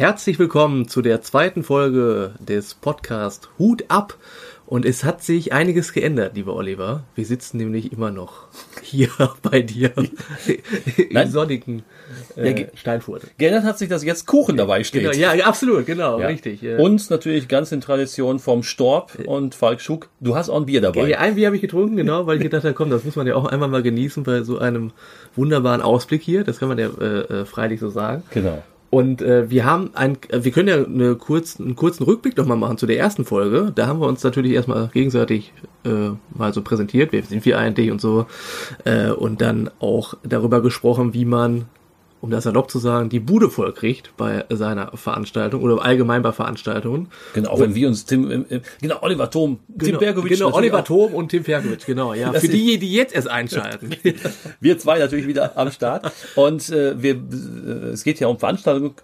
Herzlich 0.00 0.38
willkommen 0.38 0.88
zu 0.88 1.02
der 1.02 1.20
zweiten 1.20 1.62
Folge 1.62 2.32
des 2.38 2.72
Podcasts 2.72 3.50
Hut 3.58 3.84
ab. 3.88 4.16
Und 4.64 4.86
es 4.86 5.04
hat 5.04 5.22
sich 5.22 5.52
einiges 5.52 5.92
geändert, 5.92 6.36
lieber 6.36 6.56
Oliver. 6.56 7.02
Wir 7.14 7.26
sitzen 7.26 7.58
nämlich 7.58 7.92
immer 7.92 8.10
noch 8.10 8.46
hier 8.80 9.10
bei 9.42 9.60
dir 9.60 9.92
im 11.10 11.28
sonnigen 11.30 11.82
Ja, 12.34 12.42
äh, 12.44 12.54
ge- 12.54 12.68
Steinfurt. 12.76 13.24
Geändert 13.36 13.64
hat 13.64 13.78
sich, 13.78 13.90
dass 13.90 14.02
jetzt 14.02 14.24
Kuchen 14.26 14.56
dabei 14.56 14.84
steht. 14.84 15.02
Genau, 15.02 15.12
ja, 15.34 15.44
absolut, 15.44 15.84
genau, 15.84 16.18
Ja. 16.18 16.28
richtig. 16.28 16.62
Ja. 16.62 16.78
Und 16.78 17.10
natürlich 17.10 17.46
ganz 17.48 17.70
in 17.70 17.82
Tradition 17.82 18.38
vom 18.38 18.62
Storb 18.62 19.18
und 19.26 19.54
Falk 19.54 19.82
Schuck. 19.82 20.08
Du 20.20 20.34
hast 20.34 20.48
auch 20.48 20.56
ein 20.56 20.64
Bier 20.64 20.80
dabei. 20.80 21.08
Ja, 21.10 21.18
ein 21.18 21.34
Bier 21.34 21.48
habe 21.48 21.56
ich 21.56 21.62
getrunken, 21.62 21.96
genau, 21.96 22.26
weil 22.26 22.38
ich 22.38 22.42
gedacht 22.42 22.64
habe, 22.64 22.72
komm, 22.72 22.88
das 22.88 23.04
muss 23.04 23.16
man 23.16 23.26
ja 23.26 23.34
auch 23.34 23.44
einmal 23.44 23.68
mal 23.68 23.82
genießen 23.82 24.22
bei 24.22 24.44
so 24.44 24.56
einem 24.56 24.92
wunderbaren 25.36 25.82
Ausblick 25.82 26.22
hier. 26.22 26.42
Das 26.42 26.58
kann 26.58 26.68
man 26.68 26.78
ja 26.78 26.88
äh, 26.98 27.40
äh, 27.40 27.44
freilich 27.44 27.80
so 27.80 27.90
sagen. 27.90 28.22
Genau. 28.30 28.62
Und 28.90 29.22
äh, 29.22 29.48
wir 29.48 29.64
haben 29.64 29.90
ein, 29.94 30.18
äh, 30.28 30.42
wir 30.44 30.50
können 30.50 30.68
ja 30.68 30.84
eine 30.84 31.14
kurz, 31.14 31.60
einen 31.60 31.76
kurzen 31.76 32.02
Rückblick 32.02 32.36
noch 32.36 32.46
mal 32.46 32.56
machen 32.56 32.76
zu 32.76 32.86
der 32.86 32.98
ersten 32.98 33.24
Folge. 33.24 33.70
Da 33.74 33.86
haben 33.86 34.00
wir 34.00 34.08
uns 34.08 34.22
natürlich 34.24 34.52
erstmal 34.52 34.88
gegenseitig 34.88 35.52
äh, 35.84 36.10
mal 36.36 36.52
so 36.52 36.62
präsentiert, 36.62 37.12
wer 37.12 37.22
sind 37.22 37.44
wir 37.44 37.58
eigentlich 37.58 37.92
und 37.92 38.00
so. 38.00 38.26
Äh, 38.84 39.10
und 39.10 39.40
dann 39.40 39.70
auch 39.78 40.14
darüber 40.24 40.60
gesprochen, 40.60 41.14
wie 41.14 41.24
man, 41.24 41.66
um 42.20 42.30
das 42.30 42.44
salopp 42.44 42.70
zu 42.70 42.78
sagen, 42.78 43.08
die 43.08 43.20
Bude 43.20 43.50
voll 43.50 43.72
kriegt 43.72 44.16
bei 44.16 44.44
seiner 44.50 44.96
Veranstaltung 44.96 45.62
oder 45.62 45.82
allgemein 45.82 46.22
bei 46.22 46.32
Veranstaltungen. 46.32 47.08
Genau, 47.34 47.50
auch 47.50 47.60
wenn 47.60 47.74
wir 47.74 47.88
uns 47.88 48.04
Tim, 48.04 48.30
äh, 48.30 48.56
äh, 48.56 48.60
genau, 48.80 48.98
Oliver 49.02 49.30
Thom, 49.30 49.60
Tim 49.68 49.86
Genau, 49.86 49.98
Bergovic. 49.98 50.32
genau 50.32 50.52
Oliver. 50.52 50.84
Thom 50.84 51.14
und 51.14 51.28
Tim 51.28 51.44
Ferkovic, 51.44 51.86
genau, 51.86 52.14
ja. 52.14 52.32
Das 52.32 52.42
Für 52.42 52.48
die, 52.48 52.78
die 52.78 52.92
jetzt 52.92 53.14
erst 53.14 53.28
einschalten. 53.28 53.90
Wir 54.60 54.78
zwei 54.78 54.98
natürlich 54.98 55.26
wieder 55.26 55.56
am 55.56 55.70
Start. 55.70 56.12
Und 56.34 56.68
äh, 56.70 57.00
wir, 57.00 57.14
äh, 57.14 57.88
es 57.92 58.04
geht 58.04 58.20
ja 58.20 58.28
um 58.28 58.38
Veranstaltungen 58.38 58.94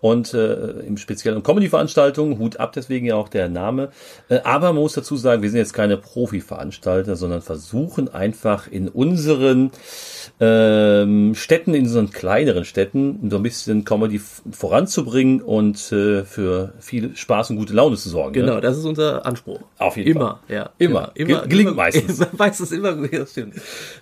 und 0.00 0.34
äh, 0.34 0.80
im 0.80 0.96
Speziellen 0.96 1.38
um 1.38 1.42
Comedy-Veranstaltungen. 1.42 2.38
Hut 2.38 2.58
ab, 2.58 2.72
deswegen 2.72 3.06
ja 3.06 3.14
auch 3.14 3.28
der 3.28 3.48
Name. 3.48 3.90
Äh, 4.28 4.40
aber 4.40 4.72
man 4.72 4.82
muss 4.82 4.94
dazu 4.94 5.16
sagen, 5.16 5.42
wir 5.42 5.50
sind 5.50 5.58
jetzt 5.58 5.72
keine 5.72 5.96
Profi-Veranstalter, 5.96 7.16
sondern 7.16 7.42
versuchen 7.42 8.12
einfach 8.12 8.66
in 8.70 8.88
unseren 8.88 9.70
ähm, 10.38 11.34
Städten, 11.34 11.72
in 11.72 11.84
unseren 11.84 12.10
kleineren 12.10 12.64
Städten, 12.66 13.30
so 13.30 13.36
ein 13.36 13.42
bisschen 13.42 13.84
Comedy 13.86 14.20
voranzubringen 14.50 15.40
und 15.40 15.90
äh, 15.92 16.24
für 16.24 16.74
viel 16.78 17.16
Spaß 17.16 17.50
und 17.50 17.56
gute 17.56 17.72
Laune 17.72 17.96
zu 17.96 18.08
sorgen. 18.10 18.34
Genau, 18.34 18.56
Ne? 18.56 18.60
das 18.60 18.76
ist 18.76 18.84
unser 18.84 19.24
Anspruch. 19.24 19.60
Auf 19.78 19.96
jeden 19.96 20.10
immer, 20.10 20.40
Fall. 20.46 20.56
ja. 20.56 20.70
Immer. 20.78 21.12
immer, 21.14 21.40
Ge- 21.40 21.48
gelingt 21.48 21.68
immer, 21.70 21.76
meistens. 21.76 22.18
Immer, 22.20 22.28
meistens 22.36 22.72
immer, 22.72 22.90
ja, 23.10 23.18
das 23.20 23.30
stimmt. 23.30 23.54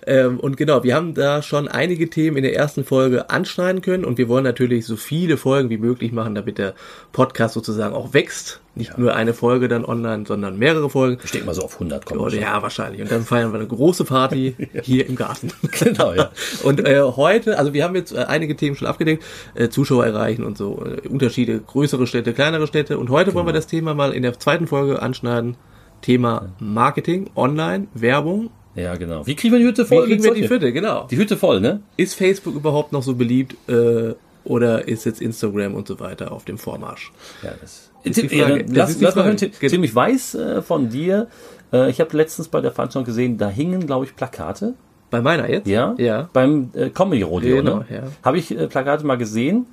Ähm, 0.05 0.39
und 0.39 0.57
genau, 0.57 0.83
wir 0.83 0.93
haben 0.95 1.13
da 1.13 1.41
schon 1.41 1.67
einige 1.69 2.09
Themen 2.09 2.37
in 2.37 2.43
der 2.43 2.55
ersten 2.55 2.83
Folge 2.83 3.29
anschneiden 3.29 3.81
können 3.81 4.03
und 4.03 4.17
wir 4.17 4.27
wollen 4.27 4.43
natürlich 4.43 4.85
so 4.85 4.95
viele 4.97 5.37
Folgen 5.37 5.69
wie 5.69 5.77
möglich 5.77 6.11
machen, 6.11 6.35
damit 6.35 6.57
der 6.57 6.73
Podcast 7.13 7.53
sozusagen 7.53 7.95
auch 7.95 8.13
wächst. 8.13 8.59
Nicht 8.75 8.97
nur 8.97 9.15
eine 9.15 9.33
Folge 9.33 9.67
dann 9.69 9.85
online, 9.85 10.25
sondern 10.27 10.57
mehrere 10.59 10.89
Folgen. 10.89 11.17
Denke 11.31 11.45
mal 11.45 11.55
so 11.55 11.61
auf 11.63 11.73
100 11.75 12.05
kommen 12.05 12.19
Oder 12.19 12.35
ja, 12.37 12.61
wahrscheinlich. 12.61 13.01
Und 13.01 13.09
dann 13.09 13.23
feiern 13.23 13.51
wir 13.53 13.59
eine 13.59 13.67
große 13.67 14.03
Party 14.03 14.55
hier 14.83 15.07
im 15.07 15.15
Garten. 15.15 15.51
Genau, 15.79 16.13
ja. 16.13 16.31
Und 16.63 16.85
äh, 16.85 17.01
heute, 17.01 17.57
also 17.57 17.73
wir 17.73 17.83
haben 17.83 17.95
jetzt 17.95 18.11
äh, 18.13 18.25
einige 18.27 18.55
Themen 18.55 18.75
schon 18.75 18.87
abgedeckt, 18.87 19.23
äh, 19.53 19.69
Zuschauer 19.69 20.05
erreichen 20.05 20.43
und 20.43 20.57
so, 20.57 20.83
äh, 20.85 21.07
Unterschiede, 21.07 21.59
größere 21.59 22.05
Städte, 22.07 22.33
kleinere 22.33 22.67
Städte. 22.67 22.97
Und 22.97 23.09
heute 23.09 23.33
wollen 23.33 23.45
wir 23.45 23.51
Genau. 23.53 23.59
das 23.61 23.67
Thema 23.67 23.93
mal 23.93 24.11
in 24.13 24.23
der 24.23 24.37
zweiten 24.39 24.67
Folge 24.67 25.01
anschneiden. 25.01 25.55
Thema 26.01 26.49
Marketing, 26.59 27.29
Online, 27.35 27.87
Werbung. 27.93 28.49
Ja, 28.75 28.95
genau. 28.95 29.25
Wie 29.25 29.35
kriegen 29.35 29.53
wir 29.53 29.59
die 29.59 29.65
Hütte 29.67 29.85
Wie 29.85 29.87
voll? 29.95 30.03
kriegen 30.05 30.21
mit 30.21 30.35
wir 30.35 30.41
die? 30.41 30.47
Vierte, 30.49 30.73
genau. 30.73 31.07
Die 31.09 31.15
Hütte 31.17 31.37
voll, 31.37 31.61
ne? 31.61 31.81
Ist 31.95 32.15
Facebook 32.15 32.55
überhaupt 32.55 32.91
noch 32.91 33.03
so 33.03 33.15
beliebt 33.15 33.55
äh, 33.69 34.13
oder 34.43 34.87
ist 34.87 35.05
jetzt 35.05 35.21
Instagram 35.21 35.73
und 35.75 35.87
so 35.87 35.99
weiter 36.01 36.31
auf 36.33 36.43
dem 36.45 36.57
Vormarsch? 36.57 37.11
Ja, 37.41 37.51
das 37.61 37.71
Ist 37.71 37.91
Tim, 38.13 38.29
ja, 38.31 38.49
dann 38.49 38.65
lass, 38.73 38.99
lass 39.01 39.15
mal 39.15 39.25
hören, 39.25 39.37
Tim. 39.37 39.51
Tim, 39.59 39.83
ich 39.83 39.93
weiß 39.95 40.35
äh, 40.35 40.61
von 40.61 40.89
dir, 40.89 41.27
äh, 41.73 41.89
ich 41.89 41.99
habe 41.99 42.15
letztens 42.15 42.47
bei 42.47 42.61
der 42.61 42.71
Veranstaltung 42.71 43.05
gesehen, 43.05 43.37
da 43.37 43.49
hingen, 43.49 43.85
glaube 43.85 44.05
ich, 44.05 44.15
Plakate. 44.15 44.73
Bei 45.11 45.21
meiner 45.21 45.49
jetzt? 45.49 45.67
Ja? 45.67 45.93
Ja. 45.97 46.29
Beim 46.33 46.69
äh, 46.73 46.89
Comedy 46.89 47.21
Rodeo, 47.21 47.57
Genau, 47.57 47.77
ne? 47.79 47.85
ja. 47.89 48.03
Habe 48.23 48.37
ich 48.37 48.51
äh, 48.57 48.67
Plakate 48.67 49.05
mal 49.05 49.17
gesehen. 49.17 49.65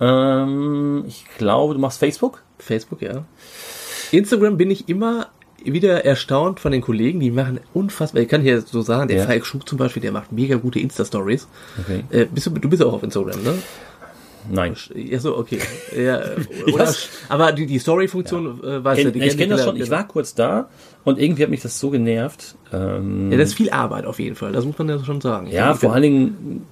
Ähm, 0.00 1.04
ich 1.06 1.24
glaube, 1.38 1.74
du 1.74 1.80
machst 1.80 1.98
Facebook. 1.98 2.42
Facebook, 2.58 3.02
ja. 3.02 3.24
Instagram 4.12 4.56
bin 4.56 4.70
ich 4.70 4.88
immer 4.88 5.28
wieder 5.64 6.04
erstaunt 6.04 6.60
von 6.60 6.72
den 6.72 6.82
Kollegen, 6.82 7.20
die 7.20 7.30
machen 7.30 7.58
unfassbar, 7.72 8.20
ich 8.22 8.28
kann 8.28 8.42
hier 8.42 8.60
so 8.60 8.82
sagen, 8.82 9.08
der 9.08 9.18
Ja. 9.18 9.24
Falk 9.24 9.46
Schuck 9.46 9.66
zum 9.66 9.78
Beispiel, 9.78 10.02
der 10.02 10.12
macht 10.12 10.30
mega 10.30 10.56
gute 10.56 10.78
Insta-Stories. 10.78 11.48
Okay. 11.80 12.04
Äh, 12.10 12.26
bist 12.26 12.46
du, 12.46 12.50
du 12.50 12.68
bist 12.68 12.82
auch 12.82 12.92
auf 12.92 13.02
Instagram, 13.02 13.42
ne? 13.42 13.54
Nein. 14.50 14.74
Ja, 14.94 15.18
so, 15.20 15.36
okay. 15.38 15.58
Ja, 15.96 16.18
äh, 16.18 16.72
oder, 16.72 16.92
aber 17.28 17.52
die, 17.52 17.66
die 17.66 17.78
Story-Funktion, 17.78 18.62
äh, 18.64 18.84
weißt 18.84 19.00
du, 19.00 19.04
Kenn, 19.04 19.20
die 19.20 19.26
ich 19.26 19.36
kenne 19.38 19.54
das 19.56 19.64
schon. 19.64 19.76
Ich 19.76 19.84
genau. 19.84 19.96
war 19.96 20.08
kurz 20.08 20.34
da 20.34 20.68
und 21.04 21.18
irgendwie 21.18 21.42
hat 21.44 21.50
mich 21.50 21.62
das 21.62 21.78
so 21.78 21.90
genervt. 21.90 22.56
Ähm, 22.72 23.30
Ja, 23.32 23.38
das 23.38 23.50
ist 23.50 23.54
viel 23.54 23.70
Arbeit 23.70 24.06
auf 24.06 24.18
jeden 24.18 24.36
Fall, 24.36 24.52
das 24.52 24.64
muss 24.64 24.76
man 24.78 24.88
ja 24.88 24.98
schon 25.04 25.20
sagen. 25.20 25.46
Ja, 25.50 25.72
Ich- 25.72 25.78
vor 25.78 25.92
allen 25.92 26.02
Dingen, 26.02 26.66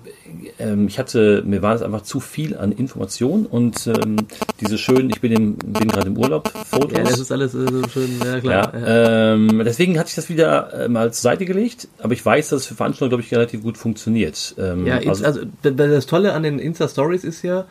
ähm, 0.58 0.86
ich 0.88 0.98
hatte, 0.98 1.42
mir 1.46 1.62
war 1.62 1.72
das 1.72 1.82
einfach 1.82 2.02
zu 2.02 2.20
viel 2.20 2.56
an 2.56 2.72
Informationen 2.72 3.46
und 3.46 3.86
ähm, 3.86 4.16
diese 4.60 4.78
schönen, 4.78 5.10
ich 5.10 5.20
bin, 5.20 5.32
im, 5.32 5.56
bin 5.56 5.88
gerade 5.88 6.08
im 6.08 6.16
Urlaub, 6.18 6.48
Fotos. 6.70 6.92
Ja, 6.96 7.04
das 7.04 7.18
ist 7.18 7.32
alles 7.32 7.54
äh, 7.54 7.66
so 7.70 7.88
schön, 7.88 8.18
ja 8.24 8.40
klar. 8.40 8.72
Ja, 8.74 9.32
Ähm, 9.34 9.62
deswegen 9.64 9.98
hatte 9.98 10.08
ich 10.10 10.14
das 10.14 10.28
wieder 10.28 10.88
mal 10.88 11.12
zur 11.12 11.22
Seite 11.22 11.44
gelegt, 11.44 11.88
aber 12.00 12.12
ich 12.12 12.24
weiß, 12.24 12.48
dass 12.50 12.62
es 12.62 12.66
für 12.66 12.74
Veranstaltungen, 12.74 13.10
glaube 13.10 13.22
ich, 13.22 13.32
relativ 13.32 13.62
gut 13.62 13.76
funktioniert. 13.78 14.54
Ähm, 14.58 14.86
Ja, 14.86 14.98
also, 14.98 15.24
also 15.24 15.40
d- 15.44 15.74
das 15.74 16.06
Tolle 16.06 16.32
an 16.32 16.42
den 16.42 16.58
Insta-Stories 16.58 17.24
ist 17.24 17.42
ja, 17.42 17.64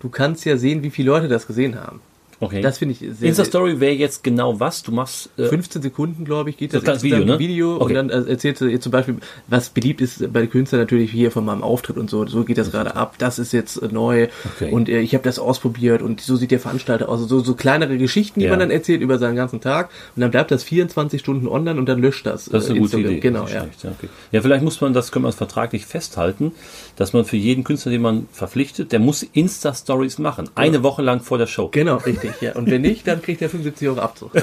du 0.00 0.08
kannst 0.08 0.44
ja 0.44 0.56
sehen, 0.56 0.82
wie 0.82 0.90
viele 0.90 1.08
Leute 1.10 1.28
das 1.28 1.46
gesehen 1.46 1.80
haben. 1.80 2.00
Okay. 2.40 2.60
Das 2.60 2.78
finde 2.78 2.92
ich 2.92 2.98
sehr, 3.00 3.28
Insta-Story 3.28 3.80
wäre 3.80 3.94
jetzt 3.94 4.22
genau 4.22 4.60
was? 4.60 4.82
Du 4.82 4.92
machst 4.92 5.30
äh, 5.38 5.44
15 5.44 5.82
Sekunden, 5.82 6.24
glaube 6.24 6.50
ich, 6.50 6.56
geht 6.56 6.74
das. 6.74 6.84
Das 6.84 7.02
Video, 7.02 7.24
ne? 7.24 7.38
Video 7.38 7.76
Okay. 7.76 7.84
und 7.84 7.94
dann 7.94 8.10
äh, 8.10 8.30
erzählst 8.30 8.60
du 8.60 8.66
jetzt 8.66 8.82
zum 8.82 8.92
Beispiel, 8.92 9.16
was 9.46 9.68
beliebt 9.70 10.00
ist 10.00 10.32
bei 10.32 10.46
Künstlern 10.46 10.80
natürlich 10.82 11.10
hier 11.10 11.30
von 11.30 11.44
meinem 11.44 11.62
Auftritt 11.62 11.96
und 11.96 12.08
so. 12.10 12.26
So 12.26 12.44
geht 12.44 12.58
das 12.58 12.70
gerade 12.70 12.96
ab. 12.96 13.14
Das 13.18 13.38
ist 13.38 13.52
jetzt 13.52 13.76
äh, 13.82 13.88
neu 13.90 14.28
Okay. 14.56 14.70
und 14.72 14.88
äh, 14.88 15.00
ich 15.00 15.14
habe 15.14 15.24
das 15.24 15.38
ausprobiert 15.38 16.02
und 16.02 16.20
so 16.20 16.36
sieht 16.36 16.50
der 16.50 16.60
Veranstalter 16.60 17.08
aus. 17.08 17.20
So, 17.28 17.40
so 17.40 17.54
kleinere 17.54 17.98
Geschichten, 17.98 18.40
die 18.40 18.46
Ja. 18.46 18.50
man 18.52 18.60
dann 18.60 18.70
erzählt 18.70 19.00
über 19.00 19.18
seinen 19.18 19.36
ganzen 19.36 19.60
Tag 19.60 19.90
und 20.16 20.22
dann 20.22 20.30
bleibt 20.30 20.50
das 20.50 20.64
24 20.64 21.20
Stunden 21.20 21.48
online 21.48 21.78
und 21.78 21.86
dann 21.86 22.00
löscht 22.00 22.26
das. 22.26 22.46
Das 22.46 22.64
ist 22.64 22.68
äh, 22.70 22.72
eine 22.72 22.80
gute 22.80 22.96
Instagram. 22.96 23.10
Idee. 23.12 23.20
Genau, 23.20 23.42
ja. 23.42 23.48
schlecht, 23.48 23.84
ja, 23.84 23.90
okay. 23.90 24.08
ja, 24.32 24.40
vielleicht 24.40 24.64
muss 24.64 24.80
man 24.80 24.92
das, 24.92 25.12
können 25.12 25.24
wir 25.24 25.28
das 25.28 25.36
vertraglich 25.36 25.86
festhalten, 25.86 26.52
dass 26.98 27.12
man 27.12 27.24
für 27.24 27.36
jeden 27.36 27.62
Künstler, 27.62 27.92
den 27.92 28.02
man 28.02 28.28
verpflichtet, 28.32 28.90
der 28.90 28.98
muss 28.98 29.22
Insta-Stories 29.22 30.18
machen. 30.18 30.50
Eine 30.56 30.82
Woche 30.82 31.00
lang 31.00 31.20
vor 31.20 31.38
der 31.38 31.46
Show. 31.46 31.68
Genau, 31.68 31.98
richtig, 31.98 32.32
ja. 32.40 32.56
Und 32.56 32.68
wenn 32.68 32.82
nicht, 32.82 33.06
dann 33.06 33.22
kriegt 33.22 33.40
er 33.40 33.48
75 33.48 33.88
Euro 33.88 34.00
Abzug. 34.00 34.32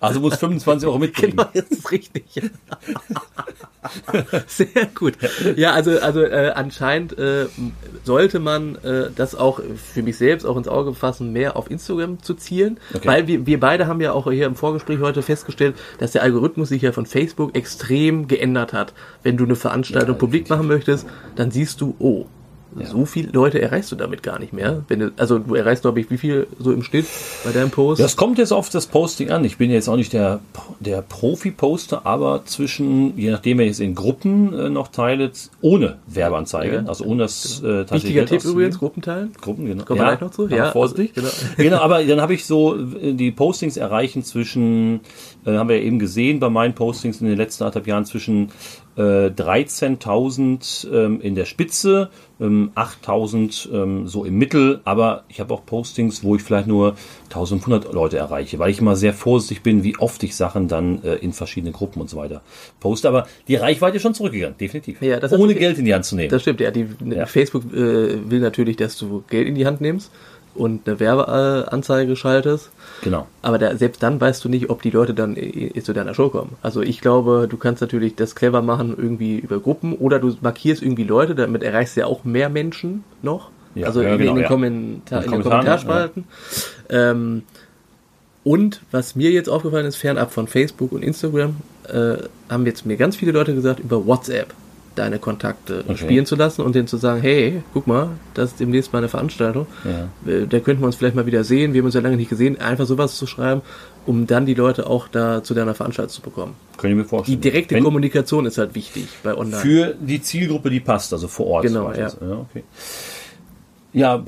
Also 0.00 0.20
muss 0.20 0.36
25 0.36 0.88
Euro 0.88 0.98
mitbringen. 0.98 1.36
Genau, 1.36 1.48
das 1.52 1.66
ist 1.66 1.90
richtig. 1.90 2.24
Sehr 4.46 4.86
gut. 4.94 5.14
Ja, 5.56 5.72
also 5.72 5.98
also 6.00 6.22
äh, 6.22 6.52
anscheinend 6.54 7.18
äh, 7.18 7.46
sollte 8.04 8.38
man 8.38 8.76
äh, 8.76 9.10
das 9.14 9.34
auch 9.34 9.60
für 9.92 10.02
mich 10.02 10.18
selbst 10.18 10.44
auch 10.44 10.56
ins 10.56 10.68
Auge 10.68 10.94
fassen, 10.94 11.32
mehr 11.32 11.56
auf 11.56 11.70
Instagram 11.70 12.22
zu 12.22 12.34
zielen, 12.34 12.78
Okay. 12.94 13.08
weil 13.08 13.26
wir, 13.26 13.46
wir 13.46 13.58
beide 13.60 13.86
haben 13.86 14.00
ja 14.00 14.12
auch 14.12 14.30
hier 14.30 14.46
im 14.46 14.54
Vorgespräch 14.54 15.00
heute 15.00 15.22
festgestellt, 15.22 15.76
dass 15.98 16.12
der 16.12 16.22
Algorithmus 16.22 16.68
sich 16.68 16.82
ja 16.82 16.92
von 16.92 17.06
Facebook 17.06 17.54
extrem 17.56 18.28
geändert 18.28 18.72
hat. 18.72 18.92
Wenn 19.22 19.36
du 19.36 19.44
eine 19.44 19.56
Veranstaltung 19.56 20.14
Ja, 20.14 20.18
publik 20.18 20.50
machen 20.50 20.66
möchtest, 20.66 21.06
dann 21.36 21.50
siehst 21.50 21.80
du, 21.80 21.94
oh, 21.98 22.26
so 22.84 23.04
viele 23.04 23.30
Leute 23.32 23.60
erreichst 23.60 23.90
du 23.92 23.96
damit 23.96 24.22
gar 24.22 24.38
nicht 24.38 24.52
mehr. 24.52 24.82
Wenn 24.88 25.00
du, 25.00 25.12
also 25.16 25.38
du 25.38 25.54
erreichst, 25.54 25.82
glaube 25.82 26.00
ich, 26.00 26.10
wie 26.10 26.18
viel 26.18 26.46
so 26.58 26.72
im 26.72 26.82
Schnitt 26.82 27.06
bei 27.44 27.50
deinem 27.52 27.70
Post? 27.70 28.00
Das 28.00 28.16
kommt 28.16 28.38
jetzt 28.38 28.52
auf 28.52 28.70
das 28.70 28.86
Posting 28.86 29.30
an. 29.30 29.44
Ich 29.44 29.56
bin 29.58 29.70
jetzt 29.70 29.88
auch 29.88 29.96
nicht 29.96 30.12
der, 30.12 30.40
der 30.78 31.02
Profi-Poster, 31.02 32.06
aber 32.06 32.42
zwischen, 32.44 33.16
je 33.18 33.30
nachdem, 33.30 33.58
wenn 33.58 33.66
ich 33.66 33.72
es 33.72 33.80
in 33.80 33.94
Gruppen 33.94 34.52
äh, 34.52 34.70
noch 34.70 34.88
teile, 34.88 35.30
ohne 35.60 35.98
Werbeanzeige, 36.06 36.76
Ja. 36.76 36.84
also 36.86 37.04
ohne 37.04 37.22
das 37.22 37.60
äh, 37.60 37.84
tatsächlich 37.84 38.14
Wichtiger 38.14 38.26
Tipp 38.26 38.44
übrigens, 38.44 38.78
Gruppenteilen. 38.78 39.32
Gruppen, 39.40 39.66
genau. 39.66 39.84
Kommen 39.84 40.00
wir 40.00 40.06
gleich 40.06 40.20
noch 40.20 40.30
zu? 40.30 40.48
Ja, 40.48 40.56
Ja, 40.56 40.72
vorsichtig. 40.72 41.12
also, 41.16 41.46
genau. 41.56 41.78
aber 41.78 42.04
dann 42.04 42.20
habe 42.20 42.34
ich 42.34 42.44
so 42.46 42.76
äh, 42.76 43.12
die 43.14 43.30
Postings 43.32 43.76
erreichen 43.76 44.22
zwischen, 44.22 45.00
äh, 45.44 45.56
haben 45.56 45.68
wir 45.68 45.76
ja 45.78 45.82
eben 45.82 45.98
gesehen 45.98 46.40
bei 46.40 46.48
meinen 46.50 46.74
Postings 46.74 47.20
in 47.20 47.26
den 47.26 47.36
letzten 47.36 47.64
anderthalb 47.64 47.86
Jahren 47.86 48.04
zwischen 48.04 48.50
13.000 48.98 50.92
ähm, 50.92 51.20
in 51.20 51.34
der 51.34 51.44
Spitze, 51.44 52.10
ähm, 52.40 52.72
8.000 52.74 53.72
ähm, 53.72 54.08
so 54.08 54.24
im 54.24 54.36
Mittel, 54.36 54.80
aber 54.84 55.24
ich 55.28 55.40
habe 55.40 55.54
auch 55.54 55.64
Postings, 55.64 56.24
wo 56.24 56.36
ich 56.36 56.42
vielleicht 56.42 56.66
nur 56.66 56.96
1.500 57.32 57.92
Leute 57.92 58.18
erreiche, 58.18 58.58
weil 58.58 58.70
ich 58.70 58.80
immer 58.80 58.96
sehr 58.96 59.14
vorsichtig 59.14 59.62
bin, 59.62 59.84
wie 59.84 59.96
oft 59.98 60.22
ich 60.22 60.34
Sachen 60.36 60.68
dann 60.68 61.02
äh, 61.02 61.14
in 61.16 61.32
verschiedene 61.32 61.72
Gruppen 61.72 62.00
und 62.00 62.10
so 62.10 62.16
weiter 62.16 62.42
poste. 62.80 63.08
Aber 63.08 63.26
die 63.48 63.56
Reichweite 63.56 63.96
ist 63.96 64.02
schon 64.02 64.14
zurückgegangen, 64.14 64.56
definitiv. 64.58 65.00
Ja, 65.02 65.20
das 65.20 65.32
Ohne 65.32 65.54
Geld 65.54 65.78
in 65.78 65.84
die 65.84 65.94
Hand 65.94 66.04
zu 66.04 66.16
nehmen. 66.16 66.30
Das 66.30 66.42
stimmt, 66.42 66.60
ja. 66.60 66.70
Die, 66.70 66.86
Ja. 67.04 67.26
Facebook 67.26 67.72
äh, 67.72 68.30
will 68.30 68.40
natürlich, 68.40 68.76
dass 68.76 68.98
du 68.98 69.22
Geld 69.28 69.46
in 69.46 69.54
die 69.54 69.66
Hand 69.66 69.80
nimmst 69.80 70.10
und 70.60 70.86
eine 70.86 71.00
Werbeanzeige 71.00 72.14
schaltest. 72.16 72.70
genau. 73.02 73.26
Aber 73.42 73.58
da, 73.58 73.74
selbst 73.76 74.02
dann 74.02 74.20
weißt 74.20 74.44
du 74.44 74.48
nicht, 74.48 74.70
ob 74.70 74.82
die 74.82 74.90
Leute 74.90 75.14
dann 75.14 75.36
äh, 75.36 75.72
zu 75.82 75.92
deiner 75.92 76.14
Show 76.14 76.28
kommen. 76.28 76.56
Also 76.62 76.82
ich 76.82 77.00
glaube, 77.00 77.48
du 77.50 77.56
kannst 77.56 77.80
natürlich 77.80 78.14
das 78.14 78.34
clever 78.34 78.62
machen, 78.62 78.94
irgendwie 78.96 79.38
über 79.38 79.58
Gruppen 79.58 79.94
oder 79.94 80.18
du 80.18 80.36
markierst 80.40 80.82
irgendwie 80.82 81.04
Leute, 81.04 81.34
damit 81.34 81.62
erreichst 81.62 81.96
du 81.96 82.00
ja 82.00 82.06
auch 82.06 82.24
mehr 82.24 82.50
Menschen 82.50 83.04
noch. 83.22 83.50
Ja, 83.74 83.86
also 83.86 84.02
ja, 84.02 84.12
in, 84.12 84.18
genau, 84.18 84.30
in 84.30 84.36
den, 84.36 84.42
ja. 84.42 84.48
Kommentar 84.48 85.24
In 85.24 85.30
den 85.30 85.42
Kommentarspalten. 85.42 86.24
Ähm, 86.90 87.42
und 88.44 88.80
was 88.90 89.16
mir 89.16 89.30
jetzt 89.30 89.48
aufgefallen 89.48 89.86
ist, 89.86 89.96
fernab 89.96 90.32
von 90.32 90.46
Facebook 90.46 90.92
und 90.92 91.02
Instagram, 91.02 91.56
äh, 91.88 92.16
haben 92.48 92.66
jetzt 92.66 92.84
mir 92.84 92.96
ganz 92.96 93.16
viele 93.16 93.32
Leute 93.32 93.54
gesagt, 93.54 93.80
über 93.80 94.06
WhatsApp 94.06 94.54
deine 94.96 95.18
Kontakte 95.18 95.84
Okay. 95.86 95.96
spielen 95.96 96.26
zu 96.26 96.34
lassen 96.36 96.62
und 96.62 96.74
denen 96.74 96.86
zu 96.88 96.96
sagen, 96.96 97.20
hey, 97.22 97.62
guck 97.72 97.86
mal, 97.86 98.08
das 98.34 98.50
ist 98.50 98.60
demnächst 98.60 98.92
mal 98.92 98.98
eine 98.98 99.08
Veranstaltung. 99.08 99.66
Ja. 99.84 100.30
Äh, 100.30 100.46
Da 100.46 100.58
könnten 100.60 100.82
wir 100.82 100.86
uns 100.86 100.96
vielleicht 100.96 101.14
mal 101.14 101.26
wieder 101.26 101.44
sehen. 101.44 101.72
Wir 101.72 101.80
haben 101.80 101.86
uns 101.86 101.94
ja 101.94 102.00
lange 102.00 102.16
nicht 102.16 102.28
gesehen. 102.30 102.60
Einfach 102.60 102.86
sowas 102.86 103.16
zu 103.16 103.26
schreiben, 103.26 103.62
um 104.06 104.26
dann 104.26 104.46
die 104.46 104.54
Leute 104.54 104.86
auch 104.88 105.06
da 105.08 105.42
zu 105.42 105.54
deiner 105.54 105.74
Veranstaltung 105.74 106.10
zu 106.12 106.20
bekommen. 106.22 106.54
Könnte 106.76 106.88
ich 106.92 106.96
mir 106.96 107.02
Die 107.04 107.08
vorstellen. 107.08 107.40
direkte 107.40 107.74
Wenn- 107.76 107.84
Kommunikation 107.84 108.46
ist 108.46 108.58
halt 108.58 108.74
wichtig 108.74 109.06
bei 109.22 109.34
Online. 109.36 109.62
Für 109.62 109.94
die 110.00 110.20
Zielgruppe, 110.20 110.70
die 110.70 110.80
passt, 110.80 111.12
also 111.12 111.28
vor 111.28 111.46
Ort. 111.46 111.64
Genau, 111.66 111.90
ja. 111.92 112.08
ja 112.08 112.46
okay. 112.50 112.64
Ja, 113.92 114.22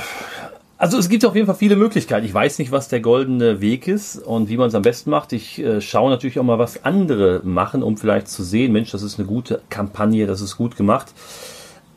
also 0.83 0.99
es 0.99 1.09
gibt 1.09 1.25
auf 1.25 1.37
jeden 1.37 1.47
Fall 1.47 1.55
viele 1.55 1.77
Möglichkeiten. 1.77 2.27
Ich 2.27 2.35
weiß 2.35 2.59
nicht, 2.59 2.73
was 2.73 2.89
der 2.89 2.99
goldene 2.99 3.61
Weg 3.61 3.87
ist 3.87 4.17
und 4.17 4.49
wie 4.49 4.57
man 4.57 4.67
es 4.67 4.75
am 4.75 4.83
besten 4.83 5.11
macht. 5.11 5.33
Ich 5.33 5.61
äh, 5.61 5.81
schaue 5.81 6.11
natürlich 6.11 6.41
auch 6.41 6.43
mal, 6.43 6.59
was 6.59 6.85
andere 6.85 7.41
machen, 7.45 7.85
um 7.85 7.97
vielleicht 7.97 8.27
zu 8.27 8.43
sehen, 8.43 8.73
Mensch, 8.73 8.91
das 8.91 9.05
ist 9.05 9.17
eine 9.17 9.29
gute 9.29 9.63
Kampagne, 9.71 10.27
das 10.27 10.41
ist 10.41 10.57
gut 10.57 10.77
gemacht. 10.77 11.13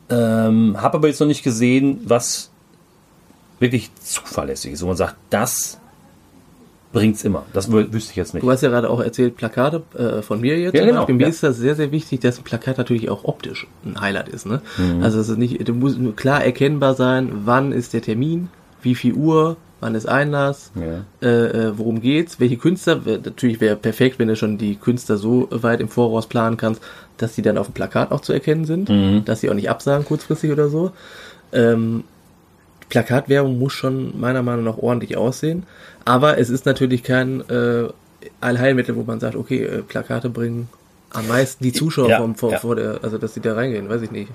Ähm, 0.08 0.80
Habe 0.80 0.98
aber 0.98 1.08
jetzt 1.08 1.18
noch 1.18 1.26
nicht 1.26 1.42
gesehen, 1.42 1.98
was 2.04 2.52
wirklich 3.58 3.90
zuverlässig 3.96 4.74
ist. 4.74 4.82
Wo 4.84 4.86
man 4.86 4.96
sagt, 4.96 5.16
das 5.30 5.80
bringt's 6.92 7.24
immer. 7.24 7.44
Das 7.52 7.68
wü- 7.68 7.92
wüsste 7.92 8.12
ich 8.12 8.16
jetzt 8.16 8.34
nicht. 8.34 8.44
Du 8.44 8.50
hast 8.52 8.60
ja 8.60 8.68
gerade 8.68 8.88
auch 8.88 9.00
erzählt, 9.00 9.36
Plakate 9.36 9.82
äh, 9.98 10.22
von 10.22 10.40
mir 10.40 10.60
jetzt. 10.60 10.76
Ja, 10.76 10.84
genau, 10.84 10.98
Beispiel. 10.98 11.16
Mir 11.16 11.22
ja. 11.22 11.28
ist 11.30 11.42
das 11.42 11.56
sehr, 11.56 11.74
sehr 11.74 11.90
wichtig, 11.90 12.20
dass 12.20 12.38
ein 12.38 12.44
Plakat 12.44 12.78
natürlich 12.78 13.10
auch 13.10 13.24
optisch 13.24 13.66
ein 13.84 14.00
Highlight 14.00 14.28
ist. 14.28 14.46
Ne? 14.46 14.62
Mhm. 14.78 15.02
Also 15.02 15.18
es 15.18 15.28
ist 15.28 15.38
nicht, 15.38 15.66
du 15.66 15.74
musst 15.74 15.98
klar 16.14 16.44
erkennbar 16.44 16.94
sein, 16.94 17.32
wann 17.44 17.72
ist 17.72 17.92
der 17.92 18.02
Termin, 18.02 18.48
wie 18.82 18.94
viel 18.94 19.14
Uhr, 19.14 19.56
wann 19.80 19.94
ist 19.94 20.06
Einlass, 20.08 20.70
Ja. 20.74 21.04
äh, 21.26 21.46
äh, 21.68 21.78
worum 21.78 22.00
geht's, 22.00 22.40
welche 22.40 22.56
Künstler. 22.56 23.00
Natürlich 23.04 23.60
wäre 23.60 23.76
perfekt, 23.76 24.18
wenn 24.18 24.28
du 24.28 24.36
schon 24.36 24.58
die 24.58 24.76
Künstler 24.76 25.16
so 25.16 25.48
weit 25.50 25.80
im 25.80 25.88
Voraus 25.88 26.26
planen 26.26 26.56
kannst, 26.56 26.82
dass 27.18 27.34
die 27.34 27.42
dann 27.42 27.58
auf 27.58 27.66
dem 27.68 27.74
Plakat 27.74 28.10
auch 28.12 28.20
zu 28.20 28.32
erkennen 28.32 28.64
sind, 28.64 28.88
Mhm. 28.88 29.24
dass 29.24 29.40
sie 29.40 29.50
auch 29.50 29.54
nicht 29.54 29.70
absagen 29.70 30.04
kurzfristig 30.06 30.50
oder 30.50 30.68
so. 30.68 30.92
Ähm, 31.52 32.04
Plakatwerbung 32.88 33.58
muss 33.58 33.72
schon 33.72 34.18
meiner 34.18 34.42
Meinung 34.42 34.64
nach 34.64 34.78
ordentlich 34.78 35.16
aussehen. 35.16 35.64
Aber 36.04 36.38
es 36.38 36.50
ist 36.50 36.66
natürlich 36.66 37.02
kein 37.02 37.40
äh, 37.50 37.88
Allheilmittel, 38.40 38.96
wo 38.96 39.02
man 39.02 39.18
sagt, 39.20 39.34
okay, 39.36 39.62
äh, 39.64 39.82
Plakate 39.82 40.28
bringen 40.30 40.68
am 41.10 41.26
meisten 41.28 41.64
die 41.64 41.72
Zuschauer 41.72 42.08
Ja, 42.08 42.18
vom, 42.18 42.34
vor, 42.36 42.52
ja. 42.52 42.58
vor 42.58 42.76
der, 42.76 43.00
also 43.02 43.18
dass 43.18 43.34
sie 43.34 43.40
da 43.40 43.54
reingehen, 43.54 43.88
weiß 43.88 44.02
ich 44.02 44.10
nicht. 44.10 44.30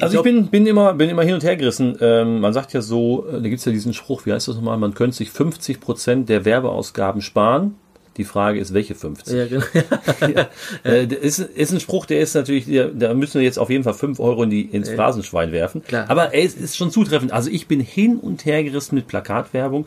Also 0.00 0.16
ich 0.18 0.22
glaub- 0.22 0.24
bin, 0.24 0.46
bin, 0.48 0.66
immer, 0.66 0.94
bin 0.94 1.10
immer 1.10 1.22
hin 1.22 1.34
und 1.34 1.42
her 1.44 1.56
gerissen. 1.56 1.96
Ähm, 2.00 2.40
man 2.40 2.52
sagt 2.52 2.72
ja 2.72 2.80
so, 2.82 3.26
äh, 3.28 3.40
da 3.42 3.48
gibt's 3.48 3.64
ja 3.64 3.72
diesen 3.72 3.94
Spruch, 3.94 4.26
wie 4.26 4.32
heißt 4.32 4.48
das 4.48 4.56
nochmal, 4.56 4.76
man 4.78 4.94
könnte 4.94 5.16
sich 5.16 5.30
50 5.30 5.80
Prozent 5.80 6.28
der 6.28 6.44
Werbeausgaben 6.44 7.20
sparen. 7.22 7.74
Die 8.16 8.24
Frage 8.24 8.58
ist, 8.58 8.74
welche 8.74 8.96
50? 8.96 9.32
Ja, 9.32 9.46
genau. 9.46 9.64
Ja. 10.34 10.48
Äh, 10.84 11.04
ist, 11.06 11.38
ist 11.38 11.72
ein 11.72 11.78
Spruch, 11.78 12.04
der 12.04 12.18
ist 12.18 12.34
natürlich, 12.34 12.66
der, 12.66 12.88
da 12.88 13.14
müssen 13.14 13.34
wir 13.34 13.42
jetzt 13.42 13.60
auf 13.60 13.70
jeden 13.70 13.84
Fall 13.84 13.94
5 13.94 14.18
Euro 14.18 14.42
in 14.42 14.50
die, 14.50 14.62
ins 14.62 14.90
Phrasenschwein 14.90 15.52
werfen. 15.52 15.84
Klar. 15.84 16.06
Aber 16.10 16.34
er 16.34 16.42
ist, 16.42 16.58
ist 16.58 16.76
schon 16.76 16.90
zutreffend. 16.90 17.32
Also 17.32 17.48
ich 17.48 17.68
bin 17.68 17.78
hin 17.78 18.16
und 18.16 18.44
her 18.44 18.64
gerissen 18.64 18.96
mit 18.96 19.06
Plakatwerbung, 19.06 19.86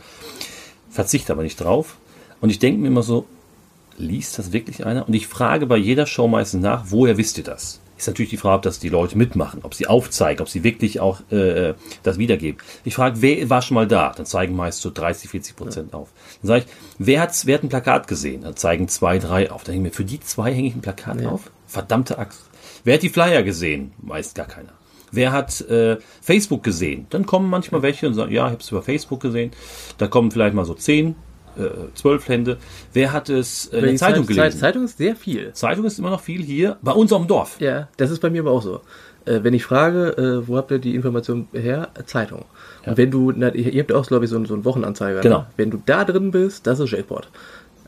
verzichte 0.90 1.34
aber 1.34 1.44
nicht 1.44 1.60
drauf. 1.60 1.98
Und 2.40 2.50
ich 2.50 2.60
denke 2.60 2.80
mir 2.82 2.88
immer 2.88 3.04
so, 3.04 3.26
liest 3.98 4.40
das 4.40 4.54
wirklich 4.54 4.86
einer? 4.86 5.06
Und 5.08 5.14
ich 5.14 5.28
frage 5.28 5.66
bei 5.66 5.78
jeder 5.78 6.06
Show 6.06 6.28
meistens 6.30 6.64
nach, 6.64 6.86
woher 6.88 7.18
wisst 7.18 7.38
ihr 7.38 7.44
das? 7.44 7.82
Ist 8.02 8.08
natürlich 8.08 8.32
die 8.32 8.38
Frage, 8.38 8.56
ob 8.56 8.62
das 8.64 8.80
die 8.80 8.90
Leute 8.90 9.16
mitmachen, 9.16 9.60
ob 9.62 9.76
sie 9.76 9.86
aufzeigen, 9.86 10.42
ob 10.42 10.50
sie 10.50 10.64
wirklich 10.64 11.00
auch 11.00 11.22
äh, 11.30 11.76
das 12.02 12.18
wiedergeben. 12.18 12.60
Ich 12.84 12.96
frage, 12.96 13.22
wer 13.22 13.48
war 13.52 13.62
schon 13.62 13.76
mal 13.76 13.88
da? 13.88 14.12
Dann 14.18 14.26
zeigen 14.26 14.56
meist 14.56 14.82
so 14.82 14.90
30, 14.90 15.30
40 15.30 15.56
Prozent 15.56 15.94
auf. 15.94 16.10
Dann 16.42 16.48
sage 16.48 16.66
ich, 16.66 16.74
wer, 16.98 17.22
hat's, 17.22 17.46
wer 17.46 17.54
hat 17.60 17.64
ein 17.64 17.70
Plakat 17.70 18.08
gesehen? 18.08 18.42
Dann 18.42 18.56
zeigen 18.56 18.88
zwei, 18.88 19.20
drei 19.20 19.52
auf. 19.52 19.64
Dann 19.64 19.76
denke 19.76 19.90
ich 19.90 19.94
mir, 19.94 19.96
für 19.96 20.04
die 20.04 20.20
zwei 20.20 20.52
hänge 20.52 20.70
ich 20.70 20.76
ein 20.76 20.82
Plakat 20.82 21.24
auf? 21.28 21.52
Verdammte 21.68 22.18
Axt. 22.18 22.42
Wer 22.84 22.96
hat 22.96 23.04
die 23.04 23.10
Flyer 23.10 23.44
gesehen? 23.44 23.92
Meist 24.02 24.34
gar 24.34 24.48
keiner. 24.48 24.74
Wer 25.12 25.32
hat 25.32 25.62
äh, 25.62 25.98
Facebook 26.24 26.64
gesehen? 26.64 27.06
Dann 27.12 27.28
kommen 27.28 27.52
manchmal 27.52 27.84
welche 27.84 28.08
und 28.08 28.16
sagen, 28.16 28.32
ja, 28.32 28.48
ich 28.48 28.54
habe 28.54 28.64
es 28.64 28.72
über 28.72 28.82
Facebook 28.82 29.20
gesehen. 29.20 29.52
Da 30.00 30.08
kommen 30.08 30.32
vielleicht 30.32 30.56
mal 30.56 30.66
so 30.66 30.74
zehn, 30.74 31.10
äh, 31.10 31.14
zwölf 31.96 32.28
Hände. 32.28 32.58
Wer 32.94 33.12
hat 33.14 33.30
es 33.30 33.68
äh, 33.68 33.78
in 33.78 33.82
der 33.84 33.92
Die 33.92 33.98
Zeitung 33.98 34.26
Zeit- 34.28 34.36
gelesen? 34.36 34.60
Zeitung 34.60 34.84
ist 34.86 34.98
sehr 34.98 35.16
viel. 35.16 35.54
Zeitung 35.54 35.86
ist 35.86 36.00
immer 36.00 36.10
noch 36.12 36.22
viel 36.22 36.42
hier, 36.42 36.78
bei 36.82 36.92
uns 36.92 37.12
auf 37.12 37.22
dem 37.22 37.28
Dorf. 37.28 37.58
Ja, 37.60 37.88
das 37.98 38.12
ist 38.12 38.20
bei 38.20 38.30
mir 38.30 38.42
aber 38.42 38.52
auch 38.52 38.62
so. 38.62 38.82
Äh, 39.26 39.44
wenn 39.44 39.54
ich 39.54 39.64
frage, 39.64 40.18
äh, 40.18 40.48
wo 40.48 40.58
habt 40.58 40.72
ihr 40.72 40.80
die 40.80 40.96
Information 40.96 41.48
her? 41.54 41.90
Zeitung. 42.06 42.46
Und 42.86 42.98
wenn 42.98 43.12
du, 43.12 43.32
na, 43.36 43.54
ihr 43.54 43.80
habt 43.82 43.94
auch, 43.94 44.08
glaube 44.08 44.26
ich, 44.26 44.32
so, 44.32 44.44
so 44.46 44.56
einen 44.56 44.66
Wochenanzeiger. 44.66 45.22
Genau. 45.22 45.40
Ne? 45.40 45.48
Wenn 45.58 45.70
du 45.70 45.80
da 45.86 46.04
drin 46.06 46.32
bist, 46.32 46.66
das 46.66 46.80
ist 46.80 46.90
Jackpot. 46.92 47.30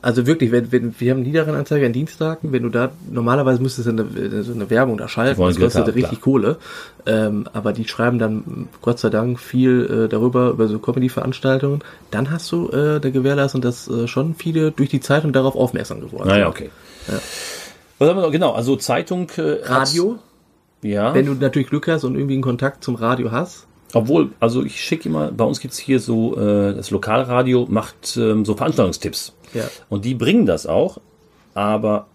Also 0.04 0.26
wirklich, 0.26 0.52
wenn, 0.52 0.70
wenn, 0.70 0.94
wir 0.98 1.12
haben 1.12 1.22
niederen 1.22 1.54
Anzeiger 1.54 1.86
an 1.86 1.94
Dienstagen, 1.94 2.52
wenn 2.52 2.62
du 2.62 2.68
da, 2.68 2.90
normalerweise 3.10 3.62
müsstest 3.62 3.88
du 3.88 3.92
eine, 3.92 4.42
so 4.42 4.52
eine 4.52 4.68
Werbung 4.68 4.98
da 4.98 5.08
schalten, 5.08 5.40
das 5.40 5.58
kostet 5.58 5.86
haben, 5.86 5.92
richtig 5.94 6.20
Kohle. 6.20 6.58
Ähm, 7.06 7.46
aber 7.54 7.72
die 7.72 7.88
schreiben 7.88 8.18
dann, 8.18 8.68
Gott 8.82 8.98
sei 8.98 9.08
Dank, 9.08 9.40
viel 9.40 10.04
äh, 10.04 10.08
darüber, 10.10 10.50
über 10.50 10.68
so 10.68 10.78
Comedy-Veranstaltungen. 10.78 11.80
Dann 12.10 12.30
hast 12.30 12.52
du 12.52 12.68
äh, 12.68 13.00
der 13.00 13.12
Gewährleistung, 13.12 13.62
dass 13.62 13.88
äh, 13.88 14.06
schon 14.06 14.34
viele 14.34 14.72
durch 14.72 14.90
die 14.90 15.00
Zeitung 15.00 15.32
darauf 15.32 15.56
aufmerksam 15.56 16.00
geworden 16.00 16.28
Naja, 16.28 16.52
sind. 16.52 16.66
okay. 16.66 16.70
Was 17.98 18.08
haben 18.10 18.16
wir 18.18 18.22
noch? 18.22 18.30
Genau, 18.32 18.52
also 18.52 18.76
Zeitung. 18.76 19.28
Äh, 19.38 19.60
Radio, 19.64 20.18
Ja. 20.82 21.14
wenn 21.14 21.24
du 21.24 21.32
natürlich 21.32 21.68
Glück 21.70 21.88
hast 21.88 22.04
und 22.04 22.14
irgendwie 22.14 22.34
einen 22.34 22.42
Kontakt 22.42 22.84
zum 22.84 22.94
Radio 22.96 23.32
hast, 23.32 23.66
Obwohl, 23.94 24.32
also 24.40 24.64
ich 24.64 24.80
schicke 24.80 25.08
immer, 25.08 25.30
bei 25.30 25.44
uns 25.44 25.60
gibt's 25.60 25.78
hier 25.78 26.00
so, 26.00 26.36
äh, 26.36 26.74
das 26.74 26.90
Lokalradio 26.90 27.66
macht 27.68 28.16
ähm, 28.16 28.44
so 28.44 28.54
Veranstaltungstipps. 28.54 29.34
Ja. 29.54 29.64
Und 29.88 30.04
die 30.04 30.14
bringen 30.14 30.46
das 30.46 30.66
auch, 30.66 30.98
aber 31.54 32.06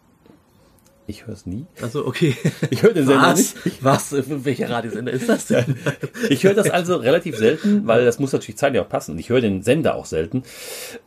ich 1.08 1.26
höre 1.26 1.34
es 1.34 1.46
nie. 1.48 1.66
Also 1.82 2.06
okay. 2.06 2.36
Ich 2.70 2.84
höre 2.84 2.94
den 2.94 3.08
Sender 3.08 3.32
Was? 3.32 3.56
nicht. 3.66 3.78
Was? 3.84 4.14
Welcher 4.46 4.70
Radiosender 4.70 5.12
ist 5.12 5.28
das 5.28 5.48
denn? 5.48 5.78
Ich 6.30 6.44
höre 6.44 6.54
das 6.54 6.70
also 6.70 6.98
relativ 6.98 7.36
selten, 7.38 7.88
weil 7.88 8.06
das 8.06 8.20
muss 8.20 8.32
natürlich 8.32 8.58
zeitlich 8.58 8.82
auch 8.82 8.90
passen. 8.90 9.18
Ich 9.18 9.30
höre 9.30 9.42
den 9.42 9.64
Sender 9.64 9.96
auch 9.96 10.06
selten. 10.06 10.44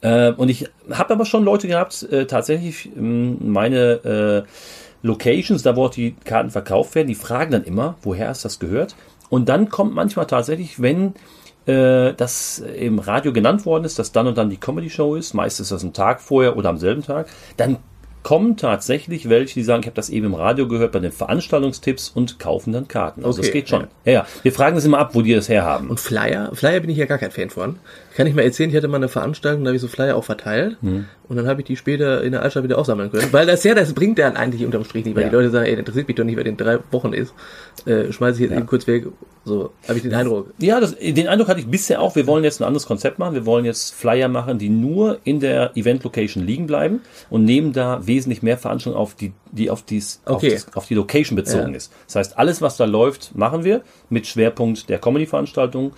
Äh, 0.00 0.32
und 0.32 0.48
ich 0.48 0.68
habe 0.90 1.14
aber 1.14 1.24
schon 1.24 1.44
Leute 1.44 1.68
gehabt, 1.68 2.02
äh, 2.10 2.26
tatsächlich 2.26 2.90
ähm, 2.96 3.36
meine 3.40 4.44
äh, 4.44 5.06
Locations, 5.06 5.62
da 5.62 5.76
wo 5.76 5.84
auch 5.84 5.90
die 5.90 6.16
Karten 6.24 6.50
verkauft 6.50 6.94
werden, 6.94 7.08
die 7.08 7.14
fragen 7.14 7.52
dann 7.52 7.64
immer, 7.64 7.96
woher 8.02 8.30
es 8.30 8.42
das 8.42 8.58
gehört. 8.58 8.96
Und 9.32 9.48
dann 9.48 9.70
kommt 9.70 9.94
manchmal 9.94 10.26
tatsächlich, 10.26 10.82
wenn 10.82 11.14
äh, 11.64 12.12
das 12.12 12.58
im 12.58 12.98
Radio 12.98 13.32
genannt 13.32 13.64
worden 13.64 13.86
ist, 13.86 13.98
dass 13.98 14.12
dann 14.12 14.26
und 14.26 14.36
dann 14.36 14.50
die 14.50 14.58
Comedy-Show 14.58 15.14
ist, 15.14 15.32
meist 15.32 15.58
ist 15.58 15.72
das 15.72 15.82
ein 15.82 15.94
Tag 15.94 16.20
vorher 16.20 16.54
oder 16.58 16.68
am 16.68 16.76
selben 16.76 17.02
Tag, 17.02 17.28
dann 17.56 17.78
kommen 18.22 18.58
tatsächlich 18.58 19.30
welche, 19.30 19.54
die 19.54 19.62
sagen, 19.62 19.80
ich 19.80 19.86
habe 19.86 19.96
das 19.96 20.10
eben 20.10 20.26
im 20.26 20.34
Radio 20.34 20.68
gehört 20.68 20.92
bei 20.92 20.98
den 20.98 21.12
Veranstaltungstipps 21.12 22.10
und 22.10 22.38
kaufen 22.38 22.74
dann 22.74 22.88
Karten. 22.88 23.24
Also 23.24 23.38
Okay, 23.38 23.46
das 23.46 23.52
geht 23.54 23.68
schon. 23.70 23.86
Ja. 24.04 24.12
ja, 24.12 24.26
Wir 24.42 24.52
fragen 24.52 24.74
das 24.74 24.84
immer 24.84 24.98
ab, 24.98 25.14
wo 25.14 25.22
die 25.22 25.34
das 25.34 25.48
herhaben. 25.48 25.88
Und 25.88 25.98
Flyer? 25.98 26.50
Flyer 26.52 26.80
bin 26.80 26.90
ich 26.90 26.98
ja 26.98 27.06
gar 27.06 27.16
kein 27.16 27.30
Fan 27.30 27.48
von. 27.48 27.78
Kann 28.16 28.26
ich 28.26 28.34
mal 28.34 28.42
erzählen, 28.42 28.68
ich 28.70 28.76
hatte 28.76 28.88
mal 28.88 28.96
eine 28.98 29.08
Veranstaltung, 29.08 29.64
da 29.64 29.68
habe 29.68 29.76
ich 29.76 29.82
so 29.82 29.88
Flyer 29.88 30.16
auch 30.16 30.24
verteilt. 30.24 30.76
Hm. 30.82 31.06
Und 31.28 31.36
dann 31.36 31.46
habe 31.46 31.62
ich 31.62 31.66
die 31.66 31.76
später 31.76 32.22
in 32.22 32.32
der 32.32 32.42
Altstadt 32.42 32.62
wieder 32.64 32.76
aufsammeln 32.78 33.10
können. 33.10 33.32
Weil 33.32 33.46
das 33.46 33.64
ja, 33.64 33.74
das 33.74 33.94
bringt 33.94 34.18
dann 34.18 34.36
eigentlich 34.36 34.64
unterm 34.66 34.84
Strich 34.84 35.06
nicht, 35.06 35.14
weil 35.16 35.22
Ja. 35.24 35.28
die 35.30 35.34
Leute 35.36 35.50
sagen, 35.50 35.64
ey, 35.66 35.74
interessiert 35.74 36.06
mich 36.08 36.16
doch 36.16 36.24
nicht, 36.24 36.36
wer 36.36 36.44
in 36.44 36.58
drei 36.58 36.78
Wochen 36.90 37.14
ist. 37.14 37.32
Äh, 37.86 38.12
schmeiß 38.12 38.34
ich 38.36 38.42
jetzt 38.42 38.52
eben 38.52 38.66
kurz 38.66 38.86
weg. 38.86 39.06
So, 39.44 39.72
habe 39.88 39.96
ich 39.96 40.02
den 40.02 40.12
Eindruck. 40.14 40.52
Ja, 40.58 40.78
das, 40.78 40.94
den 40.96 41.26
Eindruck 41.26 41.48
hatte 41.48 41.60
ich 41.60 41.66
bisher 41.66 42.00
auch. 42.02 42.14
Wir 42.14 42.26
wollen 42.26 42.44
jetzt 42.44 42.60
ein 42.60 42.64
anderes 42.64 42.86
Konzept 42.86 43.18
machen. 43.18 43.34
Wir 43.34 43.46
wollen 43.46 43.64
jetzt 43.64 43.94
Flyer 43.94 44.28
machen, 44.28 44.58
die 44.58 44.68
nur 44.68 45.18
in 45.24 45.40
der 45.40 45.74
Event-Location 45.76 46.44
liegen 46.46 46.66
bleiben 46.66 47.00
und 47.30 47.44
nehmen 47.44 47.72
da 47.72 48.06
wesentlich 48.06 48.42
mehr 48.42 48.58
Veranstaltungen 48.58 49.00
auf, 49.02 49.14
die, 49.14 49.32
die 49.50 49.70
auf, 49.70 49.82
dies, 49.82 50.20
auf, 50.26 50.36
Okay. 50.36 50.50
das, 50.50 50.76
auf 50.76 50.86
die 50.86 50.94
Location 50.94 51.34
bezogen 51.34 51.70
Ja. 51.70 51.76
ist. 51.76 51.92
Das 52.06 52.16
heißt, 52.16 52.38
alles, 52.38 52.60
was 52.60 52.76
da 52.76 52.84
läuft, 52.84 53.34
machen 53.34 53.64
wir 53.64 53.80
mit 54.10 54.26
Schwerpunkt 54.26 54.88
der 54.90 54.98
Comedy-Veranstaltung 54.98 55.92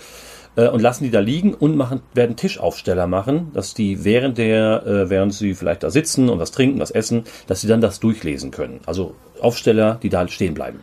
äh, 0.57 0.69
und 0.69 0.81
lassen 0.81 1.05
die 1.05 1.11
da 1.11 1.21
liegen 1.21 1.55
und 1.55 1.77
machen, 1.77 2.01
werden 2.15 2.37
Tischaufsteller 2.37 3.07
machen, 3.07 3.51
dass 3.55 3.75
die 3.75 4.05
während 4.05 4.39
der, 4.39 4.87
äh, 4.87 5.11
während 5.11 5.35
sie 5.35 5.55
vielleicht 5.55 5.83
da 5.83 5.91
sitzen 5.91 6.29
und 6.29 6.39
was 6.39 6.51
trinken, 6.53 6.81
was 6.81 6.91
essen, 6.91 7.25
dass 7.47 7.61
sie 7.61 7.69
dann 7.69 7.81
das 7.81 8.01
durchlesen 8.01 8.51
können. 8.51 8.81
Also 8.87 9.15
Aufsteller, 9.41 9.99
die 10.03 10.09
da 10.09 10.27
stehen 10.29 10.55
bleiben. 10.55 10.81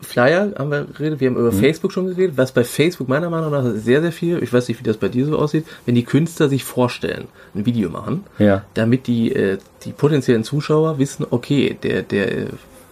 Flyer 0.00 0.52
haben 0.58 0.70
wir 0.70 0.84
geredet, 0.84 1.20
wir 1.20 1.28
haben 1.28 1.34
Mhm. 1.34 1.40
über 1.48 1.52
Facebook 1.52 1.92
schon 1.92 2.06
geredet, 2.08 2.36
was 2.36 2.52
bei 2.52 2.62
Facebook 2.64 3.08
meiner 3.08 3.30
Meinung 3.30 3.50
nach 3.50 3.64
sehr, 3.76 4.02
sehr 4.02 4.12
viel, 4.12 4.42
ich 4.42 4.52
weiß 4.52 4.68
nicht, 4.68 4.78
wie 4.80 4.84
das 4.84 4.98
bei 4.98 5.08
dir 5.08 5.24
so 5.24 5.38
aussieht, 5.38 5.64
wenn 5.86 5.94
die 5.94 6.04
Künstler 6.04 6.48
sich 6.50 6.62
vorstellen, 6.64 7.26
ein 7.54 7.64
Video 7.64 7.88
machen, 7.88 8.24
Ja. 8.38 8.64
damit 8.74 9.06
die, 9.06 9.32
äh, 9.34 9.56
die 9.84 9.92
potenziellen 9.92 10.44
Zuschauer 10.44 10.98
wissen, 10.98 11.24
okay, 11.30 11.76
der, 11.82 12.02
der, 12.02 12.46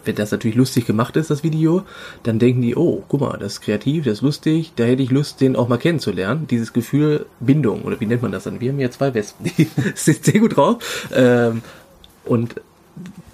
wenn 0.04 0.14
das 0.14 0.30
natürlich 0.30 0.56
lustig 0.56 0.86
gemacht 0.86 1.16
ist, 1.16 1.30
das 1.30 1.42
Video, 1.42 1.82
dann 2.22 2.38
denken 2.38 2.62
die, 2.62 2.76
oh, 2.76 3.02
guck 3.08 3.20
mal, 3.20 3.36
das 3.38 3.54
ist 3.54 3.60
kreativ, 3.62 4.04
das 4.04 4.14
ist 4.14 4.22
lustig, 4.22 4.72
da 4.76 4.84
hätte 4.84 5.02
ich 5.02 5.10
Lust, 5.10 5.40
den 5.40 5.56
auch 5.56 5.68
mal 5.68 5.78
kennenzulernen. 5.78 6.46
Dieses 6.48 6.72
Gefühl 6.72 7.26
Bindung, 7.40 7.82
oder 7.82 8.00
wie 8.00 8.06
nennt 8.06 8.22
man 8.22 8.32
das 8.32 8.44
dann? 8.44 8.60
Wir 8.60 8.72
haben 8.72 8.80
ja 8.80 8.90
zwei 8.90 9.14
Wespen, 9.14 9.50
die 9.58 9.68
sind 9.94 10.24
sehr 10.24 10.40
gut 10.40 10.56
drauf. 10.56 11.08
Ähm, 11.14 11.62
und 12.24 12.56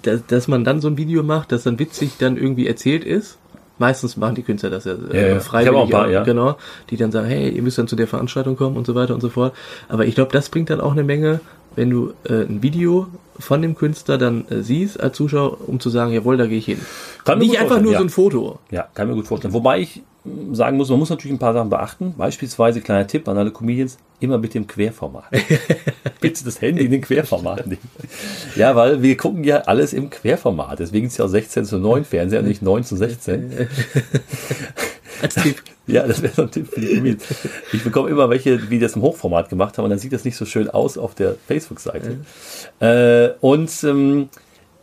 dass, 0.03 0.25
dass 0.25 0.47
man 0.47 0.63
dann 0.63 0.81
so 0.81 0.87
ein 0.87 0.97
Video 0.97 1.23
macht, 1.23 1.51
das 1.51 1.63
dann 1.63 1.79
witzig 1.79 2.13
dann 2.17 2.37
irgendwie 2.37 2.67
erzählt 2.67 3.03
ist 3.03 3.37
Meistens 3.79 4.17
machen 4.17 4.35
die 4.35 4.43
Künstler 4.43 4.69
das 4.69 4.83
ja, 4.83 4.93
äh, 4.93 5.29
ja. 5.31 5.39
freiwillig, 5.39 5.77
auch 5.77 5.85
ein 5.85 5.89
paar, 5.89 6.09
ja. 6.09 6.23
genau, 6.23 6.57
die 6.89 6.97
dann 6.97 7.13
sagen, 7.13 7.27
hey, 7.27 7.49
ihr 7.49 7.61
müsst 7.61 7.77
dann 7.77 7.87
zu 7.87 7.95
der 7.95 8.07
Veranstaltung 8.07 8.57
kommen 8.57 8.75
und 8.75 8.85
so 8.85 8.93
weiter 8.93 9.13
und 9.13 9.21
so 9.21 9.29
fort. 9.29 9.55
Aber 9.87 10.05
ich 10.05 10.15
glaube, 10.15 10.33
das 10.33 10.49
bringt 10.49 10.69
dann 10.69 10.81
auch 10.81 10.91
eine 10.91 11.05
Menge, 11.05 11.39
wenn 11.75 11.89
du 11.89 12.13
äh, 12.25 12.41
ein 12.43 12.61
Video 12.61 13.07
von 13.39 13.61
dem 13.61 13.75
Künstler 13.75 14.17
dann 14.17 14.47
äh, 14.49 14.61
siehst 14.61 14.99
als 14.99 15.15
Zuschauer, 15.15 15.57
um 15.67 15.79
zu 15.79 15.89
sagen, 15.89 16.11
jawohl, 16.11 16.37
da 16.37 16.45
gehe 16.45 16.57
ich 16.57 16.65
hin. 16.65 16.79
Kann 17.25 17.39
Nicht 17.39 17.59
einfach 17.59 17.81
nur 17.81 17.93
ja. 17.93 17.97
so 17.97 18.03
ein 18.03 18.09
Foto. 18.09 18.59
Ja, 18.69 18.87
kann 18.93 19.07
mir 19.07 19.15
gut 19.15 19.27
vorstellen. 19.27 19.53
Wobei 19.53 19.79
ich 19.79 20.01
sagen 20.51 20.77
muss, 20.77 20.89
man 20.89 20.99
muss 20.99 21.09
natürlich 21.09 21.35
ein 21.35 21.39
paar 21.39 21.53
Sachen 21.53 21.69
beachten. 21.69 22.13
Beispielsweise, 22.17 22.81
kleiner 22.81 23.07
Tipp 23.07 23.27
an 23.27 23.37
alle 23.37 23.51
Comedians, 23.51 23.97
immer 24.19 24.37
mit 24.37 24.53
dem 24.53 24.67
Querformat. 24.67 25.25
Bitte 26.21 26.43
das 26.43 26.61
Handy 26.61 26.85
in 26.85 26.91
den 26.91 27.01
Querformat 27.01 27.67
nehmen. 27.67 27.81
Ja, 28.55 28.75
weil 28.75 29.01
wir 29.01 29.15
gucken 29.15 29.43
ja 29.43 29.59
alles 29.61 29.93
im 29.93 30.09
Querformat. 30.09 30.79
Deswegen 30.79 31.07
ist 31.07 31.17
ja 31.17 31.25
auch 31.25 31.29
16 31.29 31.65
zu 31.65 31.77
9 31.77 32.03
Fernseher, 32.03 32.41
nicht 32.41 32.61
9 32.61 32.83
zu 32.83 32.95
16. 32.97 33.67
Als 35.21 35.35
Tipp. 35.35 35.63
Ja, 35.87 36.05
das 36.05 36.21
wäre 36.21 36.33
so 36.33 36.43
ein 36.43 36.51
Tipp 36.51 36.67
für 36.67 36.81
die 36.81 36.95
Comedians. 36.95 37.23
Ich 37.73 37.83
bekomme 37.83 38.09
immer 38.09 38.29
welche, 38.29 38.57
die 38.57 38.79
das 38.79 38.95
im 38.95 39.01
Hochformat 39.01 39.49
gemacht 39.49 39.77
haben 39.77 39.85
und 39.85 39.89
dann 39.89 39.99
sieht 39.99 40.13
das 40.13 40.23
nicht 40.23 40.35
so 40.35 40.45
schön 40.45 40.69
aus 40.69 40.97
auf 40.97 41.15
der 41.15 41.35
Facebook-Seite. 41.47 42.17
Äh, 42.79 43.29
und 43.41 43.71
ähm, 43.83 44.29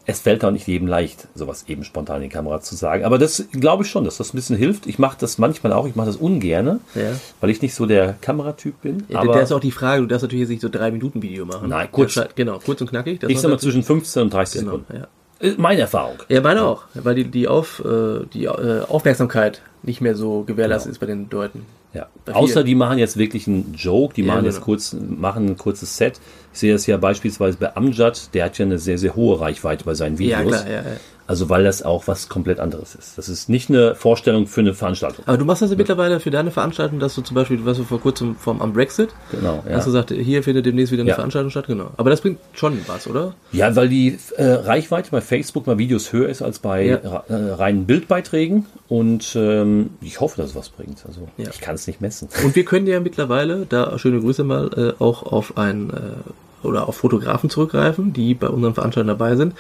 es 0.09 0.21
fällt 0.21 0.45
auch 0.45 0.53
nicht 0.53 0.67
jedem 0.69 0.87
leicht, 0.87 1.27
sowas 1.35 1.65
eben 1.67 1.83
spontan 1.83 2.17
in 2.17 2.23
die 2.25 2.29
Kamera 2.29 2.61
zu 2.61 2.77
sagen. 2.77 3.05
Aber 3.05 3.19
das 3.19 3.45
glaube 3.53 3.83
ich 3.85 3.91
schon, 3.91 4.05
dass 4.05 4.19
das 4.19 4.33
ein 4.33 4.37
bisschen 4.37 4.57
hilft. 4.57 4.87
Ich 4.87 4.99
mache 5.01 5.17
das 5.19 5.39
manchmal 5.39 5.73
auch, 5.73 5.87
ich 5.89 5.97
mache 5.97 6.07
das 6.07 6.17
ungerne, 6.17 6.79
Ja. 6.95 7.11
weil 7.41 7.51
ich 7.51 7.61
nicht 7.61 7.75
so 7.75 7.87
der 7.87 8.15
Kameratyp 8.21 8.81
bin. 8.83 9.05
Ja, 9.09 9.19
aber 9.21 9.33
da 9.35 9.41
ist 9.41 9.51
auch 9.53 9.61
die 9.61 9.73
Frage, 9.73 10.03
du 10.03 10.07
darfst 10.07 10.23
natürlich 10.23 10.43
jetzt 10.43 10.51
nicht 10.51 10.63
so 10.63 10.69
drei 10.69 10.91
Minuten 10.93 11.23
Video 11.23 11.45
machen. 11.45 11.69
Nein, 11.69 11.89
kurz. 11.91 12.15
Das 12.15 12.25
halt- 12.27 12.37
genau, 12.37 12.61
kurz 12.65 12.81
und 12.81 12.91
knackig. 12.91 13.21
ich 13.27 13.41
sag 13.41 13.51
mal 13.51 13.59
zwischen 13.59 13.83
15 13.83 14.23
und 14.23 14.33
30 14.33 14.61
genau, 14.61 14.73
Sekunden. 14.79 14.97
ja. 14.97 15.07
Äh, 15.41 15.53
Meine 15.59 15.81
Erfahrung. 15.83 16.17
Ja, 16.29 16.41
meine 16.41 16.63
auch, 16.65 16.85
weil 16.95 17.15
die, 17.15 17.25
die, 17.25 17.49
Auf, 17.49 17.83
äh, 17.85 18.25
die 18.33 18.45
äh, 18.45 18.83
Aufmerksamkeit 18.89 19.63
nicht 19.83 20.01
mehr 20.01 20.15
so 20.15 20.43
gewährleistet 20.45 20.87
Genau. 20.89 20.93
ist 20.95 20.99
bei 21.01 21.07
den 21.07 21.29
Leuten. 21.31 21.67
Ja. 21.93 22.09
Außer 22.33 22.63
die 22.65 22.75
machen 22.75 22.99
jetzt 22.99 23.17
wirklich 23.17 23.47
einen 23.47 23.75
Joke, 23.75 24.15
die 24.15 24.23
Ja, 24.23 24.35
machen 24.35 24.45
jetzt 24.45 24.57
genau. 24.57 24.65
kurz, 24.67 24.95
machen 24.95 25.47
ein 25.47 25.57
kurzes 25.57 25.97
Set. 25.97 26.21
Ich 26.53 26.59
sehe 26.59 26.73
das 26.73 26.87
ja 26.87 26.97
beispielsweise 26.99 27.57
bei 27.59 27.75
Amjad, 27.75 28.35
der 28.35 28.45
hat 28.47 28.59
ja 28.59 28.67
eine 28.67 28.79
sehr, 28.79 28.99
sehr 28.99 29.15
hohe 29.17 29.41
Reichweite 29.41 29.85
bei 29.85 29.95
seinen 29.95 30.19
Videos. 30.19 30.41
Ja, 30.41 30.45
klar, 30.45 30.67
ja, 30.69 30.77
ja. 30.83 30.97
Also 31.29 31.49
weil 31.49 31.65
das 31.65 31.83
auch 31.83 32.07
was 32.07 32.29
komplett 32.29 32.61
anderes 32.61 32.95
ist. 32.95 33.19
Das 33.19 33.29
ist 33.29 33.49
nicht 33.49 33.69
eine 33.69 33.95
Vorstellung 33.97 34.47
für 34.47 34.61
eine 34.61 34.75
Veranstaltung. 34.75 35.25
Aber 35.27 35.37
du 35.37 35.45
machst 35.45 35.61
das 35.63 35.71
ja 35.71 35.77
mittlerweile 35.77 36.21
für 36.21 36.31
deine 36.31 36.51
Veranstaltung, 36.53 37.01
dass 37.01 37.15
du 37.17 37.23
zum 37.23 37.35
Beispiel, 37.35 37.65
was 37.65 37.79
du 37.79 37.85
vor 37.85 38.01
kurzem 38.01 38.37
vom 38.37 38.63
am 38.63 38.73
Brexit, 38.73 39.11
Genau. 39.33 39.63
Ja. 39.69 39.77
hast 39.77 39.87
du 39.87 39.91
gesagt, 39.91 40.11
hier 40.13 40.43
findet 40.45 40.67
demnächst 40.67 40.93
wieder 40.93 41.03
eine 41.03 41.11
Ja. 41.11 41.17
Veranstaltung 41.17 41.51
statt, 41.51 41.67
genau. 41.67 41.91
Aber 41.97 42.11
das 42.11 42.21
bringt 42.21 42.39
schon 42.53 42.79
was, 42.87 43.07
oder? 43.09 43.35
ja, 43.51 43.75
weil 43.75 43.89
die 43.89 44.19
äh, 44.37 44.45
Reichweite 44.45 45.11
bei 45.11 45.21
Facebook 45.21 45.65
bei 45.65 45.79
Videos 45.79 46.13
höher 46.13 46.29
ist 46.29 46.43
als 46.43 46.61
bei 46.61 46.85
Ja. 46.87 47.25
äh, 47.29 47.35
reinen 47.53 47.87
Bildbeiträgen. 47.87 48.67
Und 48.89 49.35
ähm, 49.35 49.91
ich 50.01 50.21
hoffe, 50.21 50.37
dass 50.41 50.51
es 50.51 50.57
was 50.57 50.69
bringt. 50.69 51.05
Also 51.09 51.29
Ja. 51.37 51.49
ich 51.53 51.61
kann 51.61 51.75
es 51.75 51.87
nicht 51.89 52.01
messen. 52.01 52.29
Und 52.45 52.55
wir 52.55 52.65
können 52.65 52.87
ja 52.87 53.01
mittlerweile, 53.01 53.67
da 53.69 53.99
schöne 53.99 54.21
Grüße 54.21 54.45
mal, 54.45 54.95
äh, 54.99 55.03
auch 55.03 55.25
auf 55.25 55.59
ein 55.59 55.91
äh, 55.91 56.67
oder 56.67 56.89
auf 56.89 56.97
Fotografen 56.97 57.51
zurückgreifen, 57.51 58.13
die 58.13 58.35
bei 58.35 58.49
unseren 58.49 58.75
Veranstaltungen 58.75 59.17
dabei 59.19 59.37
sind. 59.37 59.55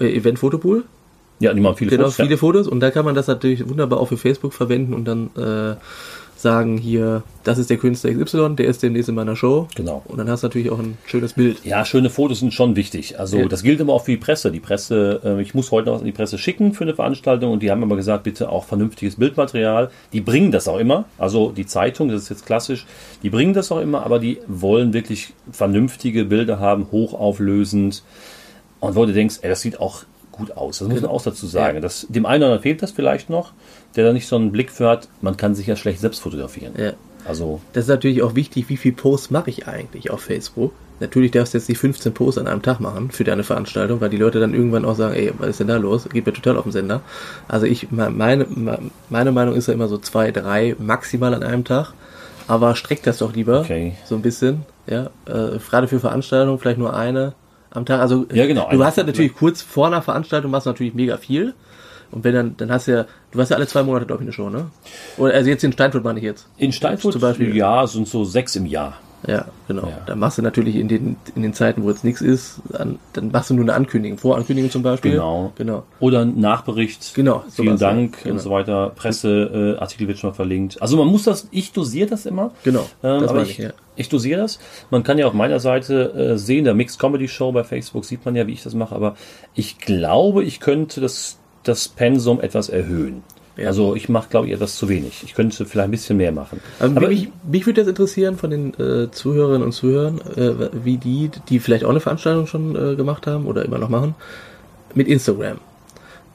Äh, 0.00 0.14
Event 0.16 0.38
Fotopool, 0.38 0.84
Ja, 1.40 1.52
die 1.54 1.60
machen 1.60 1.76
viele 1.76 1.90
genau, 1.90 2.04
Fotos. 2.04 2.18
ja. 2.18 2.24
viele 2.26 2.38
Fotos 2.38 2.68
und 2.68 2.80
da 2.80 2.90
kann 2.90 3.04
man 3.04 3.14
das 3.14 3.26
natürlich 3.26 3.68
wunderbar 3.68 4.00
auch 4.00 4.06
für 4.08 4.16
Facebook 4.16 4.52
verwenden 4.52 4.94
und 4.94 5.04
dann 5.06 5.30
äh, 5.36 5.76
sagen 6.36 6.76
hier, 6.76 7.22
das 7.44 7.58
ist 7.58 7.70
der 7.70 7.76
Künstler 7.76 8.12
XY, 8.12 8.56
der 8.56 8.66
ist 8.66 8.82
demnächst 8.82 9.08
in 9.08 9.14
meiner 9.14 9.36
Show. 9.36 9.68
Genau. 9.76 10.02
Und 10.06 10.18
dann 10.18 10.28
hast 10.28 10.42
du 10.42 10.48
natürlich 10.48 10.70
auch 10.72 10.78
ein 10.80 10.98
schönes 11.06 11.34
Bild. 11.34 11.64
Ja, 11.64 11.84
schöne 11.84 12.10
Fotos 12.10 12.40
sind 12.40 12.52
schon 12.52 12.74
wichtig. 12.74 13.16
Also 13.20 13.36
Ja. 13.38 13.46
das 13.46 13.62
gilt 13.62 13.80
aber 13.80 13.92
auch 13.92 14.04
für 14.04 14.10
die 14.10 14.16
Presse. 14.16 14.50
Die 14.50 14.58
Presse, 14.58 15.20
äh, 15.24 15.40
ich 15.40 15.54
muss 15.54 15.70
heute 15.70 15.86
noch 15.86 15.94
was 15.94 16.00
an 16.00 16.06
die 16.06 16.10
Presse 16.12 16.38
schicken 16.38 16.72
für 16.74 16.82
eine 16.82 16.94
Veranstaltung 16.96 17.52
und 17.52 17.62
die 17.62 17.70
haben 17.70 17.84
aber 17.84 17.94
gesagt, 17.94 18.24
bitte 18.24 18.48
auch 18.48 18.64
vernünftiges 18.64 19.16
Bildmaterial. 19.16 19.90
Die 20.12 20.20
bringen 20.20 20.50
das 20.50 20.66
auch 20.66 20.78
immer. 20.80 21.04
Also 21.16 21.52
die 21.52 21.64
Zeitung, 21.66 22.08
das 22.08 22.22
ist 22.22 22.28
jetzt 22.30 22.44
klassisch, 22.44 22.86
die 23.22 23.30
bringen 23.30 23.54
das 23.54 23.70
auch 23.70 23.80
immer, 23.80 24.04
aber 24.04 24.18
die 24.18 24.38
wollen 24.48 24.92
wirklich 24.94 25.34
vernünftige 25.52 26.24
Bilder 26.24 26.58
haben, 26.58 26.88
hochauflösend. 26.90 28.02
Und 28.82 28.96
wo 28.96 29.06
du 29.06 29.12
denkst, 29.12 29.38
ey, 29.42 29.48
das 29.48 29.60
sieht 29.60 29.80
auch 29.80 30.02
gut 30.32 30.56
aus. 30.56 30.78
Das 30.80 30.88
muss 30.88 31.00
man 31.00 31.10
auch 31.10 31.22
dazu 31.22 31.46
sagen. 31.46 31.76
Ja. 31.76 31.80
Das, 31.80 32.06
dem 32.08 32.26
einen 32.26 32.42
oder 32.42 32.46
anderen 32.46 32.62
fehlt 32.62 32.82
das 32.82 32.90
vielleicht 32.90 33.30
noch, 33.30 33.52
der 33.96 34.04
da 34.04 34.12
nicht 34.12 34.26
so 34.26 34.36
einen 34.36 34.50
Blick 34.50 34.70
für 34.72 34.88
hat. 34.88 35.08
Man 35.20 35.36
kann 35.36 35.54
sich 35.54 35.66
ja 35.68 35.76
schlecht 35.76 36.00
selbst 36.00 36.20
fotografieren. 36.20 36.72
Ja. 36.76 36.92
Also 37.24 37.60
Das 37.74 37.84
ist 37.84 37.88
natürlich 37.88 38.22
auch 38.22 38.34
wichtig, 38.34 38.68
wie 38.68 38.76
viel 38.76 38.92
Posts 38.92 39.30
mache 39.30 39.50
ich 39.50 39.68
eigentlich 39.68 40.10
auf 40.10 40.22
Facebook. 40.22 40.72
Natürlich 40.98 41.30
darfst 41.30 41.54
du 41.54 41.58
jetzt 41.58 41.68
nicht 41.68 41.78
15 41.78 42.12
Posts 42.12 42.38
an 42.38 42.46
einem 42.48 42.62
Tag 42.62 42.80
machen 42.80 43.10
für 43.12 43.22
deine 43.24 43.44
Veranstaltung, 43.44 44.00
weil 44.00 44.10
die 44.10 44.16
Leute 44.16 44.40
dann 44.40 44.54
irgendwann 44.54 44.84
auch 44.84 44.96
sagen, 44.96 45.14
ey, 45.14 45.32
was 45.38 45.50
ist 45.50 45.60
denn 45.60 45.68
da 45.68 45.76
los? 45.76 46.08
Geht 46.08 46.26
mir 46.26 46.32
total 46.32 46.56
auf 46.56 46.64
den 46.64 46.72
Sender. 46.72 47.02
Also 47.46 47.66
ich, 47.66 47.92
meine, 47.92 48.46
meine 49.08 49.32
Meinung 49.32 49.54
ist 49.54 49.68
ja 49.68 49.74
immer 49.74 49.86
so 49.88 49.98
zwei, 49.98 50.32
drei 50.32 50.74
maximal 50.78 51.34
an 51.34 51.44
einem 51.44 51.64
Tag. 51.64 51.92
Aber 52.48 52.74
streck 52.74 53.02
das 53.04 53.18
doch 53.18 53.32
lieber 53.34 53.60
Okay. 53.60 53.94
so 54.04 54.16
ein 54.16 54.22
bisschen. 54.22 54.62
Ja, 54.88 55.10
äh, 55.26 55.58
gerade 55.70 55.86
für 55.86 56.00
Veranstaltungen 56.00 56.58
vielleicht 56.58 56.78
nur 56.78 56.94
eine 56.94 57.34
am 57.72 57.86
Tag. 57.86 58.00
Also 58.00 58.26
Ja, 58.32 58.46
genau, 58.46 58.68
du 58.70 58.84
hast 58.84 58.96
ja 58.96 59.04
natürlich 59.04 59.34
kurz 59.34 59.62
vor 59.62 59.86
einer 59.86 60.02
Veranstaltung 60.02 60.50
machst 60.50 60.66
du 60.66 60.70
natürlich 60.70 60.94
mega 60.94 61.16
viel. 61.16 61.54
Und 62.10 62.24
wenn 62.24 62.34
dann, 62.34 62.56
dann 62.58 62.70
hast 62.70 62.88
du 62.88 62.92
ja, 62.92 63.06
du 63.30 63.40
hast 63.40 63.48
ja 63.48 63.56
alle 63.56 63.66
zwei 63.66 63.82
Monate, 63.82 64.04
glaube 64.06 64.22
ich, 64.22 64.26
eine 64.26 64.32
Show, 64.32 64.50
ne? 64.50 64.70
Oder 65.16 65.32
also 65.32 65.48
jetzt 65.48 65.64
in 65.64 65.72
Steinfurt 65.72 66.04
meine 66.04 66.18
ich 66.18 66.24
jetzt. 66.24 66.46
in 66.58 66.70
Steinfurt 66.70 67.12
Zum 67.12 67.22
Beispiel. 67.22 67.56
ja, 67.56 67.86
sind 67.86 68.06
so 68.06 68.24
sechs 68.24 68.54
im 68.54 68.66
Jahr. 68.66 68.98
Ja, 69.26 69.46
genau. 69.68 69.86
Ja. 69.86 69.98
Dann 70.06 70.18
machst 70.18 70.38
du 70.38 70.42
natürlich 70.42 70.74
in 70.76 70.88
den, 70.88 71.16
in 71.36 71.42
den 71.42 71.54
Zeiten, 71.54 71.84
wo 71.84 71.90
jetzt 71.90 72.02
nichts 72.02 72.20
ist, 72.20 72.60
dann, 72.70 72.98
dann 73.12 73.30
machst 73.30 73.50
du 73.50 73.54
nur 73.54 73.64
eine 73.64 73.74
Ankündigung, 73.74 74.18
Vorankündigung 74.18 74.70
zum 74.70 74.82
Beispiel. 74.82 75.12
Genau. 75.12 75.52
Genau. 75.56 75.84
Oder 76.00 76.20
ein 76.22 76.40
Nachbericht. 76.40 77.14
Genau, 77.14 77.44
Vielen 77.48 77.68
sowas, 77.78 77.80
ja. 77.80 77.88
Dank 77.90 78.22
Genau. 78.22 78.34
und 78.34 78.40
so 78.40 78.50
weiter. 78.50 78.92
Presseartikel 78.96 79.74
äh, 79.74 79.78
Artikel 79.78 80.08
wird 80.08 80.18
schon 80.18 80.30
mal 80.30 80.34
verlinkt. 80.34 80.82
Also 80.82 80.96
man 80.96 81.06
muss 81.06 81.22
das, 81.24 81.46
ich 81.52 81.72
dosiere 81.72 82.08
das 82.10 82.26
immer. 82.26 82.50
Genau, 82.64 82.86
Ähm, 83.02 83.20
das 83.20 83.30
aber 83.30 83.42
ich, 83.42 83.50
ich, 83.50 83.58
ja. 83.58 83.70
ich 83.96 84.08
dosiere 84.08 84.40
das. 84.40 84.58
Man 84.90 85.02
kann 85.04 85.18
ja 85.18 85.26
auf 85.28 85.34
meiner 85.34 85.60
Seite 85.60 86.12
äh, 86.14 86.36
sehen, 86.38 86.64
der 86.64 86.74
Mixed 86.74 86.98
Comedy 86.98 87.28
Show 87.28 87.52
bei 87.52 87.62
Facebook 87.62 88.04
sieht 88.04 88.24
man 88.24 88.34
ja, 88.34 88.46
wie 88.48 88.52
ich 88.52 88.62
das 88.64 88.74
mache. 88.74 88.94
Aber 88.94 89.14
ich 89.54 89.78
glaube, 89.78 90.42
ich 90.42 90.58
könnte 90.58 91.00
das, 91.00 91.38
das 91.62 91.86
Pensum 91.88 92.40
etwas 92.40 92.68
erhöhen. 92.68 93.22
Ja. 93.56 93.66
Also 93.66 93.94
ich 93.94 94.08
mache, 94.08 94.28
glaube 94.30 94.46
ich, 94.46 94.52
etwas 94.54 94.76
zu 94.76 94.88
wenig. 94.88 95.22
Ich 95.24 95.34
könnte 95.34 95.64
vielleicht 95.66 95.88
ein 95.88 95.90
bisschen 95.90 96.16
mehr 96.16 96.32
machen. 96.32 96.60
Aber, 96.78 96.96
Aber 96.96 97.08
mich, 97.08 97.28
mich 97.46 97.66
würde 97.66 97.82
das 97.82 97.88
interessieren 97.88 98.36
von 98.36 98.50
den 98.50 98.74
äh, 98.74 99.10
Zuhörerinnen 99.10 99.62
und 99.62 99.72
Zuhörern, 99.72 100.20
äh, 100.36 100.70
wie 100.84 100.96
die, 100.96 101.30
die 101.48 101.58
vielleicht 101.58 101.84
auch 101.84 101.90
eine 101.90 102.00
Veranstaltung 102.00 102.46
schon 102.46 102.74
äh, 102.76 102.96
gemacht 102.96 103.26
haben 103.26 103.46
oder 103.46 103.64
immer 103.64 103.78
noch 103.78 103.90
machen, 103.90 104.14
mit 104.94 105.06
Instagram. 105.06 105.58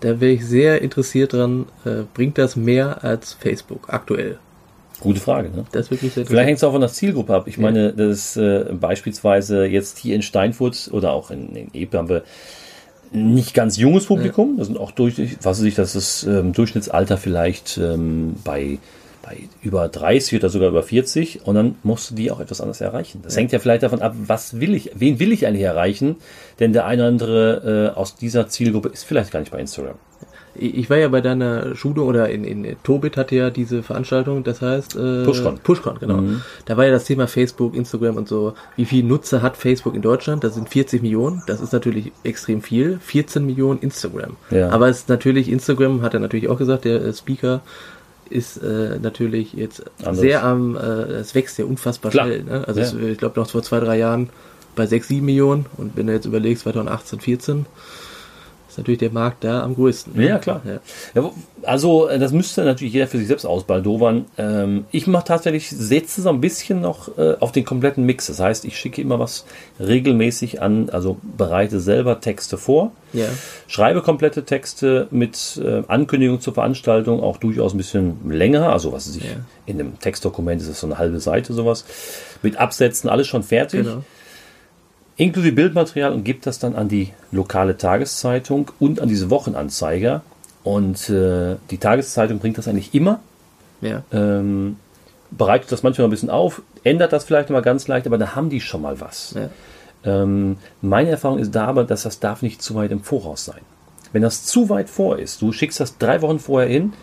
Da 0.02 0.20
wäre 0.20 0.34
ich 0.34 0.46
sehr 0.46 0.82
interessiert 0.84 1.34
dran, 1.34 1.66
äh, 1.86 2.04
bringt 2.14 2.38
das 2.38 2.56
mehr 2.56 3.04
als 3.04 3.34
Facebook 3.34 3.90
aktuell? 3.90 4.38
gute 5.00 5.20
Frage. 5.20 5.50
Ne? 5.50 5.66
Das 5.72 5.86
ist 5.86 5.92
wirklich 5.92 6.14
sehr 6.14 6.26
Vielleicht 6.26 6.48
hängt 6.48 6.58
es 6.58 6.64
auch 6.64 6.72
von 6.72 6.82
der 6.82 6.90
Zielgruppe 6.90 7.36
ab. 7.36 7.48
Ich 7.48 7.58
meine, 7.58 7.94
das 7.94 8.36
ist 8.36 8.38
äh, 8.38 8.74
beispielsweise 8.74 9.66
jetzt 9.66 9.98
hier 9.98 10.16
in 10.16 10.22
Steinfurt 10.22 10.90
oder 10.92 11.12
auch 11.12 11.32
in, 11.32 11.56
in 11.56 11.70
Epe 11.74 11.98
haben 11.98 12.10
wir 12.10 12.24
nicht 13.12 13.54
ganz 13.54 13.78
junges 13.78 14.06
Publikum. 14.06 14.58
Das 14.58 14.68
sind 14.68 14.78
auch 14.78 14.92
durch, 14.92 15.18
was 15.42 15.60
weiß 15.60 15.66
ich, 15.66 15.76
das 15.76 15.96
ist 15.96 16.24
ähm, 16.24 16.54
Durchschnittsalter 16.54 17.18
vielleicht 17.18 17.78
ähm, 17.78 18.36
bei, 18.44 18.80
bei 19.24 19.38
über 19.62 19.88
30 19.88 20.40
oder 20.40 20.50
sogar 20.50 20.70
über 20.70 20.84
40 20.84 21.46
und 21.46 21.56
dann 21.56 21.76
musst 21.84 22.12
du 22.12 22.16
die 22.16 22.32
auch 22.32 22.40
etwas 22.40 22.62
anders 22.62 22.82
erreichen. 22.82 23.22
Das 23.24 23.36
hängt 23.36 23.52
ja 23.52 23.60
vielleicht 23.60 23.84
davon 23.84 24.02
ab, 24.02 24.16
was 24.18 24.60
will 24.60 24.74
ich, 24.74 24.92
wen 24.96 25.20
will 25.20 25.32
ich 25.32 25.46
eigentlich 25.48 25.64
erreichen? 25.64 26.18
Denn 26.60 26.74
der 26.74 26.86
eine 26.86 27.04
oder 27.04 27.10
andere 27.10 27.92
äh, 27.94 27.98
aus 27.98 28.16
dieser 28.16 28.48
Zielgruppe 28.48 28.90
ist 28.90 29.04
vielleicht 29.04 29.32
gar 29.32 29.40
nicht 29.40 29.52
bei 29.52 29.60
Instagram. 29.60 29.96
Ich 30.60 30.90
war 30.90 30.98
ja 30.98 31.08
bei 31.08 31.22
deiner 31.22 31.76
Schulung 31.76 32.08
oder 32.08 32.30
in, 32.30 32.44
in 32.44 32.76
Tobit 32.84 33.18
hatte 33.18 33.36
ja 33.36 33.50
diese 33.50 33.84
Veranstaltung, 33.84 34.44
das 34.44 34.62
heißt 34.62 34.96
äh, 34.96 35.24
Pushcon. 35.24 35.60
Pushcon, 35.60 35.98
genau. 36.00 36.24
Da 36.66 36.78
war 36.78 36.86
ja 36.86 36.92
das 36.92 37.06
Thema 37.06 37.28
Facebook, 37.28 37.76
Instagram 37.76 38.16
und 38.18 38.28
so. 38.28 38.54
Wie 38.76 38.86
viel 38.86 39.04
Nutzer 39.04 39.42
hat 39.42 39.58
Facebook 39.58 39.96
in 39.96 40.02
Deutschland? 40.02 40.44
Das 40.44 40.56
sind 40.56 40.70
40 40.70 41.02
Millionen. 41.02 41.44
Das 41.48 41.62
ist 41.62 41.74
natürlich 41.74 42.12
extrem 42.24 42.62
viel. 42.62 43.00
14 43.02 43.46
Millionen 43.46 43.80
Instagram. 43.80 44.38
Ja. 44.52 44.70
Aber 44.70 44.90
es 44.90 45.00
ist 45.00 45.10
natürlich 45.10 45.50
Instagram, 45.50 46.02
hat 46.02 46.14
er 46.14 46.20
natürlich 46.20 46.50
auch 46.50 46.58
gesagt, 46.58 46.86
der 46.86 47.02
äh, 47.04 47.14
Speaker 47.14 47.62
ist 48.30 48.58
äh, 48.58 49.00
natürlich 49.02 49.54
jetzt 49.54 49.84
Anders. 50.00 50.18
sehr 50.20 50.44
am, 50.44 50.76
äh, 50.76 50.80
es 50.80 51.34
wächst 51.34 51.58
ja 51.60 51.66
unfassbar 51.66 52.12
Klar. 52.12 52.26
schnell. 52.26 52.44
Ne? 52.44 52.64
Also 52.68 52.80
Ja. 52.82 52.86
es, 52.88 52.94
ich 52.94 53.18
glaube 53.18 53.40
noch 53.40 53.50
vor 53.50 53.64
zwei, 53.64 53.80
drei 53.80 53.98
Jahren 53.98 54.30
bei 54.76 54.86
6, 54.86 55.08
7 55.08 55.26
Millionen 55.26 55.66
und 55.78 55.96
wenn 55.96 56.08
du 56.08 56.14
jetzt 56.14 56.26
überlegst 56.26 56.64
2018, 56.64 57.20
14, 57.20 57.66
ist 58.78 58.84
natürlich 58.84 59.00
der 59.00 59.12
Markt 59.12 59.44
da 59.44 59.64
am 59.64 59.74
größten. 59.76 60.22
Ja, 60.22 60.38
klar. 60.38 60.62
Ja. 60.66 60.80
Ja, 61.22 61.32
also 61.64 62.08
äh, 62.08 62.20
das 62.20 62.32
müsste 62.32 62.64
natürlich 62.64 62.94
jeder 62.94 63.08
für 63.08 63.18
sich 63.18 63.28
selbst 63.28 63.46
ausbaldowern. 63.46 64.26
Ähm, 64.38 64.86
ich 64.92 65.08
mache 65.08 65.26
tatsächlich, 65.26 65.70
setze 65.70 66.22
so 66.22 66.30
ein 66.30 66.40
bisschen 66.42 66.82
noch 66.82 67.18
äh, 67.18 67.36
auf 67.40 67.52
den 67.52 67.66
kompletten 67.66 68.06
Mix. 68.06 68.28
Das 68.28 68.40
heißt, 68.40 68.66
ich 68.66 68.78
schicke 68.78 69.02
immer 69.02 69.20
was 69.20 69.46
regelmäßig 69.80 70.62
an, 70.62 70.90
also 70.92 71.18
bereite 71.38 71.80
selber 71.80 72.20
Texte 72.22 72.58
vor, 72.58 72.92
Ja. 73.14 73.26
schreibe 73.68 74.02
komplette 74.02 74.44
Texte 74.44 75.08
mit 75.12 75.60
äh, 75.64 75.82
Ankündigung 75.88 76.40
zur 76.40 76.54
Veranstaltung, 76.54 77.22
auch 77.24 77.38
durchaus 77.38 77.74
ein 77.74 77.78
bisschen 77.78 78.18
länger, 78.30 78.72
also 78.72 78.92
was 78.92 79.08
weiß 79.10 79.16
ich, 79.18 79.26
in 79.66 79.80
einem 79.80 80.00
Textdokument 80.00 80.62
ist 80.62 80.68
es 80.68 80.80
so 80.80 80.88
eine 80.88 80.98
halbe 80.98 81.20
Seite 81.20 81.54
sowas, 81.54 81.86
mit 82.44 82.58
Absätzen, 82.58 83.10
alles 83.10 83.28
schon 83.28 83.44
fertig 83.44 83.84
Genau. 83.84 84.04
Inklusive 85.18 85.54
Bildmaterial 85.54 86.14
und 86.14 86.24
gibt 86.24 86.46
das 86.46 86.60
dann 86.60 86.76
an 86.76 86.88
die 86.88 87.12
lokale 87.32 87.78
Tageszeitung 87.78 88.72
und 88.80 89.02
an 89.02 89.10
diese 89.10 89.30
Wochenanzeiger. 89.30 90.22
Und 90.64 91.10
äh, 91.10 91.56
die 91.72 91.78
Tageszeitung 91.78 92.40
bringt 92.40 92.58
das 92.58 92.68
eigentlich 92.68 92.94
immer. 92.94 93.20
Ja. 93.82 94.04
Ähm, 94.12 94.78
bereitet 95.32 95.72
das 95.72 95.84
manchmal 95.84 96.08
ein 96.08 96.12
bisschen 96.12 96.30
auf, 96.30 96.62
ändert 96.84 97.14
das 97.14 97.26
vielleicht 97.26 97.50
mal 97.50 97.62
ganz 97.62 97.88
leicht, 97.88 98.08
aber 98.08 98.18
da 98.18 98.36
haben 98.36 98.50
die 98.50 98.62
schon 98.62 98.82
mal 98.82 99.00
was. 99.02 99.36
Ja. 99.36 99.50
Ähm, 100.04 100.58
meine 100.82 101.10
Erfahrung 101.10 101.40
ist 101.40 101.54
da 101.54 101.66
aber, 101.66 101.84
dass 101.84 102.04
das 102.04 102.20
darf 102.20 102.42
nicht 102.42 102.62
zu 102.62 102.76
weit 102.76 102.92
im 102.92 103.02
Voraus 103.02 103.46
sein. 103.46 103.62
Wenn 104.14 104.22
das 104.22 104.46
zu 104.46 104.70
weit 104.70 104.90
vor 104.90 105.20
ist, 105.20 105.42
du 105.42 105.52
schickst 105.52 105.80
das 105.80 105.98
drei 105.98 106.22
Wochen 106.22 106.40
vorher 106.40 106.70
hin, 106.70 106.94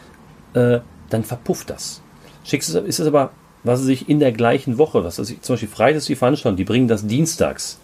äh, 0.55 0.81
dann 1.11 1.25
verpufft 1.25 1.71
das. 1.71 2.01
Schickst 2.45 2.71
es, 2.71 2.75
ist 2.77 2.99
es 3.01 3.07
aber, 3.07 3.31
was 3.63 3.81
weiß 3.81 3.89
ich, 3.89 4.09
in 4.09 4.21
der 4.21 4.33
gleichen 4.33 4.79
Woche, 4.79 5.05
was 5.05 5.19
weiß 5.19 5.31
ich, 5.31 5.43
zum 5.43 5.55
Beispiel 5.55 5.69
Freitags 5.69 6.07
die 6.07 6.17
Veranstaltung, 6.17 6.57
die 6.57 6.65
bringen 6.65 6.89
das 6.89 7.07
dienstags, 7.07 7.79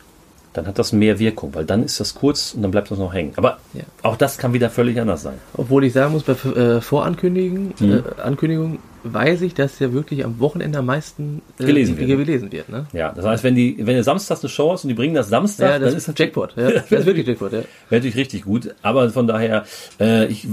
dann 0.53 0.67
hat 0.67 0.79
das 0.79 0.93
mehr 0.93 1.19
Wirkung, 1.19 1.55
weil 1.55 1.65
dann 1.65 1.85
ist 1.85 2.01
das 2.01 2.15
kurz 2.15 2.55
und 2.55 2.63
dann 2.63 2.71
bleibt 2.73 2.91
das 2.91 2.99
noch 2.99 3.13
hängen. 3.15 3.33
Aber 3.37 3.59
Ja. 3.73 3.83
auch 4.03 4.17
das 4.17 4.37
kann 4.37 4.53
wieder 4.53 4.69
völlig 4.71 5.01
anders 5.01 5.23
sein. 5.23 5.35
Obwohl 5.57 5.85
ich 5.85 5.93
sagen 5.93 6.13
muss, 6.13 6.25
bei 6.25 6.33
äh, 6.33 6.81
Vorankündigungen, 6.81 7.75
Mhm. 7.79 8.03
äh, 8.19 8.23
Ankündigungen 8.23 8.79
weiß 9.03 9.43
ich, 9.43 9.55
dass 9.55 9.79
ja 9.79 9.93
wirklich 9.93 10.25
am 10.25 10.39
Wochenende 10.41 10.79
am 10.79 10.87
meisten 10.87 11.43
äh, 11.59 11.65
Gelesen 11.65 11.97
wird. 11.97 12.09
gelesen 12.09 12.53
wird. 12.53 12.69
Ne? 12.69 12.87
Ja, 12.93 13.13
das 13.13 13.25
heißt, 13.25 13.45
wenn 13.45 13.55
die, 13.55 13.77
wenn 13.79 13.97
du 13.97 14.03
samstags 14.03 14.43
eine 14.43 14.49
Show 14.49 14.73
hast 14.73 14.85
und 14.85 14.89
die 14.89 14.95
bringen 14.95 15.15
das 15.15 15.29
Samstag, 15.29 15.71
Ja, 15.71 15.79
das 15.79 15.91
dann 15.91 15.99
ist 15.99 16.09
ein 16.09 16.15
Jackpot. 16.17 16.57
Ja. 16.57 16.71
Das 16.71 16.91
ist 16.91 17.07
wirklich 17.07 17.27
Jackpot. 17.27 17.53
Ja. 17.53 17.59
Wäre 17.59 17.67
natürlich 17.91 18.17
richtig 18.17 18.45
gut, 18.45 18.75
aber 18.83 19.11
von 19.11 19.27
daher, 19.27 19.65
äh, 19.99 20.27
ich 20.27 20.47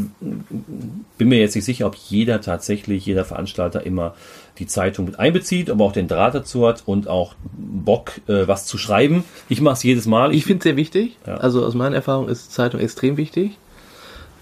bin 1.17 1.27
mir 1.29 1.39
jetzt 1.39 1.55
nicht 1.55 1.65
sicher, 1.65 1.87
ob 1.87 1.95
jeder 1.95 2.41
tatsächlich, 2.41 3.05
jeder 3.05 3.25
Veranstalter 3.25 3.85
immer 3.85 4.15
die 4.59 4.67
Zeitung 4.67 5.05
mit 5.05 5.19
einbezieht, 5.19 5.69
aber 5.69 5.85
auch 5.85 5.91
den 5.91 6.07
Draht 6.07 6.33
dazu 6.33 6.67
hat 6.67 6.83
und 6.85 7.07
auch 7.07 7.35
Bock, 7.55 8.13
äh, 8.27 8.47
was 8.47 8.65
zu 8.65 8.77
schreiben. 8.77 9.23
Ich 9.49 9.61
mache 9.61 9.75
es 9.75 9.83
jedes 9.83 10.05
Mal. 10.07 10.33
Ich 10.33 10.45
finde 10.45 10.59
es 10.59 10.63
sehr 10.63 10.77
wichtig. 10.77 11.17
Ja. 11.27 11.35
Also 11.35 11.65
aus 11.65 11.75
meiner 11.75 11.95
Erfahrung 11.95 12.27
ist 12.27 12.51
Zeitung 12.53 12.79
extrem 12.79 13.17
wichtig, 13.17 13.57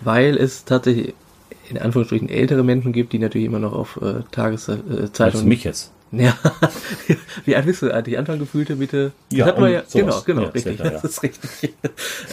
weil 0.01 0.37
es 0.37 0.65
tatsächlich 0.65 1.13
in 1.69 1.77
Anführungsstrichen 1.77 2.29
ältere 2.29 2.63
Menschen 2.63 2.93
gibt, 2.93 3.13
die 3.13 3.19
natürlich 3.19 3.47
immer 3.47 3.59
noch 3.59 3.73
auf 3.73 3.97
äh, 4.01 4.05
Meinst 4.05 4.31
Tageszeitung. 4.31 5.41
du 5.41 5.47
mich 5.47 5.63
jetzt? 5.63 5.91
Ja. 6.11 6.37
Wie 7.43 7.55
alt 7.57 7.65
bist 7.65 7.81
du 7.81 7.91
eigentlich? 7.93 8.17
Anfang 8.17 8.39
gefühlte 8.39 8.75
Mitte? 8.77 9.11
Ja, 9.31 9.47
das 9.51 9.59
ja 9.59 9.81
genau, 9.91 10.11
sowas. 10.11 10.25
genau, 10.25 10.41
Ja, 10.43 10.47
richtig. 10.49 10.77
circa, 10.77 10.93
ja. 10.93 10.99
Das 11.01 11.11
ist 11.11 11.23
richtig. 11.23 11.73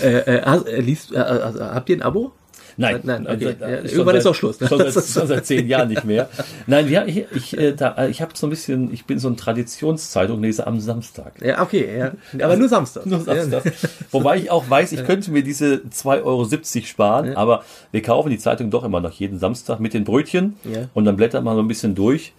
äh, 0.02 0.18
äh, 0.18 0.36
äh, 0.36 0.80
liest, 0.80 1.12
äh, 1.12 1.16
also, 1.16 1.60
habt 1.64 1.88
ihr 1.88 1.96
ein 1.96 2.02
Abo? 2.02 2.32
Nein, 2.76 3.00
Nein, 3.02 3.26
okay. 3.26 3.32
Also, 3.32 3.48
Ja, 3.60 3.66
äh, 3.66 3.86
irgendwann 3.88 4.16
ist 4.16 4.22
seit- 4.24 4.30
auch 4.30 4.34
Schluss, 4.34 4.60
ne? 4.60 4.68
Schon 4.68 4.78
seit, 4.78 4.86
ist- 4.88 5.12
schon 5.14 5.26
seit 5.26 5.46
zehn 5.46 5.66
Jahren 5.68 5.88
nicht 5.88 6.04
mehr. 6.04 6.28
Nein, 6.66 6.88
wir, 6.88 7.06
ich, 7.06 7.24
ich, 7.34 7.58
äh, 7.58 7.72
da, 7.72 8.06
ich 8.08 8.22
habe 8.22 8.32
so 8.34 8.46
ein 8.46 8.50
bisschen, 8.50 8.92
ich 8.92 9.04
bin 9.04 9.18
so 9.18 9.28
ein 9.28 9.36
Traditionszeitung 9.36 10.42
lese 10.42 10.66
am 10.66 10.80
Samstag. 10.80 11.34
Ja, 11.42 11.62
okay, 11.62 11.88
ja. 11.98 12.12
Aber 12.44 12.56
nur 12.56 12.68
Samstag. 12.68 13.06
Nur 13.06 13.20
Samstag. 13.20 13.64
Wobei 14.10 14.36
ich 14.38 14.50
auch 14.50 14.68
weiß, 14.68 14.92
ich 14.92 15.04
könnte 15.04 15.30
mir 15.30 15.42
diese 15.42 15.82
2,70 15.90 16.24
Euro 16.24 16.46
sparen, 16.86 17.36
aber 17.36 17.64
wir 17.90 18.02
kaufen 18.02 18.30
die 18.30 18.38
Zeitung 18.38 18.70
doch 18.70 18.84
immer 18.84 19.00
noch 19.00 19.12
jeden 19.12 19.38
Samstag 19.38 19.80
mit 19.80 19.94
den 19.94 20.04
Brötchen 20.04 20.56
Ja. 20.64 20.88
und 20.94 21.04
dann 21.04 21.16
blättert 21.16 21.44
man 21.44 21.54
so 21.56 21.62
ein 21.62 21.68
bisschen 21.68 21.94
durch. 21.94 22.32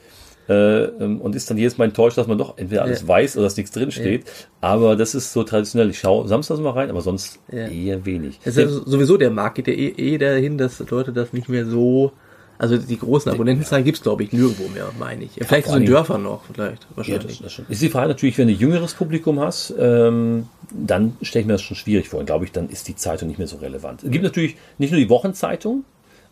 Äh, 0.50 0.84
ähm, 0.84 1.22
und 1.22 1.36
ist 1.36 1.50
dann 1.50 1.58
jedes 1.58 1.78
Mal 1.78 1.86
enttäuscht, 1.86 2.18
dass 2.18 2.28
man 2.28 2.38
doch 2.38 2.58
entweder 2.58 2.82
alles 2.84 3.04
Ja. 3.04 3.08
weiß 3.08 3.38
oder 3.38 3.46
dass 3.46 3.56
nichts 3.56 3.72
drin 3.72 3.92
steht. 3.92 4.26
Aber 4.60 4.96
das 4.98 5.16
ist 5.16 5.32
so 5.32 5.44
traditionell. 5.44 5.90
Ich 5.90 6.00
schaue 6.00 6.28
samstags 6.28 6.60
mal 6.60 6.72
rein, 6.72 6.90
aber 6.90 7.02
sonst 7.02 7.40
Ja. 7.52 7.68
eher 7.68 8.06
wenig. 8.06 8.40
Es 8.44 8.58
ist 8.58 8.58
ja 8.58 8.68
sowieso 8.86 9.16
der 9.18 9.32
Markt 9.32 9.56
geht 9.56 9.68
ja 9.68 9.74
eh, 9.74 9.94
eh 9.98 10.18
dahin, 10.18 10.58
dass 10.58 10.80
Leute 10.90 11.14
das 11.14 11.32
nicht 11.32 11.48
mehr 11.48 11.66
so. 11.66 12.12
Also 12.60 12.78
die 12.78 13.00
großen 13.00 13.32
Abonnentenzahlen 13.32 13.84
gibt's 13.84 14.02
glaube 14.02 14.24
ich, 14.24 14.32
nirgendwo 14.32 14.68
mehr, 14.70 14.90
meine 15.00 15.24
ich. 15.26 15.32
Vielleicht 15.42 15.68
so 15.68 15.76
in 15.76 15.86
Dörfern 15.86 16.24
noch, 16.24 16.44
vielleicht. 16.46 16.84
Ja, 16.84 16.88
Wahrscheinlich. 16.98 17.42
das, 17.42 17.56
das. 17.58 17.66
Ist 17.70 17.82
die 17.82 17.90
Frage 17.90 18.10
natürlich, 18.10 18.38
wenn 18.38 18.48
du 18.48 18.54
jüngeres 18.54 18.94
Publikum 18.94 19.40
hast, 19.40 19.74
ähm, 19.78 20.48
dann 20.72 21.18
stelle 21.22 21.42
ich 21.42 21.48
mir 21.48 21.54
das 21.54 21.62
schon 21.62 21.76
schwierig 21.76 22.10
vor. 22.10 22.20
Und 22.20 22.26
glaube 22.28 22.46
ich, 22.46 22.52
dann 22.52 22.70
ist 22.70 22.88
die 22.88 22.96
Zeitung 22.96 23.28
nicht 23.28 23.38
mehr 23.38 23.48
so 23.48 23.58
relevant. 23.58 24.04
Es 24.04 24.12
gibt 24.12 24.24
natürlich 24.24 24.56
nicht 24.78 24.92
nur 24.92 25.00
die 25.00 25.10
Wochenzeitung, 25.10 25.84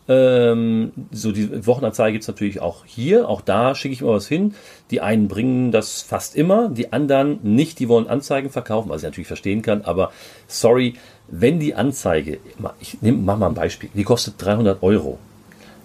ähm, 0.08 0.92
so 1.12 1.32
die 1.32 1.66
Wochenanzeige 1.66 2.12
gibt 2.12 2.22
es 2.22 2.28
natürlich 2.28 2.60
auch 2.60 2.84
hier. 2.84 3.28
Auch 3.28 3.40
da 3.40 3.74
schicke 3.74 3.92
ich 3.94 4.00
immer 4.00 4.12
was 4.12 4.26
hin. 4.26 4.54
Die 4.90 5.00
einen 5.00 5.28
bringen 5.28 5.70
das 5.70 6.02
fast 6.02 6.34
immer, 6.36 6.68
die 6.68 6.92
anderen 6.92 7.38
nicht. 7.42 7.78
Die 7.78 7.88
wollen 7.88 8.08
Anzeigen 8.08 8.50
verkaufen, 8.50 8.88
was 8.88 9.02
ich 9.02 9.04
natürlich 9.06 9.28
verstehen 9.28 9.62
kann. 9.62 9.82
Aber 9.82 10.12
sorry, 10.48 10.94
wenn 11.28 11.60
die 11.60 11.74
Anzeige, 11.74 12.38
ich 12.80 13.00
nehm, 13.00 13.24
mach 13.24 13.38
mal 13.38 13.48
ein 13.48 13.54
Beispiel, 13.54 13.90
die 13.94 14.04
kostet 14.04 14.34
300 14.38 14.82
Euro. 14.82 15.18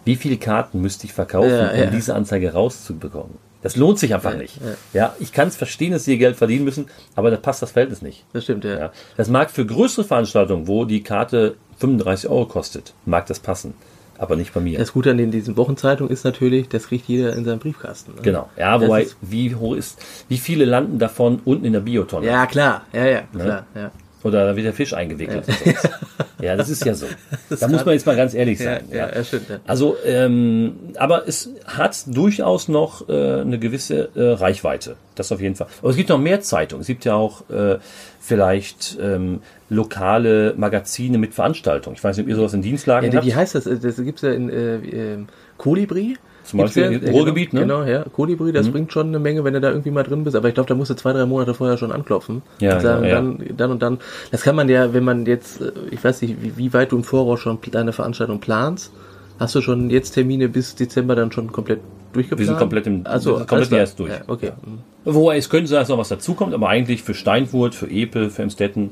Wie 0.03 0.15
viele 0.15 0.37
Karten 0.37 0.81
müsste 0.81 1.05
ich 1.05 1.13
verkaufen, 1.13 1.49
Ja, 1.49 1.71
um 1.71 1.77
ja. 1.77 1.85
diese 1.87 2.15
Anzeige 2.15 2.53
rauszubekommen? 2.53 3.35
Das 3.61 3.75
lohnt 3.75 3.99
sich 3.99 4.13
einfach 4.13 4.37
nicht. 4.37 4.59
Ja, 4.93 5.15
ich 5.19 5.33
kann 5.33 5.47
es 5.47 5.55
verstehen, 5.57 5.91
dass 5.91 6.05
sie 6.05 6.11
ihr 6.11 6.17
Geld 6.17 6.37
verdienen 6.37 6.63
müssen, 6.63 6.85
aber 7.15 7.31
da 7.31 7.37
passt 7.37 7.61
das 7.61 7.71
Verhältnis 7.71 8.01
nicht. 8.01 8.23
Das 8.31 8.43
stimmt, 8.43 8.63
ja. 8.63 8.77
Ja, 8.79 8.91
das 9.17 9.29
mag 9.29 9.51
für 9.51 9.65
größere 9.65 10.05
Veranstaltungen, 10.05 10.67
wo 10.67 10.85
die 10.85 11.01
Karte 11.03 11.55
35 11.79 12.29
Euro 12.29 12.45
kostet, 12.45 12.93
mag 13.05 13.25
das 13.25 13.39
passen, 13.39 13.73
aber 14.17 14.35
nicht 14.35 14.53
bei 14.53 14.59
mir. 14.61 14.77
Das 14.79 14.93
Gute 14.93 15.11
an 15.11 15.17
den, 15.17 15.31
diesen 15.31 15.57
Wochenzeitungen 15.57 16.11
ist 16.11 16.23
natürlich, 16.23 16.69
das 16.69 16.87
kriegt 16.87 17.07
jeder 17.07 17.33
in 17.35 17.45
seinem 17.45 17.59
Briefkasten. 17.59 18.13
Ne? 18.15 18.21
genau. 18.23 18.49
Ja, 18.57 18.77
Das 18.77 18.87
wobei, 18.87 19.03
ist- 19.03 19.17
wie 19.21 19.55
hoch 19.55 19.75
ist, 19.75 19.99
wie 20.29 20.37
viele 20.37 20.65
landen 20.65 20.99
davon 20.99 21.39
unten 21.45 21.65
in 21.65 21.73
der 21.73 21.81
Biotonne? 21.81 22.25
Ja, 22.27 22.45
klar. 22.45 22.83
Ja, 22.93 23.05
ja, 23.05 23.21
klar. 23.33 23.65
Ja. 23.75 23.91
Oder 24.23 24.47
da 24.47 24.55
wird 24.55 24.65
der 24.65 24.73
Fisch 24.73 24.93
eingewickelt. 24.93 25.45
sowas. 25.45 25.89
ja, 26.41 26.55
das 26.57 26.69
ist 26.69 26.83
ja 26.83 26.95
so. 26.95 27.05
Da 27.49 27.67
muss 27.67 27.85
man 27.85 27.93
jetzt 27.93 28.05
mal 28.05 28.15
ganz 28.15 28.33
ehrlich 28.33 28.59
Ja, 28.59 28.65
sein. 28.77 28.83
ja, 28.91 29.15
ja, 29.15 29.23
stimmt. 29.23 29.47
Ja. 29.49 29.59
Also, 29.67 29.95
ähm, 30.05 30.73
aber 30.97 31.27
es 31.27 31.49
hat 31.65 31.95
durchaus 32.07 32.67
noch 32.67 33.07
äh, 33.07 33.41
eine 33.41 33.59
gewisse 33.59 34.09
äh, 34.15 34.21
Reichweite. 34.33 34.95
Das 35.15 35.31
auf 35.31 35.39
jeden 35.39 35.55
Fall. 35.55 35.67
Aber 35.81 35.91
es 35.91 35.95
gibt 35.95 36.09
noch 36.09 36.17
mehr 36.19 36.41
Zeitungen. 36.41 36.81
Es 36.81 36.87
gibt 36.87 37.05
ja 37.05 37.13
auch 37.13 37.47
äh, 37.51 37.77
vielleicht 38.19 38.97
ähm, 39.01 39.41
lokale 39.69 40.53
Magazine 40.57 41.17
mit 41.17 41.33
Veranstaltungen. 41.33 41.95
Ich 41.95 42.03
weiß 42.03 42.17
nicht, 42.17 42.25
ob 42.25 42.29
ihr 42.29 42.35
sowas 42.35 42.53
in 42.53 42.61
Dienstlagen 42.61 43.11
Ja, 43.11 43.17
habt. 43.17 43.25
wie 43.25 43.35
heißt 43.35 43.55
das? 43.55 43.65
Das 43.65 43.97
gibt's 43.97 44.21
ja 44.21 44.31
in 44.31 44.49
äh, 44.49 44.75
ähm, 44.77 45.27
Kolibri. 45.57 46.17
Zum 46.43 46.59
Beispiel 46.59 46.89
Gibt's 46.91 47.07
im 47.09 47.13
Ruhrgebiet, 47.13 47.51
ne? 47.51 47.59
Genau, 47.61 47.83
ja. 47.83 48.05
Kolibri, 48.13 48.53
das 48.53 48.69
bringt 48.69 48.93
schon 48.93 49.07
eine 49.07 49.19
Menge, 49.19 49.43
wenn 49.43 49.53
du 49.53 49.59
da 49.59 49.69
irgendwie 49.69 49.91
mal 49.91 50.03
drin 50.03 50.23
bist. 50.23 50.33
Aber 50.37 50.47
ich 50.47 50.53
glaube, 50.53 50.69
da 50.69 50.75
musst 50.75 50.89
du 50.89 50.95
zwei, 50.95 51.11
drei 51.11 51.25
Monate 51.25 51.53
vorher 51.53 51.77
schon 51.77 51.91
anklopfen. 51.91 52.41
Ja, 52.61 52.75
und 52.75 52.81
sagen, 52.81 53.03
ja, 53.03 53.09
ja. 53.09 53.15
Dann, 53.15 53.43
dann 53.57 53.71
und 53.71 53.81
dann. 53.81 53.97
Das 54.31 54.43
kann 54.43 54.55
man 54.55 54.69
ja, 54.69 54.93
wenn 54.93 55.03
man 55.03 55.25
jetzt, 55.25 55.59
äh, 55.59 55.73
ich 55.91 56.01
weiß 56.01 56.21
nicht, 56.21 56.41
wie, 56.41 56.55
wie 56.57 56.73
weit 56.73 56.93
du 56.93 56.95
im 56.97 57.03
Voraus 57.03 57.41
schon 57.41 57.59
deine 57.71 57.91
Veranstaltung 57.91 58.39
planst. 58.39 58.93
Hast 59.39 59.55
du 59.55 59.61
schon 59.61 59.89
jetzt 59.89 60.11
Termine 60.11 60.47
bis 60.47 60.73
Dezember 60.75 61.15
dann 61.17 61.33
schon 61.33 61.51
komplett 61.51 61.81
durchgeplant? 62.13 62.39
Wir 62.39 62.45
sind 62.47 62.57
komplett 62.57 62.87
im- 62.87 63.01
also, 63.03 63.33
komplett 63.45 63.71
erst 63.73 63.99
durch. 63.99 64.11
Ja, 64.11 64.21
okay. 64.27 64.53
Mhm. 64.65 64.79
Wobei 65.03 65.35
es 65.35 65.49
könnte 65.49 65.67
sein, 65.67 65.79
dass 65.81 65.89
noch 65.89 65.97
was 65.97 66.07
dazukommt, 66.09 66.53
aber 66.53 66.69
eigentlich 66.69 67.03
für 67.03 67.13
Steinfurt, 67.13 67.75
für 67.75 67.87
Epe, 67.91 68.29
für 68.29 68.43
Emstetten 68.43 68.91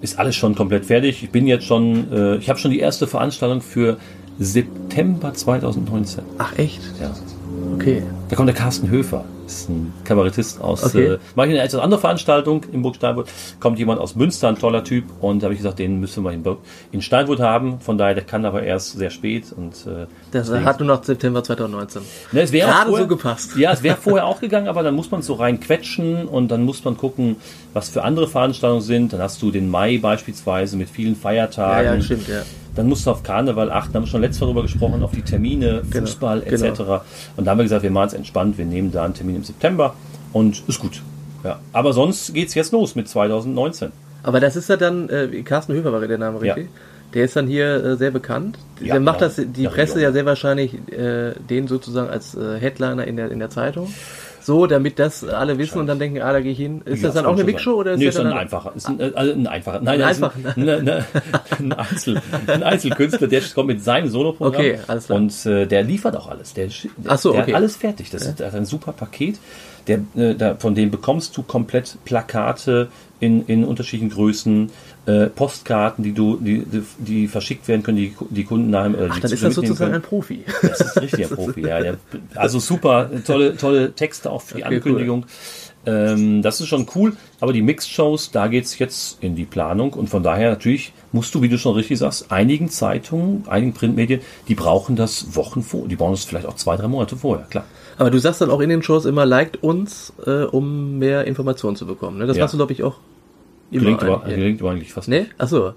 ist 0.00 0.18
alles 0.18 0.36
schon 0.36 0.54
komplett 0.54 0.86
fertig. 0.86 1.22
Ich 1.22 1.30
bin 1.30 1.46
jetzt 1.46 1.64
schon, 1.64 2.12
äh, 2.12 2.36
ich 2.36 2.48
habe 2.48 2.58
schon 2.58 2.70
die 2.70 2.80
erste 2.80 3.06
Veranstaltung 3.06 3.60
für 3.60 3.98
September 4.38 5.34
2019. 5.34 6.22
Ach, 6.38 6.56
echt? 6.58 6.80
Ja. 7.00 7.10
Okay. 7.74 8.02
Da 8.28 8.36
kommt 8.36 8.48
der 8.48 8.54
Carsten 8.56 8.90
Höfer, 8.90 9.24
ist 9.46 9.68
ein 9.70 9.92
Kabarettist 10.04 10.60
aus, 10.60 10.84
Okay. 10.84 11.04
äh, 11.14 11.18
mache 11.34 11.46
ich 11.48 11.54
eine 11.54 11.62
etwas 11.62 11.80
andere 11.80 11.98
Veranstaltung 12.00 12.64
in 12.72 12.82
Burg 12.82 12.96
Steinfurt, 12.96 13.28
kommt 13.60 13.78
jemand 13.78 14.00
aus 14.00 14.14
Münster, 14.16 14.48
ein 14.48 14.58
toller 14.58 14.84
Typ 14.84 15.04
und 15.20 15.40
da 15.42 15.44
habe 15.46 15.54
ich 15.54 15.60
gesagt, 15.60 15.78
den 15.78 15.98
müssen 16.00 16.22
wir 16.24 16.32
in, 16.32 16.42
Burg- 16.42 16.58
in 16.92 17.00
Steinfurt 17.00 17.40
haben, 17.40 17.80
von 17.80 17.96
daher, 17.96 18.14
der 18.14 18.24
kann 18.24 18.44
aber 18.44 18.62
erst 18.62 18.98
sehr 18.98 19.10
spät 19.10 19.46
und 19.56 19.72
äh, 19.86 20.06
Das 20.30 20.50
hat 20.50 20.80
nur 20.80 20.86
noch 20.88 21.02
September 21.04 21.42
2019. 21.42 22.02
Ne, 22.32 22.40
es 22.42 22.52
wäre 22.52 22.68
Gerade 22.70 22.88
vorher- 22.90 23.04
so 23.04 23.08
gepasst. 23.08 23.56
Ja, 23.56 23.72
es 23.72 23.82
wäre 23.82 23.96
vorher 23.96 24.26
auch 24.26 24.40
gegangen, 24.40 24.68
aber 24.68 24.82
dann 24.82 24.94
muss 24.94 25.10
man 25.10 25.22
so 25.22 25.34
rein 25.34 25.58
quetschen 25.60 26.26
und 26.26 26.48
dann 26.50 26.64
muss 26.64 26.84
man 26.84 26.96
gucken, 26.96 27.36
was 27.72 27.88
für 27.88 28.02
andere 28.04 28.28
Veranstaltungen 28.28 28.82
sind. 28.82 29.12
Dann 29.14 29.20
hast 29.22 29.40
du 29.40 29.50
den 29.50 29.70
Mai 29.70 29.98
beispielsweise 29.98 30.76
mit 30.76 30.90
vielen 30.90 31.14
Ja, 31.14 31.20
Feiertagen. 31.20 31.94
ja, 31.94 32.00
stimmt, 32.02 32.28
ja. 32.28 32.42
Dann 32.78 32.88
musst 32.88 33.04
du 33.06 33.10
auf 33.10 33.24
Karneval 33.24 33.72
achten, 33.72 33.92
haben 33.94 34.04
wir 34.04 34.06
schon 34.06 34.20
letztes 34.20 34.40
Mal 34.40 34.46
darüber 34.46 34.62
gesprochen, 34.62 35.02
auf 35.02 35.10
die 35.10 35.22
Termine, 35.22 35.82
Genau, 35.90 36.06
Fußball 36.06 36.42
genau. 36.42 36.64
etc. 36.66 36.80
Und 37.36 37.44
da 37.44 37.50
haben 37.50 37.58
wir 37.58 37.64
gesagt, 37.64 37.82
wir 37.82 37.90
machen 37.90 38.06
es 38.06 38.14
entspannt, 38.14 38.56
wir 38.56 38.66
nehmen 38.66 38.92
da 38.92 39.04
einen 39.04 39.14
Termin 39.14 39.34
im 39.34 39.42
September 39.42 39.94
und 40.32 40.62
ist 40.68 40.78
gut. 40.78 41.02
Ja. 41.42 41.58
Aber 41.72 41.92
sonst 41.92 42.32
geht's 42.34 42.54
jetzt 42.54 42.70
los 42.70 42.94
mit 42.94 43.08
2019. 43.08 43.90
Aber 44.22 44.38
das 44.38 44.54
ist 44.54 44.68
ja 44.68 44.76
dann, 44.76 45.08
äh, 45.08 45.42
Carsten 45.42 45.72
Höfer 45.72 45.92
war 45.92 46.06
der 46.06 46.18
Name, 46.18 46.38
Ja. 46.46 46.54
richtig? 46.54 46.70
Der 47.14 47.24
ist 47.24 47.34
dann 47.34 47.48
hier 47.48 47.84
äh, 47.84 47.96
sehr 47.96 48.12
bekannt. 48.12 48.58
Ja, 48.80 48.94
der 48.94 49.00
macht 49.00 49.22
ja, 49.22 49.26
das, 49.26 49.40
die 49.44 49.62
ja, 49.62 49.70
Presse 49.70 49.96
ja. 49.96 50.08
ja 50.08 50.12
sehr 50.12 50.24
wahrscheinlich 50.24 50.74
äh, 50.92 51.32
den 51.50 51.66
sozusagen 51.66 52.08
als 52.08 52.36
äh, 52.36 52.60
Headliner 52.60 53.08
in 53.08 53.16
der, 53.16 53.32
in 53.32 53.40
der 53.40 53.50
Zeitung. 53.50 53.92
So, 54.40 54.66
damit 54.66 54.98
das 54.98 55.24
alle 55.24 55.58
wissen 55.58 55.78
und 55.78 55.86
dann 55.86 55.98
denken, 55.98 56.20
ah, 56.22 56.32
da 56.32 56.40
gehe 56.40 56.52
ich 56.52 56.58
hin. 56.58 56.80
Ist 56.84 57.02
Ja, 57.02 57.08
das 57.08 57.14
dann 57.16 57.26
auch 57.26 57.32
eine 57.34 57.44
Mixshow 57.44 57.70
sein. 57.72 57.78
oder 57.80 57.92
ist 57.92 57.98
nee, 57.98 58.06
das 58.06 58.14
ist 58.14 58.20
dann 58.22 58.32
ein 58.32 58.38
einfacher. 58.38 58.72
Ist 58.74 58.88
ein, 58.88 59.00
äh, 59.00 59.10
also 59.14 59.32
ein 59.32 59.46
einfacher. 59.46 59.80
Nein, 59.80 60.00
Ein 60.02 60.10
ist 60.10 60.22
einfacher. 60.22 60.52
ein, 60.56 60.64
ne, 60.64 60.82
ne, 60.82 61.04
ein, 61.58 61.72
Einzel, 61.72 62.22
ein 62.46 62.62
Einzelkünstler, 62.62 63.26
der 63.28 63.42
kommt 63.54 63.68
mit 63.68 63.82
seinem 63.84 64.08
Soloprogramm. 64.08 64.60
Okay, 64.60 64.78
alles 64.86 65.06
klar. 65.06 65.18
Und 65.18 65.46
äh, 65.46 65.66
der 65.66 65.82
liefert 65.82 66.16
auch 66.16 66.28
alles. 66.28 66.54
Der, 66.54 66.70
sch- 66.70 66.88
Ach 67.06 67.18
so, 67.18 67.32
der 67.32 67.42
okay. 67.42 67.52
hat 67.52 67.56
alles 67.56 67.76
fertig. 67.76 68.10
Das 68.10 68.22
ist 68.22 68.40
der 68.40 68.46
hat 68.48 68.54
ein 68.54 68.64
super 68.64 68.92
Paket. 68.92 69.38
Der, 69.88 70.00
äh, 70.16 70.34
da, 70.34 70.54
von 70.56 70.74
dem 70.74 70.90
bekommst 70.90 71.36
du 71.36 71.42
komplett 71.42 71.98
Plakate 72.04 72.88
in, 73.20 73.44
in 73.46 73.64
unterschiedlichen 73.64 74.10
Größen, 74.10 74.70
äh, 75.06 75.26
Postkarten, 75.26 76.04
die 76.04 76.12
du, 76.12 76.36
die, 76.36 76.64
die, 76.64 76.82
die 76.98 77.28
verschickt 77.28 77.66
werden 77.66 77.82
können, 77.82 77.96
die 77.96 78.14
die 78.30 78.44
Kunden 78.44 78.70
nach 78.70 78.86
äh, 78.86 79.08
Ach, 79.08 79.18
dann 79.18 79.32
ist 79.32 79.42
das 79.42 79.54
sozusagen 79.54 79.94
ein 79.94 80.02
Profi. 80.02 80.44
Das 80.62 80.80
ist 80.80 81.00
richtig 81.00 81.30
ein 81.30 81.30
Profi, 81.36 81.62
ja. 81.62 81.80
Der, 81.80 81.96
also 82.34 82.58
super, 82.58 83.10
tolle, 83.26 83.56
tolle 83.56 83.92
Texte 83.92 84.30
auch 84.30 84.42
für 84.42 84.56
die 84.56 84.64
okay, 84.64 84.76
Ankündigung. 84.76 85.20
Cool. 85.20 85.28
Ähm, 85.86 86.42
das 86.42 86.60
ist 86.60 86.68
schon 86.68 86.86
cool, 86.94 87.16
aber 87.40 87.52
die 87.52 87.62
Mixed-Shows, 87.62 88.30
da 88.30 88.48
geht's 88.48 88.78
jetzt 88.78 89.22
in 89.22 89.36
die 89.36 89.46
Planung 89.46 89.94
und 89.94 90.08
von 90.08 90.22
daher 90.22 90.50
natürlich 90.50 90.92
musst 91.12 91.34
du, 91.34 91.40
wie 91.40 91.48
du 91.48 91.56
schon 91.56 91.74
richtig 91.74 91.98
sagst, 91.98 92.30
einigen 92.30 92.68
Zeitungen, 92.68 93.44
einigen 93.48 93.72
Printmedien, 93.72 94.20
die 94.48 94.54
brauchen 94.54 94.96
das 94.96 95.34
Wochen 95.34 95.62
vor, 95.62 95.88
die 95.88 95.96
brauchen 95.96 96.12
das 96.12 96.24
vielleicht 96.24 96.46
auch 96.46 96.56
zwei, 96.56 96.76
drei 96.76 96.88
Monate 96.88 97.16
vorher, 97.16 97.46
klar. 97.46 97.64
Aber 97.98 98.10
du 98.10 98.18
sagst 98.18 98.40
dann 98.40 98.50
auch 98.50 98.60
in 98.60 98.68
den 98.68 98.82
Shows 98.82 99.04
immer, 99.04 99.26
liked 99.26 99.62
uns, 99.62 100.12
äh, 100.24 100.44
um 100.44 100.98
mehr 100.98 101.26
Informationen 101.26 101.76
zu 101.76 101.84
bekommen. 101.86 102.18
Ne? 102.18 102.26
Das 102.26 102.36
ja. 102.36 102.44
machst 102.44 102.54
du, 102.54 102.58
glaube 102.58 102.72
ich, 102.72 102.84
auch 102.84 102.96
immer. 103.70 103.82
Gelingt, 103.82 104.02
aber, 104.04 104.24
gelingt 104.24 104.60
aber 104.60 104.70
eigentlich 104.70 104.92
fast 104.92 105.08
Nee? 105.08 105.26
Achso. 105.36 105.72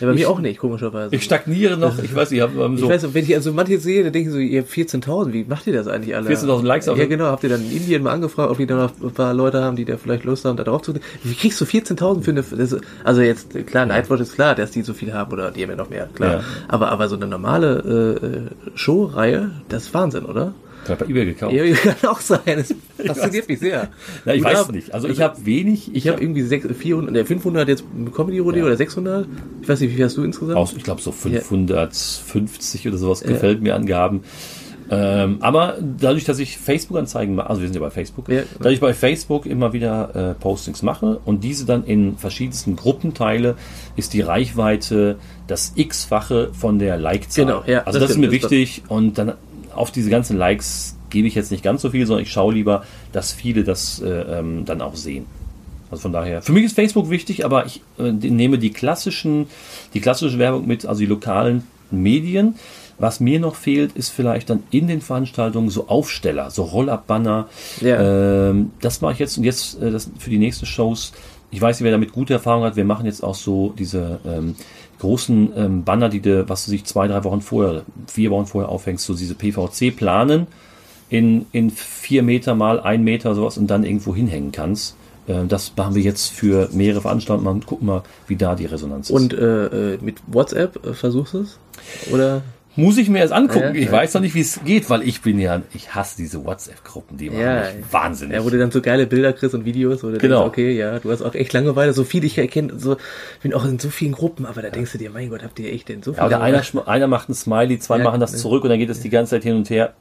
Ja, 0.00 0.06
bei 0.06 0.12
ich, 0.12 0.20
mir 0.20 0.30
auch 0.30 0.40
nicht, 0.40 0.58
komischerweise. 0.58 1.14
Ich 1.14 1.24
stagniere 1.24 1.76
noch, 1.76 1.98
ich 2.02 2.14
weiß, 2.14 2.32
ich 2.32 2.40
habe 2.40 2.60
ähm, 2.62 2.76
so. 2.76 2.84
Ich 2.86 2.90
weiß, 2.90 3.14
wenn 3.14 3.24
ich 3.24 3.34
also 3.34 3.52
manche 3.52 3.78
sehe, 3.78 4.04
dann 4.04 4.12
denke 4.12 4.28
ich 4.28 4.34
so, 4.34 4.38
ihr 4.38 4.60
habt 4.60 4.70
14.000, 4.70 5.32
wie 5.32 5.44
macht 5.44 5.66
ihr 5.66 5.72
das 5.72 5.88
eigentlich 5.88 6.14
alle? 6.14 6.30
14.000 6.30 6.64
Likes 6.64 6.88
auf 6.88 6.98
Ja, 6.98 7.06
genau, 7.06 7.26
habt 7.26 7.44
ihr 7.44 7.50
dann 7.50 7.62
in 7.62 7.76
Indien 7.76 8.02
mal 8.02 8.12
angefragt, 8.12 8.50
ob 8.50 8.58
die 8.58 8.66
dann 8.66 8.78
noch 8.78 8.92
ein 9.02 9.12
paar 9.12 9.34
Leute 9.34 9.62
haben, 9.62 9.76
die 9.76 9.84
da 9.84 9.96
vielleicht 9.96 10.24
Lust 10.24 10.44
haben, 10.44 10.56
da 10.56 10.64
drauf 10.64 10.82
zu 10.82 10.94
Wie 11.22 11.34
kriegst 11.34 11.60
du 11.60 11.64
14.000 11.64 12.22
für 12.22 12.30
eine, 12.30 12.42
das, 12.42 12.76
also 13.04 13.22
jetzt, 13.22 13.66
klar, 13.66 13.86
Nightwatch 13.86 14.20
ist 14.20 14.34
klar, 14.34 14.54
dass 14.54 14.70
die 14.70 14.82
so 14.82 14.94
viel 14.94 15.12
haben, 15.14 15.32
oder 15.32 15.50
die 15.50 15.62
haben 15.62 15.70
ja 15.70 15.76
noch 15.76 15.90
mehr, 15.90 16.08
klar. 16.14 16.32
Ja. 16.32 16.40
Aber, 16.68 16.90
aber 16.90 17.08
so 17.08 17.16
eine 17.16 17.26
normale, 17.26 18.50
äh, 18.56 18.76
Show-Reihe, 18.76 19.50
das 19.68 19.84
ist 19.84 19.94
Wahnsinn, 19.94 20.24
oder? 20.24 20.54
Gerade 20.86 21.04
bei 21.04 21.10
eBay 21.10 21.26
gekauft. 21.26 21.52
Ja, 21.52 21.64
kann 21.74 22.10
auch 22.10 22.20
sein. 22.20 22.40
Das 22.44 22.74
fasziniert 23.14 23.48
mich 23.48 23.58
sehr. 23.58 23.88
Na, 24.24 24.34
ich 24.34 24.42
weiß 24.42 24.70
nicht. 24.70 24.92
Also 24.94 25.08
ich 25.08 25.20
habe 25.20 25.44
wenig. 25.44 25.94
Ich, 25.94 26.06
habe 26.08 26.16
hab 26.16 26.22
irgendwie 26.22 26.42
6, 26.42 26.68
400, 26.76 27.26
500 27.26 27.68
jetzt 27.68 27.84
Comedy 28.14 28.38
Rodeo 28.38 28.60
ja. 28.60 28.66
oder 28.66 28.76
600. 28.76 29.26
Ich 29.62 29.68
weiß 29.68 29.80
nicht, 29.80 29.90
wie 29.92 29.96
viel 29.96 30.04
hast 30.04 30.16
du 30.16 30.24
insgesamt? 30.24 30.56
Aus, 30.56 30.74
ich 30.76 30.82
glaube 30.82 31.00
so 31.00 31.12
550 31.12 32.84
ja. 32.84 32.90
oder 32.90 32.98
sowas 32.98 33.22
gefällt 33.22 33.58
ja. 33.58 33.62
mir 33.62 33.74
Angaben. 33.74 34.22
Ähm, 34.88 35.38
aber 35.40 35.78
dadurch, 35.80 36.24
dass 36.24 36.38
ich 36.38 36.58
Facebook-Anzeigen 36.58 37.34
mache, 37.34 37.50
also 37.50 37.60
wir 37.60 37.68
sind 37.68 37.74
ja 37.74 37.80
bei 37.80 37.90
Facebook, 37.90 38.28
ja. 38.28 38.42
dadurch 38.58 38.74
ich 38.74 38.80
bei 38.80 38.94
Facebook 38.94 39.46
immer 39.46 39.72
wieder 39.72 40.14
äh, 40.14 40.34
Postings 40.34 40.82
mache 40.82 41.18
und 41.24 41.42
diese 41.42 41.66
dann 41.66 41.84
in 41.84 42.16
verschiedensten 42.16 42.76
Gruppen 42.76 43.12
teile, 43.12 43.56
ist 43.96 44.12
die 44.12 44.20
Reichweite 44.20 45.16
das 45.48 45.72
X-fache 45.74 46.50
von 46.52 46.78
der 46.78 46.98
Like-Zahl. 46.98 47.46
Genau, 47.46 47.64
ja, 47.66 47.80
also 47.80 47.98
das, 47.98 48.08
das 48.08 48.10
ist 48.12 48.18
mir 48.18 48.30
wichtig 48.30 48.84
und 48.88 49.18
dann 49.18 49.32
auf 49.74 49.90
diese 49.90 50.08
ganzen 50.08 50.36
Likes 50.38 50.95
gebe 51.16 51.28
ich 51.28 51.34
jetzt 51.34 51.50
nicht 51.50 51.62
ganz 51.62 51.80
so 51.80 51.88
viel, 51.88 52.06
sondern 52.06 52.24
ich 52.24 52.30
schaue 52.30 52.52
lieber, 52.52 52.84
dass 53.12 53.32
viele 53.32 53.64
das 53.64 54.02
äh, 54.02 54.06
ähm, 54.06 54.66
dann 54.66 54.82
auch 54.82 54.96
sehen. 54.96 55.24
Also 55.90 56.02
von 56.02 56.12
daher, 56.12 56.42
für 56.42 56.52
mich 56.52 56.64
ist 56.64 56.74
Facebook 56.74 57.08
wichtig, 57.08 57.46
aber 57.46 57.64
ich 57.64 57.80
äh, 57.98 58.12
nehme 58.12 58.58
die 58.58 58.70
klassischen, 58.70 59.46
die 59.94 60.00
klassische 60.00 60.38
Werbung 60.38 60.66
mit, 60.66 60.84
also 60.84 61.00
die 61.00 61.06
lokalen 61.06 61.62
Medien. 61.90 62.56
Was 62.98 63.18
mir 63.18 63.40
noch 63.40 63.56
fehlt, 63.56 63.92
ist 63.92 64.10
vielleicht 64.10 64.50
dann 64.50 64.64
in 64.70 64.88
den 64.88 65.00
Veranstaltungen 65.00 65.70
so 65.70 65.88
Aufsteller, 65.88 66.50
so 66.50 66.64
Roll-Up-Banner. 66.64 67.48
Ja. 67.80 68.50
Ähm, 68.50 68.72
das 68.82 69.00
mache 69.00 69.14
ich 69.14 69.18
jetzt 69.18 69.38
und 69.38 69.44
jetzt 69.44 69.80
äh, 69.80 69.90
das 69.90 70.10
für 70.18 70.30
die 70.30 70.38
nächsten 70.38 70.66
Shows. 70.66 71.12
Ich 71.50 71.62
weiß 71.62 71.80
nicht, 71.80 71.84
wer 71.84 71.92
damit 71.92 72.12
gute 72.12 72.34
Erfahrung 72.34 72.64
hat. 72.64 72.76
Wir 72.76 72.84
machen 72.84 73.06
jetzt 73.06 73.24
auch 73.24 73.34
so 73.34 73.72
diese 73.78 74.20
ähm, 74.26 74.54
großen 74.98 75.52
ähm, 75.56 75.84
Banner, 75.84 76.10
die 76.10 76.20
du, 76.20 76.46
was 76.46 76.66
du 76.66 76.72
sich 76.72 76.84
zwei, 76.84 77.08
drei 77.08 77.24
Wochen 77.24 77.40
vorher, 77.40 77.84
vier 78.06 78.30
Wochen 78.30 78.44
vorher 78.44 78.68
aufhängst, 78.68 79.06
so 79.06 79.14
diese 79.14 79.34
PVC 79.34 79.96
planen 79.96 80.46
in, 81.08 81.46
in 81.52 81.70
vier 81.70 82.22
Meter 82.22 82.54
mal 82.54 82.80
ein 82.80 83.04
Meter 83.04 83.34
sowas 83.34 83.58
und 83.58 83.68
dann 83.68 83.84
irgendwo 83.84 84.14
hinhängen 84.14 84.52
kannst. 84.52 84.96
Äh, 85.26 85.46
das 85.46 85.72
machen 85.76 85.94
wir 85.94 86.02
jetzt 86.02 86.30
für 86.30 86.68
mehrere 86.72 87.02
Veranstaltungen 87.02 87.48
und 87.48 87.66
gucken 87.66 87.86
mal, 87.86 88.02
wie 88.26 88.36
da 88.36 88.54
die 88.54 88.66
Resonanz 88.66 89.10
ist. 89.10 89.14
Und 89.14 89.32
äh, 89.34 89.94
äh 89.94 89.98
mit 90.00 90.16
WhatsApp 90.26 90.84
äh, 90.84 90.94
versuchst 90.94 91.34
du 91.34 91.40
es? 91.40 91.58
Oder? 92.12 92.42
Muss 92.78 92.98
ich 92.98 93.08
mir 93.08 93.20
jetzt 93.20 93.32
angucken. 93.32 93.74
Ja, 93.74 93.80
ich 93.80 93.86
ja. 93.86 93.92
weiß 93.92 94.12
noch 94.12 94.20
nicht, 94.20 94.34
wie 94.34 94.42
es 94.42 94.60
geht, 94.62 94.90
weil 94.90 95.02
ich 95.02 95.22
bin 95.22 95.38
ja, 95.38 95.62
ich 95.72 95.94
hasse 95.94 96.18
diese 96.18 96.44
WhatsApp-Gruppen, 96.44 97.16
die 97.16 97.30
machen 97.30 97.40
ja, 97.40 97.62
mich 97.74 97.90
wahnsinnig. 97.90 98.36
Ja, 98.36 98.44
wo 98.44 98.50
du 98.50 98.58
dann 98.58 98.70
so 98.70 98.82
geile 98.82 99.06
Bilder 99.06 99.32
kriegst 99.32 99.54
und 99.54 99.64
Videos, 99.64 100.04
wo 100.04 100.10
du 100.10 100.18
genau. 100.18 100.42
denkst, 100.42 100.48
okay, 100.48 100.76
ja, 100.76 100.98
du 100.98 101.10
hast 101.10 101.22
auch 101.22 101.34
echt 101.34 101.54
Langeweile, 101.54 101.94
so 101.94 102.04
viel 102.04 102.22
ich 102.24 102.36
erkenne, 102.36 102.78
so, 102.78 102.96
ich 102.96 103.42
bin 103.42 103.54
auch 103.54 103.64
in 103.64 103.78
so 103.78 103.88
vielen 103.88 104.12
Gruppen, 104.12 104.44
aber 104.44 104.60
da 104.60 104.68
denkst 104.68 104.92
du 104.92 104.98
dir, 104.98 105.08
mein 105.08 105.30
Gott, 105.30 105.42
habt 105.42 105.58
ihr 105.58 105.72
echt 105.72 105.88
denn 105.88 106.02
so 106.02 106.12
viel? 106.12 106.20
Ja, 106.20 106.26
oder 106.26 106.42
einer, 106.42 106.62
einer 106.86 107.06
macht 107.06 107.30
ein 107.30 107.34
Smiley, 107.34 107.78
zwei 107.78 107.96
machen 107.98 108.20
das 108.20 108.36
zurück 108.36 108.62
und 108.62 108.68
dann 108.68 108.78
geht 108.78 108.90
es 108.90 109.00
die 109.00 109.10
ganze 109.10 109.30
Zeit 109.30 109.44
hin 109.44 109.56
und 109.56 109.70
her 109.70 109.94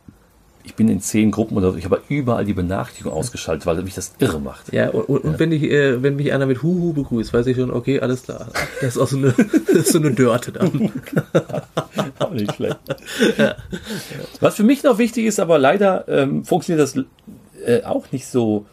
ich 0.65 0.75
bin 0.75 0.89
in 0.89 0.99
zehn 0.99 1.31
Gruppen 1.31 1.57
oder 1.57 1.75
ich 1.75 1.85
habe 1.85 2.01
überall 2.09 2.43
die 2.43 2.53
Benachrichtigung 2.53 3.13
ausgeschaltet, 3.13 3.65
weil 3.65 3.81
mich 3.83 3.93
das 3.93 4.13
irre 4.19 4.39
macht. 4.39 4.73
Ja, 4.73 4.89
und, 4.89 5.23
und 5.23 5.33
ja. 5.33 5.39
wenn 5.39 5.51
ich, 5.51 5.63
äh, 5.63 6.01
wenn 6.01 6.15
mich 6.15 6.33
einer 6.33 6.45
mit 6.45 6.63
Huhu 6.63 6.93
begrüßt, 6.93 7.33
weiß 7.33 7.45
ich 7.47 7.57
schon, 7.57 7.71
okay, 7.71 7.99
alles 7.99 8.23
klar. 8.23 8.47
Das 8.81 8.95
ist 8.95 9.01
auch 9.01 9.07
so 9.07 9.17
eine, 9.17 9.33
das 9.67 9.75
ist 9.75 9.91
so 9.91 9.99
eine 9.99 10.11
Dörte 10.11 10.51
dann. 10.51 10.91
auch 12.19 12.31
nicht 12.31 12.53
schlecht. 12.55 12.77
Ja. 13.37 13.55
Was 14.39 14.55
für 14.55 14.63
mich 14.63 14.83
noch 14.83 14.97
wichtig 14.97 15.25
ist, 15.25 15.39
aber 15.39 15.59
leider 15.59 16.07
ähm, 16.07 16.43
funktioniert 16.43 16.81
das 16.81 16.95
äh, 17.65 17.83
auch 17.83 18.11
nicht 18.11 18.27
so 18.27 18.65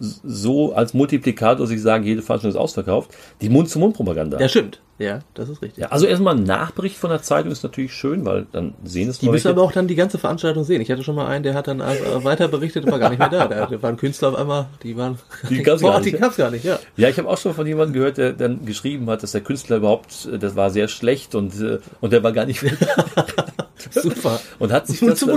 so 0.00 0.74
als 0.74 0.94
Multiplikator, 0.94 1.64
dass 1.64 1.70
ich 1.70 1.80
sagen, 1.80 2.04
jede 2.04 2.22
Veranstaltung 2.22 2.56
ist 2.56 2.60
ausverkauft. 2.60 3.12
Die 3.40 3.48
Mund-zu-Mund-Propaganda. 3.48 4.40
Ja, 4.40 4.48
stimmt. 4.48 4.80
Ja, 4.98 5.20
das 5.34 5.48
ist 5.48 5.62
richtig. 5.62 5.82
Ja, 5.82 5.88
also 5.88 6.06
erstmal 6.06 6.36
ein 6.36 6.44
Nachbericht 6.44 6.96
von 6.96 7.10
der 7.10 7.22
Zeitung 7.22 7.50
ist 7.50 7.62
natürlich 7.62 7.92
schön, 7.92 8.24
weil 8.24 8.46
dann 8.52 8.74
sehen 8.84 9.08
es 9.08 9.18
Die 9.18 9.28
müssen 9.28 9.48
aber 9.48 9.62
auch 9.62 9.72
dann 9.72 9.88
die 9.88 9.94
ganze 9.94 10.18
Veranstaltung 10.18 10.64
sehen. 10.64 10.80
Ich 10.80 10.90
hatte 10.90 11.02
schon 11.02 11.16
mal 11.16 11.26
einen, 11.26 11.42
der 11.42 11.54
hat 11.54 11.66
dann 11.66 11.80
weiter 11.80 12.48
berichtet, 12.48 12.88
war 12.90 12.98
gar 12.98 13.10
nicht 13.10 13.18
mehr 13.18 13.28
da. 13.28 13.46
Da 13.46 13.82
waren 13.82 13.96
Künstler 13.96 14.28
auf 14.28 14.36
einmal, 14.36 14.66
die 14.82 14.96
waren. 14.96 15.18
Die 15.48 15.62
gab's 15.62 15.82
gar 15.82 15.98
nicht. 16.00 16.14
Die 16.14 16.18
gab's 16.18 16.36
gar 16.36 16.50
nicht, 16.50 16.64
ja. 16.64 16.78
Ja, 16.96 17.08
ich 17.08 17.18
habe 17.18 17.28
auch 17.28 17.38
schon 17.38 17.54
von 17.54 17.66
jemandem 17.66 17.94
gehört, 17.94 18.18
der 18.18 18.32
dann 18.32 18.64
geschrieben 18.64 19.08
hat, 19.10 19.22
dass 19.22 19.32
der 19.32 19.40
Künstler 19.40 19.78
überhaupt, 19.78 20.28
das 20.38 20.56
war 20.56 20.70
sehr 20.70 20.88
schlecht 20.88 21.34
und, 21.34 21.60
äh, 21.60 21.78
und 22.00 22.12
der 22.12 22.22
war 22.22 22.32
gar 22.32 22.46
nicht 22.46 22.62
mehr. 22.62 22.72
Super. 23.90 24.40
Und 24.58 24.72
hat 24.72 24.86
sich 24.86 25.00
das, 25.00 25.20
so, 25.20 25.32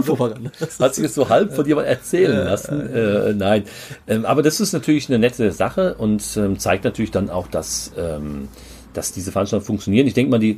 hat 0.80 0.96
sich 0.96 1.04
das 1.04 1.16
so 1.16 1.30
halb 1.30 1.54
von 1.54 1.66
jemandem 1.66 1.92
erzählen 1.94 2.46
lassen. 2.46 2.94
Äh, 2.94 3.34
nein. 3.34 3.64
Ähm, 4.08 4.26
aber 4.26 4.44
das 4.44 4.60
ist 4.60 4.74
natürlich 4.74 5.10
eine 5.10 5.20
nette 5.20 5.52
Sache 5.52 5.96
und 5.96 6.24
ähm, 6.38 6.60
zeigt 6.60 6.84
natürlich 6.84 7.12
dann 7.12 7.30
auch, 7.30 7.48
dass 7.48 7.92
ähm, 7.98 8.50
dass 8.98 9.12
diese 9.12 9.32
Veranstaltungen 9.32 9.66
funktionieren. 9.66 10.08
Ich 10.08 10.14
denke 10.14 10.32
mal, 10.32 10.40
die 10.40 10.58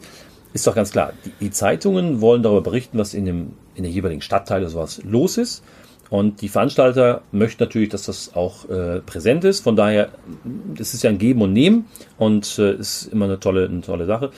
ist 0.54 0.66
doch 0.66 0.76
ganz 0.76 0.92
klar. 0.92 1.14
Die, 1.26 1.32
die, 1.40 1.52
Zeitungen 1.52 2.22
wollen 2.22 2.44
darüber 2.44 2.62
berichten, 2.62 2.98
was 2.98 3.14
in 3.14 3.26
dem 3.26 3.54
in 3.76 3.84
der 3.84 3.92
jeweiligen 3.92 4.22
Stadtteil 4.22 4.62
oder 4.62 4.70
sowas 4.70 5.02
los 5.04 5.38
ist. 5.38 5.64
Und 6.10 6.42
die 6.42 6.48
Veranstalter 6.48 7.22
möchten 7.32 7.62
natürlich, 7.62 7.90
dass 7.90 8.04
das 8.04 8.34
auch 8.34 8.70
äh, 8.70 9.02
präsent 9.02 9.44
ist. 9.44 9.62
Von 9.62 9.76
daher, 9.76 10.10
das 10.74 10.94
ist 10.94 11.04
ja 11.04 11.10
ein 11.10 11.18
Geben 11.18 11.42
und 11.42 11.54
Nehmen 11.54 11.86
und 12.18 12.58
äh, 12.60 12.76
ist 12.76 13.08
immer 13.12 13.26
eine 13.26 13.40
tolle, 13.40 13.66
eine 13.66 13.82
tolle 13.82 14.06
Sache. 14.06 14.32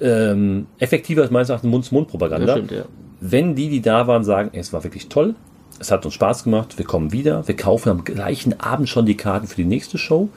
Ähm, 0.00 0.66
effektiver 0.78 1.24
ist 1.24 1.32
meines 1.32 1.48
Erachtens 1.48 1.70
Mund-zu-Mund-Propaganda. 1.70 2.56
Ja, 2.58 2.64
ja. 2.76 2.84
Wenn 3.20 3.56
die, 3.56 3.68
die 3.68 3.82
da 3.82 4.06
waren, 4.06 4.22
sagen, 4.22 4.50
es 4.52 4.72
war 4.72 4.84
wirklich 4.84 5.08
toll, 5.08 5.34
es 5.80 5.90
hat 5.90 6.04
uns 6.04 6.14
Spaß 6.14 6.44
gemacht, 6.44 6.78
wir 6.78 6.84
kommen 6.84 7.12
wieder, 7.12 7.46
wir 7.48 7.56
kaufen 7.56 7.88
am 7.90 8.04
gleichen 8.04 8.60
Abend 8.60 8.88
schon 8.88 9.06
die 9.06 9.16
Karten 9.16 9.48
für 9.48 9.56
die 9.56 9.64
nächste 9.64 9.98
Show 9.98 10.28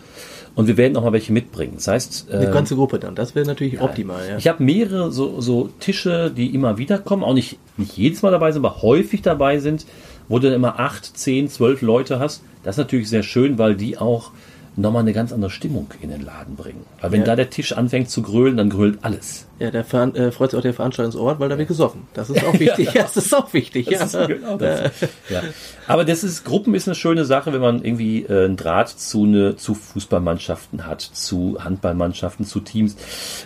und 0.56 0.68
wir 0.68 0.78
werden 0.78 0.98
auch 0.98 1.04
mal 1.04 1.14
welche 1.14 1.32
mitbringen. 1.32 1.74
Das 1.76 1.88
heißt, 1.88 2.32
eine 2.32 2.50
äh, 2.50 2.52
ganze 2.52 2.76
Gruppe 2.76 3.00
dann. 3.00 3.16
Das 3.16 3.36
wäre 3.36 3.46
natürlich 3.46 3.76
ja, 3.76 3.82
optimal. 3.82 4.28
Ja. 4.28 4.38
Ich 4.38 4.48
habe 4.48 4.64
mehrere 4.64 5.12
so, 5.12 5.40
so 5.40 5.70
Tische, 5.80 6.32
die 6.36 6.54
immer 6.54 6.78
wieder 6.78 6.98
kommen, 6.98 7.24
auch 7.24 7.34
nicht 7.34 7.58
nicht 7.78 7.98
jedes 7.98 8.22
Mal 8.22 8.32
dabei 8.32 8.52
sind, 8.52 8.66
aber 8.66 8.82
häufig 8.82 9.22
dabei 9.22 9.60
sind, 9.60 9.86
wo 10.28 10.40
du 10.40 10.48
dann 10.48 10.56
immer 10.56 10.80
acht, 10.80 11.18
zehn, 11.18 11.50
zwölf 11.50 11.82
Leute 11.82 12.20
hast. 12.20 12.44
Das 12.64 12.76
ist 12.76 12.78
natürlich 12.78 13.10
sehr 13.10 13.24
schön, 13.24 13.58
weil 13.58 13.76
die 13.76 13.98
auch 13.98 14.32
nochmal 14.76 15.02
eine 15.02 15.14
ganz 15.14 15.34
andere 15.34 15.52
Stimmung 15.52 15.88
in 16.02 16.10
den 16.10 16.22
Laden 16.22 16.56
bringen. 16.56 16.86
Weil 17.02 17.12
wenn 17.12 17.20
ja. 17.22 17.26
da 17.26 17.36
der 17.36 17.50
Tisch 17.50 17.74
anfängt 17.74 18.10
zu 18.10 18.22
grölen, 18.22 18.58
dann 18.58 18.70
grölt 18.70 19.00
alles. 19.02 19.48
Ja, 19.60 19.70
da 19.70 19.82
äh, 19.82 20.32
freut 20.32 20.50
sich 20.50 20.58
auch 20.58 20.64
der 20.64 20.74
Veranstaltungsort, 20.74 21.40
weil 21.40 21.48
da 21.48 21.56
wird 21.56 21.68
gesoffen. 21.68 22.08
Das 22.16 22.32
ist 22.32 22.44
auch 22.48 22.60
wichtig. 22.60 22.94
ja, 22.94 23.04
das 23.04 23.16
ist 23.16 23.36
auch 23.36 23.54
wichtig. 23.54 23.90
Das 23.92 24.14
ja. 24.14 24.26
Genau 24.26 24.58
das. 24.58 24.92
ja. 25.30 25.44
Aber 25.88 26.04
das 26.04 26.24
ist, 26.24 26.46
Gruppen 26.46 26.74
ist 26.74 26.88
eine 26.88 26.96
schöne 26.96 27.26
Sache, 27.26 27.54
wenn 27.54 27.62
man 27.62 27.84
irgendwie 27.84 28.24
äh, 28.24 28.46
einen 28.46 28.56
Draht 28.56 28.90
zu, 28.90 29.24
eine, 29.24 29.58
zu 29.58 29.76
Fußballmannschaften 29.76 30.88
hat, 30.88 31.02
zu 31.02 31.58
Handballmannschaften, 31.60 32.44
zu 32.44 32.62
Teams, 32.62 32.96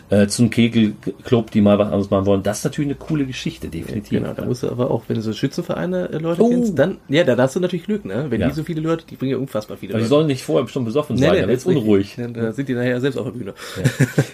äh, 0.10 0.28
zu 0.28 0.44
einem 0.44 0.52
Kegelclub, 0.52 1.52
die 1.52 1.60
mal 1.60 1.80
was 1.80 1.88
anderes 1.88 2.10
machen 2.10 2.26
wollen. 2.28 2.44
Das 2.44 2.60
ist 2.60 2.64
natürlich 2.64 2.92
eine 2.92 2.96
coole 2.96 3.26
Geschichte, 3.26 3.68
definitiv. 3.68 4.22
Genau, 4.22 4.34
da 4.34 4.46
musst 4.46 4.64
du 4.64 4.70
aber 4.70 4.92
auch, 4.92 5.04
wenn 5.08 5.18
du 5.18 5.22
so 5.22 5.34
Schützenvereine 5.34 6.10
äh, 6.12 6.18
Leute 6.20 6.42
oh. 6.44 6.50
kennst, 6.50 6.80
dann, 6.80 7.00
ja, 7.10 7.26
da 7.26 7.36
hast 7.36 7.58
du 7.58 7.60
natürlich 7.60 7.88
Glück, 7.88 8.06
ne? 8.06 8.28
Wenn 8.30 8.40
die 8.40 8.52
so 8.52 8.64
viele 8.64 8.80
Leute, 8.80 9.06
die 9.06 9.18
bringen 9.18 9.32
ja 9.32 9.38
unfassbar 9.38 9.76
viele 9.76 9.94
aber 9.94 10.00
Leute. 10.00 10.06
Die 10.06 10.10
sollen 10.10 10.28
nicht 10.28 10.44
vorher 10.44 10.64
bestimmt 10.64 10.86
besoffen 10.86 11.15
sein, 11.18 11.30
nee, 11.30 11.36
nee, 11.36 11.42
dann 11.42 11.50
wird's 11.50 11.66
unruhig. 11.66 12.18
Da 12.34 12.52
sind 12.52 12.70
die 12.70 12.74
nachher 12.74 13.00
selbst 13.02 13.18
auf 13.18 13.26
der 13.26 13.32
Bühne. 13.32 13.54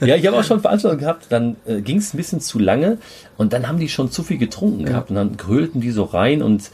Ja, 0.06 0.16
ich 0.16 0.26
habe 0.28 0.38
auch 0.38 0.44
schon 0.44 0.60
Veranstaltungen 0.60 1.02
gehabt, 1.02 1.28
dann 1.30 1.58
äh, 1.66 1.82
ging 1.82 1.98
es 1.98 2.14
ein 2.14 2.18
bisschen 2.18 2.40
zu 2.40 2.60
lange 2.60 2.98
und 3.38 3.54
dann 3.54 3.68
haben 3.68 3.80
die 3.80 3.90
schon 3.90 4.12
zu 4.12 4.24
viel 4.24 4.38
getrunken 4.38 4.82
ja. 4.82 4.88
gehabt 4.88 5.10
und 5.10 5.16
dann 5.16 5.38
grölten 5.38 5.82
die 5.82 5.92
so 5.92 6.04
rein 6.04 6.42
und 6.42 6.72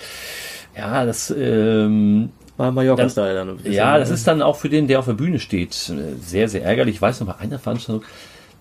ja, 0.76 1.06
das 1.06 1.34
ähm, 1.38 2.30
war 2.56 2.72
Mallorca-Style 2.72 3.34
dann. 3.34 3.60
Ja, 3.64 3.98
das 3.98 4.10
ist 4.10 4.28
dann 4.28 4.42
auch 4.42 4.56
für 4.56 4.70
den, 4.70 4.88
der 4.88 5.00
auf 5.00 5.06
der 5.06 5.14
Bühne 5.14 5.40
steht, 5.40 5.74
sehr, 5.74 6.50
sehr 6.50 6.64
ärgerlich. 6.64 6.96
Ich 6.96 7.02
weiß 7.02 7.20
noch 7.20 7.28
bei 7.28 7.40
einer 7.40 7.60
Veranstaltung, 7.60 8.04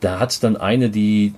da 0.00 0.18
hat 0.18 0.42
dann 0.42 0.56
eine, 0.56 0.90
die 0.90 1.34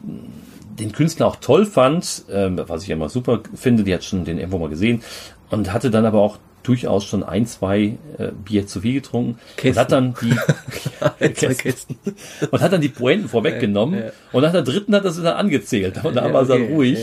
den 0.79 0.92
Künstler 0.92 1.27
auch 1.27 1.37
toll 1.37 1.66
fand, 1.66 2.25
ähm, 2.31 2.61
was 2.66 2.85
ich 2.85 2.90
immer 2.90 3.09
super 3.09 3.40
finde, 3.55 3.83
die 3.85 3.94
hat 3.94 4.05
schon 4.05 4.25
den 4.25 4.38
irgendwo 4.38 4.59
mal 4.59 4.68
gesehen 4.68 5.03
und 5.51 5.73
hatte 5.73 5.90
dann 5.90 6.07
aber 6.07 6.21
auch 6.21 6.38
durchaus 6.62 7.05
schon 7.05 7.23
ein, 7.23 7.47
zwei 7.47 7.97
äh, 8.18 8.29
Bier 8.44 8.66
zu 8.66 8.81
viel 8.81 8.94
getrunken 8.94 9.38
Kästen. 9.57 9.71
und 9.71 9.79
hat 9.79 9.92
dann 9.92 10.14
die 10.21 11.35
zwei 11.35 11.55
Kästen. 11.55 11.97
Und 12.51 12.61
hat 12.61 12.73
dann 12.73 12.81
die 12.81 12.88
Pointen 12.88 13.29
vorweggenommen 13.29 13.99
Ja, 13.99 14.07
ja. 14.07 14.12
und 14.33 14.42
nach 14.42 14.53
der 14.53 14.62
dritten 14.62 14.94
hat 14.94 15.05
er 15.05 15.11
sie 15.12 15.23
dann 15.23 15.37
angezählt 15.37 16.03
und 16.05 16.14
da 16.16 16.27
Ja, 16.27 16.33
war 16.33 16.42
es 16.42 16.49
dann 16.49 16.62
okay, 16.62 16.75
ruhig. 16.75 16.99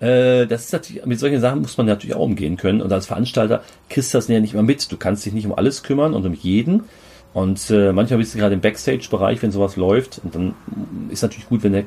Äh, 0.00 0.46
das 0.46 0.64
ist 0.66 0.72
natürlich, 0.72 1.04
mit 1.06 1.18
solchen 1.18 1.40
Sachen 1.40 1.60
muss 1.60 1.76
man 1.76 1.86
natürlich 1.86 2.14
auch 2.16 2.20
umgehen 2.20 2.56
können 2.56 2.80
und 2.82 2.92
als 2.92 3.06
Veranstalter 3.06 3.62
kriegst 3.88 4.12
du 4.12 4.18
das 4.18 4.28
ja 4.28 4.40
nicht 4.40 4.54
immer 4.54 4.62
mit. 4.62 4.90
Du 4.90 4.96
kannst 4.96 5.24
dich 5.24 5.32
nicht 5.32 5.46
um 5.46 5.54
alles 5.54 5.82
kümmern 5.82 6.14
und 6.14 6.24
um 6.26 6.34
jeden. 6.34 6.84
Und 7.32 7.68
äh, 7.70 7.92
manchmal 7.92 8.18
bist 8.18 8.34
du 8.34 8.38
gerade 8.38 8.54
im 8.54 8.60
Backstage-Bereich, 8.60 9.42
wenn 9.42 9.50
sowas 9.50 9.76
läuft. 9.76 10.20
Und 10.22 10.34
dann 10.34 10.54
ist 11.10 11.22
natürlich 11.22 11.48
gut, 11.48 11.62
wenn 11.64 11.72
der 11.72 11.84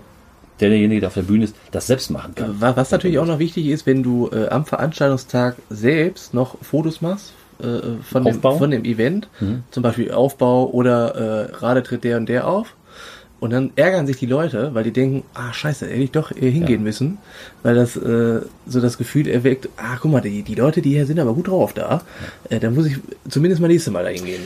derjenige, 0.59 1.01
der 1.01 1.07
auf 1.07 1.13
der 1.13 1.21
Bühne 1.23 1.45
ist, 1.45 1.55
das 1.71 1.87
selbst 1.87 2.09
machen 2.11 2.35
kann. 2.35 2.59
Wa- 2.61 2.75
Was 2.75 2.91
natürlich 2.91 3.19
auch 3.19 3.25
noch 3.25 3.39
wichtig 3.39 3.67
ist, 3.67 3.85
wenn 3.85 4.03
du 4.03 4.29
äh, 4.31 4.47
am 4.49 4.65
Veranstaltungstag 4.65 5.55
selbst 5.69 6.33
noch 6.33 6.57
Fotos 6.61 7.01
machst 7.01 7.33
äh, 7.59 7.65
von, 8.03 8.23
dem, 8.23 8.41
von 8.57 8.71
dem 8.71 8.85
Event, 8.85 9.27
zum 9.71 9.83
Beispiel 9.83 10.11
Aufbau 10.11 10.69
oder 10.69 11.47
äh, 11.49 11.51
gerade 11.51 11.83
tritt 11.83 12.03
der 12.03 12.17
und 12.17 12.27
der 12.29 12.47
auf. 12.47 12.73
Und 13.39 13.51
dann 13.53 13.69
ärgern 13.75 14.07
sich 14.07 14.17
die 14.17 14.25
Leute, 14.25 14.71
weil 14.73 14.83
die 14.83 14.91
denken, 14.91 15.21
ah 15.35 15.53
scheiße, 15.53 15.85
hätte 15.85 16.01
ich 16.01 16.09
doch 16.09 16.31
äh, 16.31 16.49
hingehen 16.49 16.81
müssen, 16.81 17.19
weil 17.61 17.75
das 17.75 17.95
äh, 17.95 18.39
so 18.65 18.81
das 18.81 18.97
Gefühl 18.97 19.27
erweckt, 19.27 19.69
ah 19.77 19.97
guck 20.01 20.11
mal, 20.11 20.21
die, 20.21 20.41
die 20.41 20.55
Leute, 20.55 20.81
die 20.81 20.89
hier 20.93 21.05
sind 21.05 21.19
aber 21.19 21.35
gut 21.35 21.47
drauf 21.47 21.71
da, 21.73 22.01
äh, 22.49 22.59
da 22.59 22.71
muss 22.71 22.87
ich 22.87 22.97
zumindest 23.29 23.61
mal 23.61 23.67
nächstes 23.67 23.93
Mal 23.93 24.03
da 24.03 24.09
hingehen. 24.09 24.41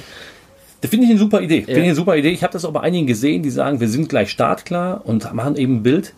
Das 0.82 0.90
finde 0.90 1.06
ich 1.06 1.12
eine 1.12 1.20
super 1.20 1.42
Idee. 1.42 1.62
Finde 1.64 1.80
ich 1.82 1.86
eine 1.86 1.96
super 1.96 2.16
Idee. 2.18 2.30
Ich 2.32 2.44
habe 2.44 2.54
das 2.54 2.66
auch 2.66 2.72
bei 2.74 2.82
einigen 2.82 3.06
gesehen, 3.08 3.44
die 3.44 3.50
sagen, 3.52 3.80
wir 3.80 3.88
sind 3.88 4.10
gleich 4.10 4.32
startklar 4.32 5.02
und 5.06 5.32
machen 5.34 5.56
eben 5.56 5.78
ein 5.78 5.84
Bild. 5.84 6.14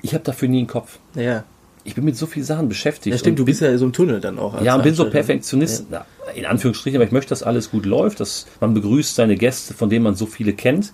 Ich 0.00 0.14
habe 0.14 0.24
dafür 0.24 0.48
nie 0.48 0.58
einen 0.58 0.66
Kopf. 0.66 0.98
Ja, 1.14 1.44
Ich 1.84 1.94
bin 1.94 2.04
mit 2.04 2.16
so 2.16 2.26
vielen 2.26 2.46
Sachen 2.46 2.68
beschäftigt. 2.68 3.12
ja 3.12 3.18
stimmt, 3.18 3.38
du 3.38 3.44
bist 3.44 3.60
ja 3.60 3.76
so 3.76 3.84
im 3.84 3.92
Tunnel 3.92 4.20
dann 4.20 4.38
auch. 4.38 4.60
Ja, 4.62 4.74
und 4.76 4.82
bin 4.82 4.94
so 4.94 5.02
Veranstalter. 5.04 5.10
Perfektionist, 5.10 5.86
na, 5.90 6.06
in 6.34 6.46
Anführungsstrichen, 6.46 6.96
aber 6.96 7.04
ich 7.04 7.12
möchte, 7.12 7.30
dass 7.30 7.42
alles 7.42 7.70
gut 7.70 7.84
läuft, 7.86 8.20
dass 8.20 8.46
man 8.60 8.72
begrüßt 8.74 9.14
seine 9.14 9.36
Gäste, 9.36 9.74
von 9.74 9.90
denen 9.90 10.04
man 10.04 10.14
so 10.14 10.26
viele 10.26 10.52
kennt. 10.54 10.92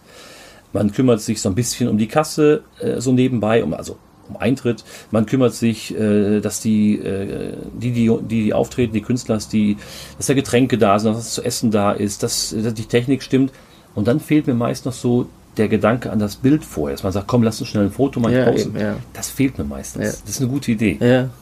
Man 0.73 0.93
kümmert 0.93 1.21
sich 1.21 1.41
so 1.41 1.49
ein 1.49 1.55
bisschen 1.55 1.89
um 1.89 1.97
die 1.99 2.09
Kasse, 2.09 2.63
äh, 2.81 3.01
so 3.01 3.13
nebenbei, 3.13 3.63
um, 3.65 3.73
also 3.75 3.97
um 4.29 4.37
Eintritt. 4.37 4.85
Man 5.11 5.27
kümmert 5.27 5.55
sich, 5.55 5.95
äh, 5.99 6.41
dass 6.41 6.61
die, 6.61 6.99
äh, 6.99 7.55
die, 7.81 7.93
die, 7.93 8.11
die, 8.29 8.43
die 8.45 8.55
auftreten, 8.55 8.93
die 8.93 9.03
Künstler, 9.03 9.37
dass, 9.37 9.49
die, 9.49 9.77
dass 10.17 10.27
da 10.27 10.35
Getränke 10.35 10.79
da 10.79 10.99
sind, 10.99 11.15
dass 11.17 11.35
zu 11.35 11.43
essen 11.43 11.71
da 11.71 11.93
ist, 11.93 12.23
dass, 12.23 12.55
dass 12.57 12.75
die 12.75 12.85
Technik 12.87 13.23
stimmt. 13.23 13.53
Und 13.95 14.07
dann 14.07 14.21
fehlt 14.21 14.47
mir 14.47 14.55
meist 14.55 14.87
noch 14.87 14.93
so 14.93 15.27
der 15.57 15.69
Gedanke 15.69 16.13
an 16.13 16.21
das 16.21 16.37
Bild 16.37 16.65
vorher. 16.65 16.95
Dass 16.95 17.03
man 17.03 17.13
sagt, 17.13 17.27
komm, 17.27 17.43
lass 17.43 17.61
uns 17.61 17.71
schnell 17.71 17.85
ein 17.87 17.91
Foto 17.91 18.21
mal 18.21 18.33
Ja, 18.33 18.45
posten. 18.49 18.77
eben, 18.77 18.81
ja. 18.81 18.97
Das 19.13 19.29
fehlt 19.29 19.59
mir 19.59 19.65
meistens. 19.65 20.05
Ja. 20.05 20.11
Das 20.11 20.31
ist 20.31 20.41
eine 20.41 20.49
gute 20.51 20.71
Idee. 20.71 20.99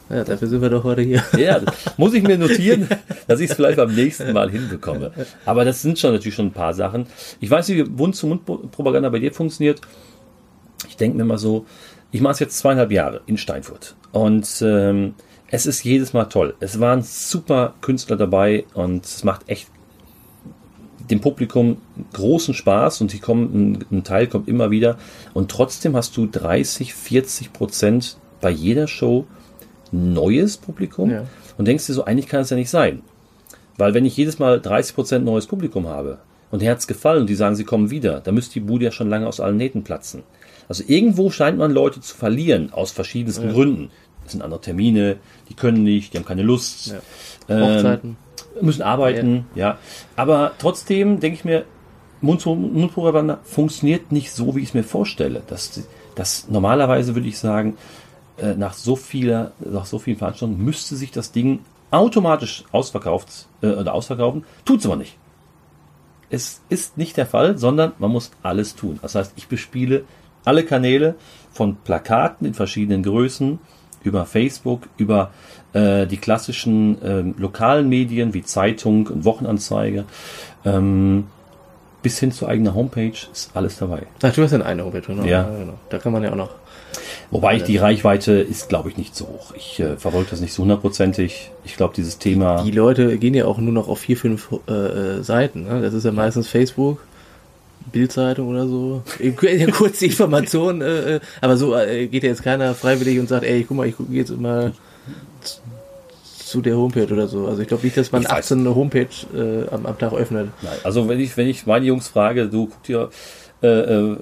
Ja, 0.08 0.24
dafür 0.24 0.48
sind 0.48 0.62
wir 0.62 0.70
doch 0.70 0.84
heute 0.84 1.02
hier. 1.02 1.22
Ja, 1.36 1.60
muss 1.98 2.14
ich 2.14 2.22
mir 2.22 2.38
notieren, 2.38 2.88
dass 3.26 3.40
ich 3.40 3.50
es 3.50 3.56
vielleicht 3.56 3.76
beim 3.76 3.94
nächsten 3.94 4.32
Mal 4.32 4.50
hinbekomme. 4.50 5.12
Aber 5.44 5.66
das 5.66 5.82
sind 5.82 5.98
schon 5.98 6.12
natürlich 6.12 6.34
schon 6.34 6.46
ein 6.46 6.52
paar 6.52 6.72
Sachen. 6.72 7.06
Ich 7.40 7.50
weiß 7.50 7.68
nicht, 7.68 7.76
wie 7.78 7.90
Mund-zu-Mund-Propaganda 7.90 9.10
bei 9.10 9.18
dir 9.18 9.32
funktioniert. 9.34 9.82
Ich 10.88 10.96
denke 10.96 11.18
mir 11.18 11.24
mal 11.24 11.38
so, 11.38 11.66
ich 12.16 12.22
mache 12.22 12.32
es 12.32 12.38
jetzt 12.40 12.56
zweieinhalb 12.56 12.92
Jahre 12.92 13.20
in 13.26 13.36
Steinfurt. 13.36 13.94
Und 14.10 14.62
ähm, 14.62 15.14
es 15.50 15.66
ist 15.66 15.84
jedes 15.84 16.14
Mal 16.14 16.24
toll. 16.24 16.54
Es 16.60 16.80
waren 16.80 17.02
super 17.02 17.74
Künstler 17.82 18.16
dabei 18.16 18.64
und 18.72 19.04
es 19.04 19.22
macht 19.22 19.46
echt 19.50 19.68
dem 21.10 21.20
Publikum 21.20 21.76
großen 22.14 22.54
Spaß 22.54 23.02
und 23.02 23.12
die 23.12 23.18
kommen, 23.18 23.52
ein, 23.52 23.84
ein 23.98 24.02
Teil 24.02 24.28
kommt 24.28 24.48
immer 24.48 24.70
wieder. 24.70 24.96
Und 25.34 25.50
trotzdem 25.50 25.94
hast 25.94 26.16
du 26.16 26.24
30, 26.26 26.94
40 26.94 27.52
Prozent 27.52 28.16
bei 28.40 28.48
jeder 28.48 28.88
Show 28.88 29.26
neues 29.92 30.56
Publikum 30.56 31.10
Ja. 31.10 31.24
und 31.58 31.68
denkst 31.68 31.86
dir 31.86 31.92
so, 31.92 32.06
eigentlich 32.06 32.28
kann 32.28 32.40
es 32.40 32.48
ja 32.50 32.56
nicht 32.56 32.70
sein. 32.70 33.02
Weil 33.76 33.92
wenn 33.92 34.06
ich 34.06 34.16
jedes 34.16 34.38
Mal 34.38 34.58
30 34.58 34.94
Prozent 34.94 35.24
neues 35.26 35.46
Publikum 35.46 35.86
habe 35.86 36.16
und 36.50 36.62
hat's 36.66 36.86
gefallen 36.86 37.20
und 37.20 37.30
die 37.30 37.34
sagen, 37.34 37.56
sie 37.56 37.64
kommen 37.64 37.90
wieder, 37.90 38.20
dann 38.20 38.34
müsste 38.34 38.54
die 38.54 38.60
Bude 38.60 38.86
ja 38.86 38.90
schon 38.90 39.10
lange 39.10 39.26
aus 39.28 39.38
allen 39.38 39.58
Nähten 39.58 39.84
platzen. 39.84 40.22
Also 40.68 40.84
irgendwo 40.86 41.30
scheint 41.30 41.58
man 41.58 41.70
Leute 41.70 42.00
zu 42.00 42.14
verlieren, 42.16 42.72
aus 42.72 42.90
verschiedensten 42.90 43.52
Gründen. 43.52 43.90
Das 44.24 44.32
sind 44.32 44.42
andere 44.42 44.60
Termine, 44.60 45.18
die 45.48 45.54
können 45.54 45.84
nicht, 45.84 46.12
die 46.12 46.18
haben 46.18 46.24
keine 46.24 46.42
Lust. 46.42 46.94
Ja. 47.48 47.98
Ähm, 47.98 48.16
müssen 48.60 48.82
arbeiten, 48.82 49.46
ja. 49.54 49.78
Aber 50.16 50.52
trotzdem 50.58 51.20
denke 51.20 51.38
ich 51.38 51.44
mir, 51.44 51.64
Mundpropaganda 52.20 53.40
funktioniert 53.44 54.10
nicht 54.10 54.32
so, 54.32 54.56
wie 54.56 54.60
ich 54.60 54.68
es 54.68 54.74
mir 54.74 54.82
vorstelle. 54.82 55.42
Das, 55.46 55.82
das 56.14 56.48
normalerweise 56.48 57.14
würde 57.14 57.28
ich 57.28 57.38
sagen, 57.38 57.76
äh, 58.38 58.54
nach 58.54 58.72
so 58.72 58.96
vieler, 58.96 59.52
nach 59.60 59.86
so 59.86 59.98
vielen 59.98 60.16
Veranstaltungen 60.16 60.64
müsste 60.64 60.96
sich 60.96 61.10
das 61.10 61.32
Ding 61.32 61.60
automatisch 61.90 62.64
ausverkauft 62.72 63.46
äh, 63.62 63.68
oder 63.68 63.94
ausverkaufen. 63.94 64.44
Tut's 64.64 64.86
aber 64.86 64.96
nicht. 64.96 65.16
Es 66.28 66.62
ist 66.68 66.98
nicht 66.98 67.16
der 67.16 67.26
Fall, 67.26 67.56
sondern 67.56 67.92
man 67.98 68.10
muss 68.10 68.32
alles 68.42 68.74
tun. 68.74 68.98
Das 69.00 69.14
heißt, 69.14 69.34
ich 69.36 69.46
bespiele 69.46 70.04
alle 70.46 70.64
Kanäle 70.64 71.16
von 71.52 71.76
Plakaten 71.76 72.46
in 72.46 72.54
verschiedenen 72.54 73.02
Größen 73.02 73.58
über 74.02 74.24
Facebook, 74.24 74.82
über 74.96 75.32
äh, 75.72 76.06
die 76.06 76.16
klassischen 76.16 76.98
ähm, 77.04 77.34
lokalen 77.38 77.88
Medien 77.88 78.32
wie 78.34 78.42
Zeitung 78.42 79.08
und 79.08 79.24
Wochenanzeige, 79.24 80.04
ähm, 80.64 81.24
bis 82.02 82.18
hin 82.20 82.30
zu 82.30 82.46
eigener 82.46 82.74
Homepage 82.74 83.16
ist 83.32 83.50
alles 83.54 83.78
dabei. 83.78 84.02
Ach, 84.22 84.32
du 84.32 84.42
hast 84.42 84.52
ja 84.52 84.60
eine 84.60 84.84
Homepage, 84.84 85.00
genau. 85.00 85.24
Ja. 85.24 85.42
genau. 85.42 85.74
Da 85.88 85.98
kann 85.98 86.12
man 86.12 86.22
ja 86.22 86.30
auch 86.30 86.36
noch. 86.36 86.50
Wobei 87.32 87.56
ich 87.56 87.64
die 87.64 87.78
Reichweite 87.78 88.32
ist, 88.32 88.68
glaube 88.68 88.88
ich, 88.90 88.96
nicht 88.96 89.16
so 89.16 89.26
hoch. 89.26 89.52
Ich 89.56 89.80
äh, 89.80 89.96
verfolge 89.96 90.28
das 90.30 90.40
nicht 90.40 90.52
so 90.52 90.62
hundertprozentig. 90.62 91.50
Ich 91.64 91.76
glaube, 91.76 91.94
dieses 91.96 92.18
Thema. 92.18 92.62
Die 92.62 92.70
Leute 92.70 93.18
gehen 93.18 93.34
ja 93.34 93.46
auch 93.46 93.58
nur 93.58 93.72
noch 93.72 93.88
auf 93.88 93.98
vier, 93.98 94.16
fünf 94.16 94.50
äh, 94.68 94.72
äh, 94.72 95.22
Seiten. 95.22 95.64
Ne? 95.64 95.82
Das 95.82 95.94
ist 95.94 96.04
ja 96.04 96.12
meistens 96.12 96.46
Facebook, 96.46 97.00
Bildzeitung 97.92 98.48
oder 98.48 98.66
so. 98.66 99.02
Ja, 99.20 99.66
Kurze 99.70 100.06
Informationen. 100.06 100.80
Äh, 100.82 101.16
äh, 101.16 101.20
aber 101.40 101.56
so 101.56 101.74
äh, 101.76 102.06
geht 102.06 102.22
ja 102.24 102.30
jetzt 102.30 102.42
keiner 102.42 102.74
freiwillig 102.74 103.18
und 103.18 103.28
sagt, 103.28 103.44
ey, 103.44 103.64
guck 103.64 103.76
mal, 103.76 103.86
ich 103.86 103.96
gucke 103.96 104.12
jetzt 104.12 104.36
mal 104.38 104.72
z- 105.42 105.60
zu 106.38 106.60
der 106.60 106.76
Homepage 106.76 107.12
oder 107.12 107.26
so. 107.28 107.46
Also 107.46 107.62
ich 107.62 107.68
glaube 107.68 107.84
nicht, 107.84 107.96
dass 107.96 108.12
man 108.12 108.22
Ich 108.22 108.28
weiß. 108.28 108.38
18 108.52 108.60
eine 108.60 108.74
Homepage 108.74 109.08
äh, 109.34 109.68
am, 109.72 109.86
am 109.86 109.98
Tag 109.98 110.12
öffnet. 110.12 110.48
Nein, 110.62 110.72
also 110.84 111.08
wenn 111.08 111.20
ich, 111.20 111.36
wenn 111.36 111.48
ich 111.48 111.66
meine 111.66 111.84
Jungs 111.86 112.08
frage, 112.08 112.48
du 112.48 112.66
guck 112.66 112.82
dir 112.84 113.10
äh, 113.62 113.66
äh, 113.68 114.16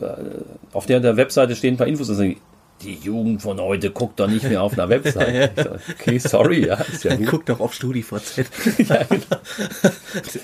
auf 0.73 0.87
der, 0.87 1.01
der 1.01 1.17
Webseite 1.17 1.55
stehen 1.57 1.75
ein 1.75 1.77
paar 1.77 1.87
Infos, 1.87 2.07
sagen 2.09 2.37
die, 2.85 2.95
Jugend 2.95 3.43
von 3.43 3.61
heute 3.61 3.91
guckt 3.91 4.21
doch 4.21 4.29
nicht 4.29 4.45
mehr 4.49 4.63
auf 4.63 4.73
einer 4.75 4.89
Webseite. 4.89 5.51
Ich 5.57 5.63
sag, 5.65 5.81
okay, 6.01 6.19
sorry, 6.19 6.67
ja, 6.67 6.75
ist 6.77 7.05
ja 7.05 7.17
gut. 7.17 7.27
Guck 7.29 7.47
doch 7.47 7.61
auf 7.61 7.75
StudiVZ. 7.75 8.45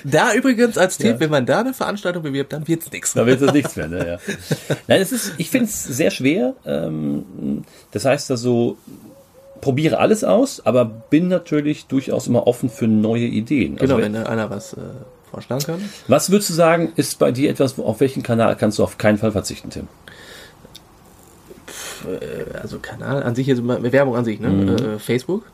da 0.04 0.34
übrigens 0.34 0.78
als 0.78 0.98
Tipp, 0.98 1.12
Ja. 1.12 1.20
wenn 1.20 1.30
man 1.30 1.46
da 1.46 1.60
eine 1.60 1.74
Veranstaltung 1.74 2.22
bewirbt, 2.22 2.52
dann 2.52 2.66
wird's 2.68 2.90
nix. 2.90 3.12
Da 3.14 3.26
wird 3.26 3.40
es 3.42 3.52
nichts 3.52 3.76
mehr, 3.76 3.88
ne? 3.88 4.06
Ja. 4.06 4.18
Nein, 4.88 5.00
es 5.00 5.12
ist, 5.12 5.34
ich 5.38 5.50
finde 5.50 5.66
es 5.66 5.84
sehr 5.84 6.10
schwer. 6.10 6.54
Ähm, 6.64 7.64
das 7.92 8.04
heißt 8.04 8.30
also, 8.30 8.76
probiere 9.60 9.98
alles 9.98 10.24
aus, 10.24 10.64
aber 10.64 10.84
bin 10.84 11.28
natürlich 11.28 11.86
durchaus 11.86 12.26
immer 12.26 12.46
offen 12.46 12.70
für 12.70 12.86
neue 12.88 13.26
Ideen. 13.26 13.74
Also 13.78 13.96
Genau, 13.96 13.96
wenn- 13.98 14.14
wenn 14.14 14.24
da 14.24 14.28
einer 14.30 14.50
was 14.50 14.72
äh, 14.72 14.76
vorschlagen 15.30 15.62
kann. 15.64 15.90
was 16.08 16.30
würdest 16.30 16.50
du 16.50 16.54
sagen, 16.54 16.92
ist 16.96 17.18
bei 17.18 17.30
dir 17.30 17.50
etwas, 17.50 17.78
auf 17.78 18.00
welchen 18.00 18.22
Kanal 18.22 18.56
kannst 18.56 18.78
du 18.78 18.82
auf 18.84 18.98
keinen 18.98 19.18
Fall 19.18 19.32
verzichten, 19.32 19.70
Tim? 19.70 19.86
Äh, 22.06 22.56
also 22.58 22.78
Kanal 22.78 23.22
an 23.22 23.34
sich, 23.34 23.48
mal 23.62 23.82
Werbung 23.92 24.16
an 24.16 24.24
sich, 24.24 24.40
ne? 24.40 24.48
Mhm. 24.48 24.68
Äh, 24.68 24.98
Facebook. 24.98 25.44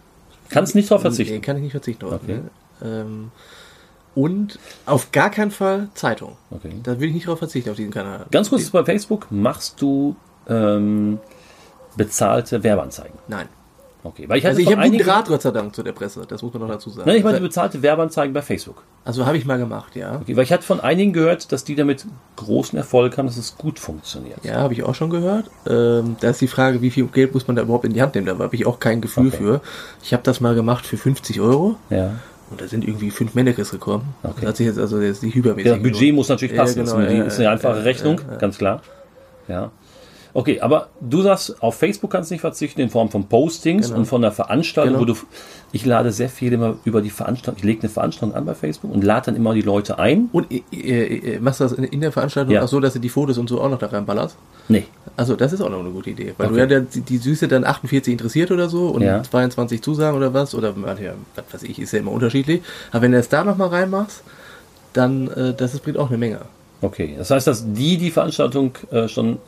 Kannst 0.48 0.74
nicht 0.74 0.90
drauf 0.90 1.00
Nee, 1.02 1.08
verzichten. 1.10 1.40
kann 1.42 1.56
ich 1.56 1.62
nicht 1.64 1.72
verzichten. 1.72 2.00
drauf, 2.06 2.20
Okay. 2.22 2.40
Ne? 2.80 2.88
Ähm, 2.88 3.30
und 4.14 4.58
auf 4.86 5.12
gar 5.12 5.30
keinen 5.30 5.50
Fall 5.50 5.88
Zeitung. 5.94 6.36
Okay. 6.50 6.72
Da 6.82 6.98
will 7.00 7.08
ich 7.08 7.14
nicht 7.14 7.26
drauf 7.26 7.38
verzichten, 7.38 7.68
auf 7.70 7.76
diesen 7.76 7.92
Kanal. 7.92 8.26
Ganz 8.30 8.48
kurz 8.48 8.70
bei 8.70 8.82
Facebook, 8.84 9.26
machst 9.30 9.80
du 9.82 10.16
ähm, 10.48 11.18
bezahlte 11.96 12.62
Werbeanzeigen? 12.62 13.18
Nein. 13.28 13.46
Okay, 14.08 14.28
weil 14.28 14.38
ich 14.38 14.44
hatte 14.44 14.56
Also 14.56 14.60
ich 14.60 14.70
habe 14.70 14.82
einen 14.82 14.98
Draht, 14.98 15.26
Gott 15.26 15.42
sei 15.42 15.50
Dank, 15.50 15.74
zu 15.74 15.82
der 15.82 15.92
Presse. 15.92 16.22
Das 16.28 16.40
muss 16.42 16.52
man 16.52 16.62
noch 16.62 16.68
dazu 16.68 16.90
sagen. 16.90 17.08
Nein, 17.08 17.18
ich 17.18 17.24
meine 17.24 17.40
bezahlte 17.40 17.82
Werbeanzeigen 17.82 18.32
bei 18.32 18.40
Facebook. 18.42 18.82
also 19.04 19.26
habe 19.26 19.36
ich 19.36 19.44
mal 19.46 19.58
gemacht, 19.58 19.96
ja. 19.96 20.16
Okay, 20.22 20.36
weil 20.36 20.44
ich 20.44 20.52
hatte 20.52 20.62
von 20.62 20.78
einigen 20.80 21.12
gehört, 21.12 21.50
dass 21.50 21.64
die 21.64 21.74
damit 21.74 22.06
großen 22.36 22.78
Erfolg 22.78 23.18
haben, 23.18 23.26
dass 23.26 23.36
es 23.36 23.56
gut 23.58 23.78
funktioniert. 23.80 24.44
Ja, 24.44 24.56
habe 24.60 24.74
ich 24.74 24.84
auch 24.84 24.94
schon 24.94 25.10
gehört. 25.10 25.46
Ähm, 25.68 26.16
da 26.20 26.30
ist 26.30 26.40
die 26.40 26.46
Frage, 26.48 26.82
wie 26.82 26.90
viel 26.90 27.06
Geld 27.06 27.34
muss 27.34 27.46
man 27.48 27.56
da 27.56 27.62
überhaupt 27.62 27.84
in 27.84 27.92
die 27.94 28.00
Hand 28.02 28.14
nehmen? 28.14 28.26
Da 28.26 28.38
habe 28.38 28.54
ich 28.54 28.64
auch 28.66 28.78
kein 28.78 29.00
Gefühl 29.00 29.28
Okay. 29.28 29.36
für. 29.38 29.60
Ich 30.02 30.12
habe 30.12 30.22
das 30.22 30.40
mal 30.40 30.54
gemacht 30.54 30.86
für 30.86 30.96
50 30.96 31.40
Euro 31.40 31.74
Ja. 31.90 32.12
und 32.50 32.60
da 32.60 32.68
sind 32.68 32.86
irgendwie 32.86 33.10
fünf 33.10 33.34
Mannekes 33.34 33.70
gekommen. 33.72 34.14
Okay. 34.22 34.34
Das 34.42 34.48
hat 34.50 34.56
sich 34.58 34.66
jetzt 34.66 34.78
also 34.78 35.00
jetzt 35.00 35.22
nicht 35.24 35.34
übermäßig. 35.34 35.72
Ja, 35.72 35.78
Budget 35.78 36.14
muss 36.14 36.28
natürlich 36.28 36.54
Ja, 36.54 36.62
passen. 36.62 36.84
genau, 36.84 36.92
das 36.96 37.02
ist 37.02 37.08
eine, 37.08 37.18
ja, 37.18 37.24
ist 37.24 37.34
eine 37.36 37.44
ja, 37.44 37.50
einfache 37.52 37.76
ja, 37.78 37.82
Rechnung, 37.82 38.20
ja, 38.24 38.32
ja. 38.34 38.38
ganz 38.38 38.58
klar. 38.58 38.82
Ja. 39.48 39.70
Okay, 40.36 40.60
aber 40.60 40.88
du 41.00 41.22
sagst, 41.22 41.62
auf 41.62 41.76
Facebook 41.76 42.10
kannst 42.10 42.30
du 42.30 42.34
nicht 42.34 42.42
verzichten 42.42 42.82
in 42.82 42.90
Form 42.90 43.08
von 43.10 43.24
Postings 43.26 43.86
Genau. 43.86 44.00
und 44.00 44.04
von 44.04 44.20
der 44.20 44.32
Veranstaltung, 44.32 44.98
Genau. 44.98 45.00
wo 45.00 45.14
du, 45.14 45.18
ich 45.72 45.86
lade 45.86 46.12
sehr 46.12 46.28
viel 46.28 46.52
immer 46.52 46.76
über 46.84 47.00
die 47.00 47.08
Veranstaltung, 47.08 47.56
ich 47.58 47.64
lege 47.64 47.80
eine 47.80 47.88
Veranstaltung 47.88 48.36
an 48.36 48.44
bei 48.44 48.54
Facebook 48.54 48.92
und 48.92 49.02
lade 49.02 49.26
dann 49.26 49.36
immer 49.36 49.54
die 49.54 49.62
Leute 49.62 49.98
ein. 49.98 50.28
Und 50.32 50.46
äh, 50.52 50.58
äh, 50.74 51.40
machst 51.40 51.60
du 51.60 51.64
das 51.64 51.72
in, 51.72 51.84
in 51.84 52.02
der 52.02 52.12
Veranstaltung 52.12 52.52
Ja. 52.52 52.62
auch 52.64 52.68
so, 52.68 52.80
dass 52.80 52.92
du 52.92 52.98
die 52.98 53.08
Fotos 53.08 53.38
und 53.38 53.48
so 53.48 53.62
auch 53.62 53.70
noch 53.70 53.78
da 53.78 53.86
reinballerst? 53.86 54.36
Nee. 54.68 54.84
Also 55.16 55.36
das 55.36 55.54
ist 55.54 55.62
auch 55.62 55.70
noch 55.70 55.80
eine 55.80 55.88
gute 55.90 56.10
Idee. 56.10 56.34
Weil 56.36 56.48
Okay. 56.48 56.66
du 56.66 56.74
ja 56.74 56.80
die, 56.80 57.00
die 57.00 57.16
Süße 57.16 57.48
dann 57.48 57.64
48 57.64 58.12
interessiert 58.12 58.50
oder 58.50 58.68
so 58.68 58.88
und 58.88 59.00
Ja. 59.02 59.22
22 59.22 59.80
Zusagen 59.80 60.18
oder 60.18 60.34
was, 60.34 60.54
oder 60.54 60.74
ja, 61.02 61.12
was 61.34 61.44
weiß 61.54 61.62
ich, 61.62 61.78
ist 61.78 61.92
ja 61.92 62.00
immer 62.00 62.12
unterschiedlich. 62.12 62.60
Aber 62.92 63.00
wenn 63.00 63.12
du 63.12 63.18
es 63.18 63.30
da 63.30 63.42
nochmal 63.42 63.68
reinmachst, 63.68 64.22
dann, 64.92 65.28
äh, 65.28 65.54
das 65.54 65.78
bringt 65.78 65.96
auch 65.96 66.08
eine 66.08 66.18
Menge. 66.18 66.40
Okay. 66.82 67.14
Das 67.16 67.30
heißt, 67.30 67.46
dass 67.46 67.64
die 67.72 67.96
die 67.96 68.10
Veranstaltung 68.10 68.72
äh, 68.90 69.08
schon 69.08 69.38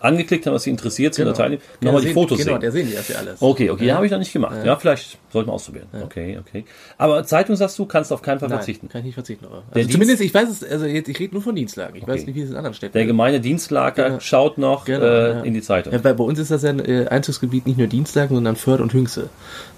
angeklickt 0.00 0.46
haben, 0.46 0.54
was 0.54 0.62
sie 0.64 0.70
interessiert 0.70 1.14
sind, 1.14 1.26
oder 1.26 1.34
teilnehmen, 1.34 1.62
Ja, 1.80 1.86
nochmal 1.86 2.00
der 2.00 2.00
die 2.00 2.06
sehen- 2.08 2.14
Fotos 2.14 2.38
genau, 2.38 2.52
sehen. 2.52 2.60
der 2.60 2.72
sehen 2.72 2.88
die 2.88 2.94
das 2.94 3.08
ja 3.08 3.16
alles. 3.16 3.40
Okay, 3.42 3.70
okay, 3.70 3.86
Ja. 3.86 3.94
habe 3.96 4.06
ich 4.06 4.12
noch 4.12 4.18
nicht 4.18 4.32
gemacht. 4.32 4.56
Ja, 4.64 4.76
vielleicht 4.76 5.18
sollte 5.32 5.46
man 5.46 5.54
ausprobieren. 5.54 5.86
Okay, 6.02 6.38
okay. 6.40 6.64
Aber 6.98 7.24
Zeitung 7.24 7.56
sagst 7.56 7.78
du, 7.78 7.86
kannst 7.86 8.12
auf 8.12 8.22
keinen 8.22 8.40
Fall 8.40 8.48
Nein, 8.48 8.58
verzichten. 8.58 8.88
kann 8.88 9.00
ich 9.00 9.06
nicht 9.06 9.14
verzichten. 9.14 9.44
Aber. 9.46 9.56
Also 9.56 9.74
Dienst- 9.74 9.92
zumindest, 9.92 10.20
ich 10.22 10.32
weiß 10.34 10.48
es, 10.48 10.64
also 10.64 10.86
jetzt, 10.86 11.08
ich 11.08 11.18
rede 11.20 11.34
nur 11.34 11.42
von 11.42 11.54
Dienstlagen. 11.54 11.96
Ich 11.96 12.02
Okay. 12.02 12.12
weiß 12.12 12.26
nicht, 12.26 12.34
wie 12.34 12.42
es 12.42 12.50
in 12.50 12.56
anderen 12.56 12.74
Städten 12.74 12.92
Der 12.94 13.02
ist. 13.02 13.08
gemeine 13.08 13.40
Dienstlager 13.40 14.04
Genau. 14.04 14.20
schaut 14.20 14.58
noch 14.58 14.84
Genau, 14.84 15.04
äh, 15.04 15.30
ja. 15.30 15.40
in 15.42 15.54
die 15.54 15.62
Zeitung. 15.62 15.92
Ja, 15.92 15.98
bei, 15.98 16.12
bei 16.12 16.24
uns 16.24 16.38
ist 16.38 16.50
das 16.50 16.62
ja 16.62 16.70
ein 16.70 16.80
äh, 16.84 17.06
Einzugsgebiet 17.08 17.66
nicht 17.66 17.78
nur 17.78 17.86
Dienstlagen, 17.86 18.34
sondern 18.34 18.56
Förde 18.56 18.82
und 18.82 18.92
Hüngse. 18.92 19.28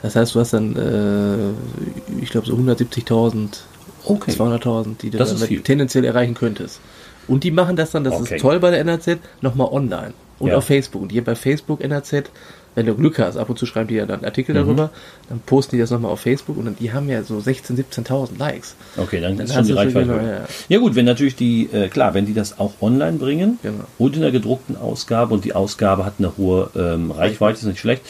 Das 0.02 0.16
heißt, 0.16 0.35
du 0.35 0.40
hast 0.40 0.52
dann, 0.52 0.76
äh, 0.76 2.22
ich 2.22 2.30
glaube, 2.30 2.46
so 2.46 2.54
170.000, 2.54 3.64
Okay. 4.04 4.32
200.000, 4.32 5.00
die 5.02 5.11
du 5.11 5.62
tendenziell 5.62 6.04
erreichen 6.04 6.35
könntest. 6.35 6.80
Und 7.28 7.44
die 7.44 7.50
machen 7.50 7.76
das 7.76 7.90
dann, 7.92 8.04
das 8.04 8.14
Okay. 8.14 8.37
ist 8.37 8.40
toll 8.42 8.58
bei 8.61 8.70
der 8.70 8.80
NRZ, 8.80 9.18
nochmal 9.40 9.68
online. 9.70 10.12
Und 10.38 10.48
Ja. 10.50 10.56
auf 10.56 10.64
Facebook. 10.64 11.02
Und 11.02 11.12
hier 11.12 11.22
bei 11.22 11.35
Facebook 11.37 11.80
NRZ, 11.82 12.30
wenn 12.74 12.87
du 12.87 12.94
Glück 12.94 13.18
hast, 13.18 13.37
ab 13.37 13.48
und 13.50 13.58
zu 13.58 13.66
schreiben 13.66 13.87
die 13.88 13.94
ja 13.96 14.06
dann 14.06 14.24
Artikel 14.24 14.54
Mhm. 14.54 14.58
darüber, 14.61 14.90
dann 15.28 15.40
posten 15.46 15.76
die 15.76 15.80
das 15.80 15.90
nochmal 15.90 16.11
auf 16.11 16.20
Facebook 16.20 16.56
und 16.56 16.64
dann, 16.64 16.76
die 16.80 16.92
haben 16.92 17.08
ja 17.08 17.22
so 17.22 17.38
16.000, 17.38 17.76
17.000 17.76 18.38
Likes. 18.38 18.74
Okay, 18.96 19.20
dann, 19.20 19.37
Dann 19.37 19.46
ist 19.46 19.54
schon 19.54 19.62
die 19.64 19.68
schon 19.68 19.78
Reichweite. 19.78 20.06
genau, 20.08 20.22
ja. 20.26 20.40
ja. 20.68 20.78
gut, 20.78 20.94
wenn 20.96 21.04
natürlich 21.04 21.37
die, 21.37 21.68
äh, 21.72 21.88
klar, 21.88 22.14
wenn 22.14 22.26
die 22.26 22.35
das 22.35 22.58
auch 22.58 22.72
online 22.80 23.18
bringen 23.18 23.58
Genau. 23.62 23.85
und 23.98 24.16
in 24.16 24.22
der 24.22 24.32
gedruckten 24.32 24.76
Ausgabe 24.76 25.32
und 25.35 25.44
die 25.44 25.54
Ausgabe 25.54 26.04
hat 26.04 26.14
eine 26.18 26.37
hohe 26.37 26.70
ähm, 26.74 27.11
Reichweite, 27.12 27.58
ist 27.58 27.64
nicht 27.66 27.78
schlecht. 27.78 28.02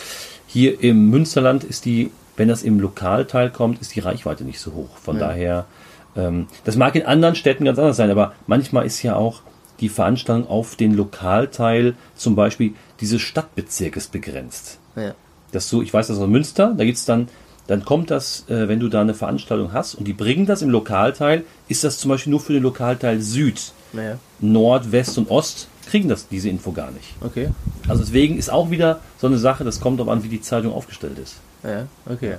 Hier 0.47 0.81
im 0.83 1.11
Münsterland 1.11 1.65
ist 1.65 1.85
die, 1.85 2.11
wenn 2.37 2.49
das 2.49 2.63
im 2.63 2.79
Lokalteil 2.81 3.51
kommt, 3.51 3.81
ist 3.83 3.95
die 3.95 4.01
Reichweite 4.01 4.45
nicht 4.45 4.61
so 4.61 4.73
hoch. 4.73 4.97
Von 5.03 5.19
daher, 5.19 5.59
ähm, 5.59 5.82
das 6.15 6.77
mag 6.77 6.95
in 6.95 7.07
anderen 7.07 7.35
Städten 7.35 7.65
ganz 7.65 7.79
anders 7.79 7.97
sein, 7.97 8.11
aber 8.11 8.33
manchmal 8.47 8.85
ist 8.87 9.03
ja 9.03 9.17
auch 9.17 9.41
die 9.81 9.89
Veranstaltung 9.89 10.47
auf 10.49 10.77
den 10.77 10.95
Lokalteil 10.95 11.95
zum 12.15 12.37
Beispiel 12.37 12.75
dieses 13.01 13.23
Stadtbezirkes 13.23 14.09
begrenzt. 14.09 14.79
Ja. 14.95 15.15
dass 15.53 15.69
du, 15.71 15.81
ich 15.81 15.93
weiß 15.93 16.09
das 16.09 16.19
aus 16.19 16.29
Münster, 16.29 16.75
da 16.77 16.85
gibt's 16.85 17.07
dann, 17.07 17.29
dann 17.67 17.85
kommt 17.85 18.11
das, 18.11 18.45
äh, 18.51 18.69
wenn 18.69 18.79
du 18.79 18.89
da 18.89 19.01
eine 19.01 19.15
Veranstaltung 19.15 19.73
hast 19.73 19.95
und 19.95 20.07
die 20.07 20.13
bringen 20.13 20.45
das 20.45 20.61
im 20.61 20.69
Lokalteil, 20.69 21.45
ist 21.69 21.83
das 21.85 21.97
zum 21.99 22.11
Beispiel 22.11 22.31
nur 22.31 22.41
für 22.41 22.53
den 22.53 22.63
Lokalteil 22.63 23.21
Süd, 23.23 23.73
Naja, 23.95 24.19
Nord, 24.41 24.93
West 24.93 25.17
und 25.17 25.31
Ost, 25.31 25.69
kriegen 25.89 26.09
das 26.11 26.29
diese 26.29 26.49
Info 26.51 26.73
gar 26.73 26.91
nicht. 26.91 27.09
okay. 27.23 27.49
Also 27.89 28.03
deswegen 28.05 28.37
ist 28.37 28.51
auch 28.51 28.71
wieder 28.71 29.01
so 29.19 29.27
eine 29.29 29.39
Sache, 29.39 29.65
das 29.65 29.81
kommt 29.81 29.99
darauf 29.99 30.13
an, 30.13 30.23
wie 30.25 30.29
die 30.29 30.41
Zeitung 30.43 30.73
aufgestellt 30.75 31.19
ist. 31.19 31.37
Ja, 31.65 31.87
okay. 32.11 32.37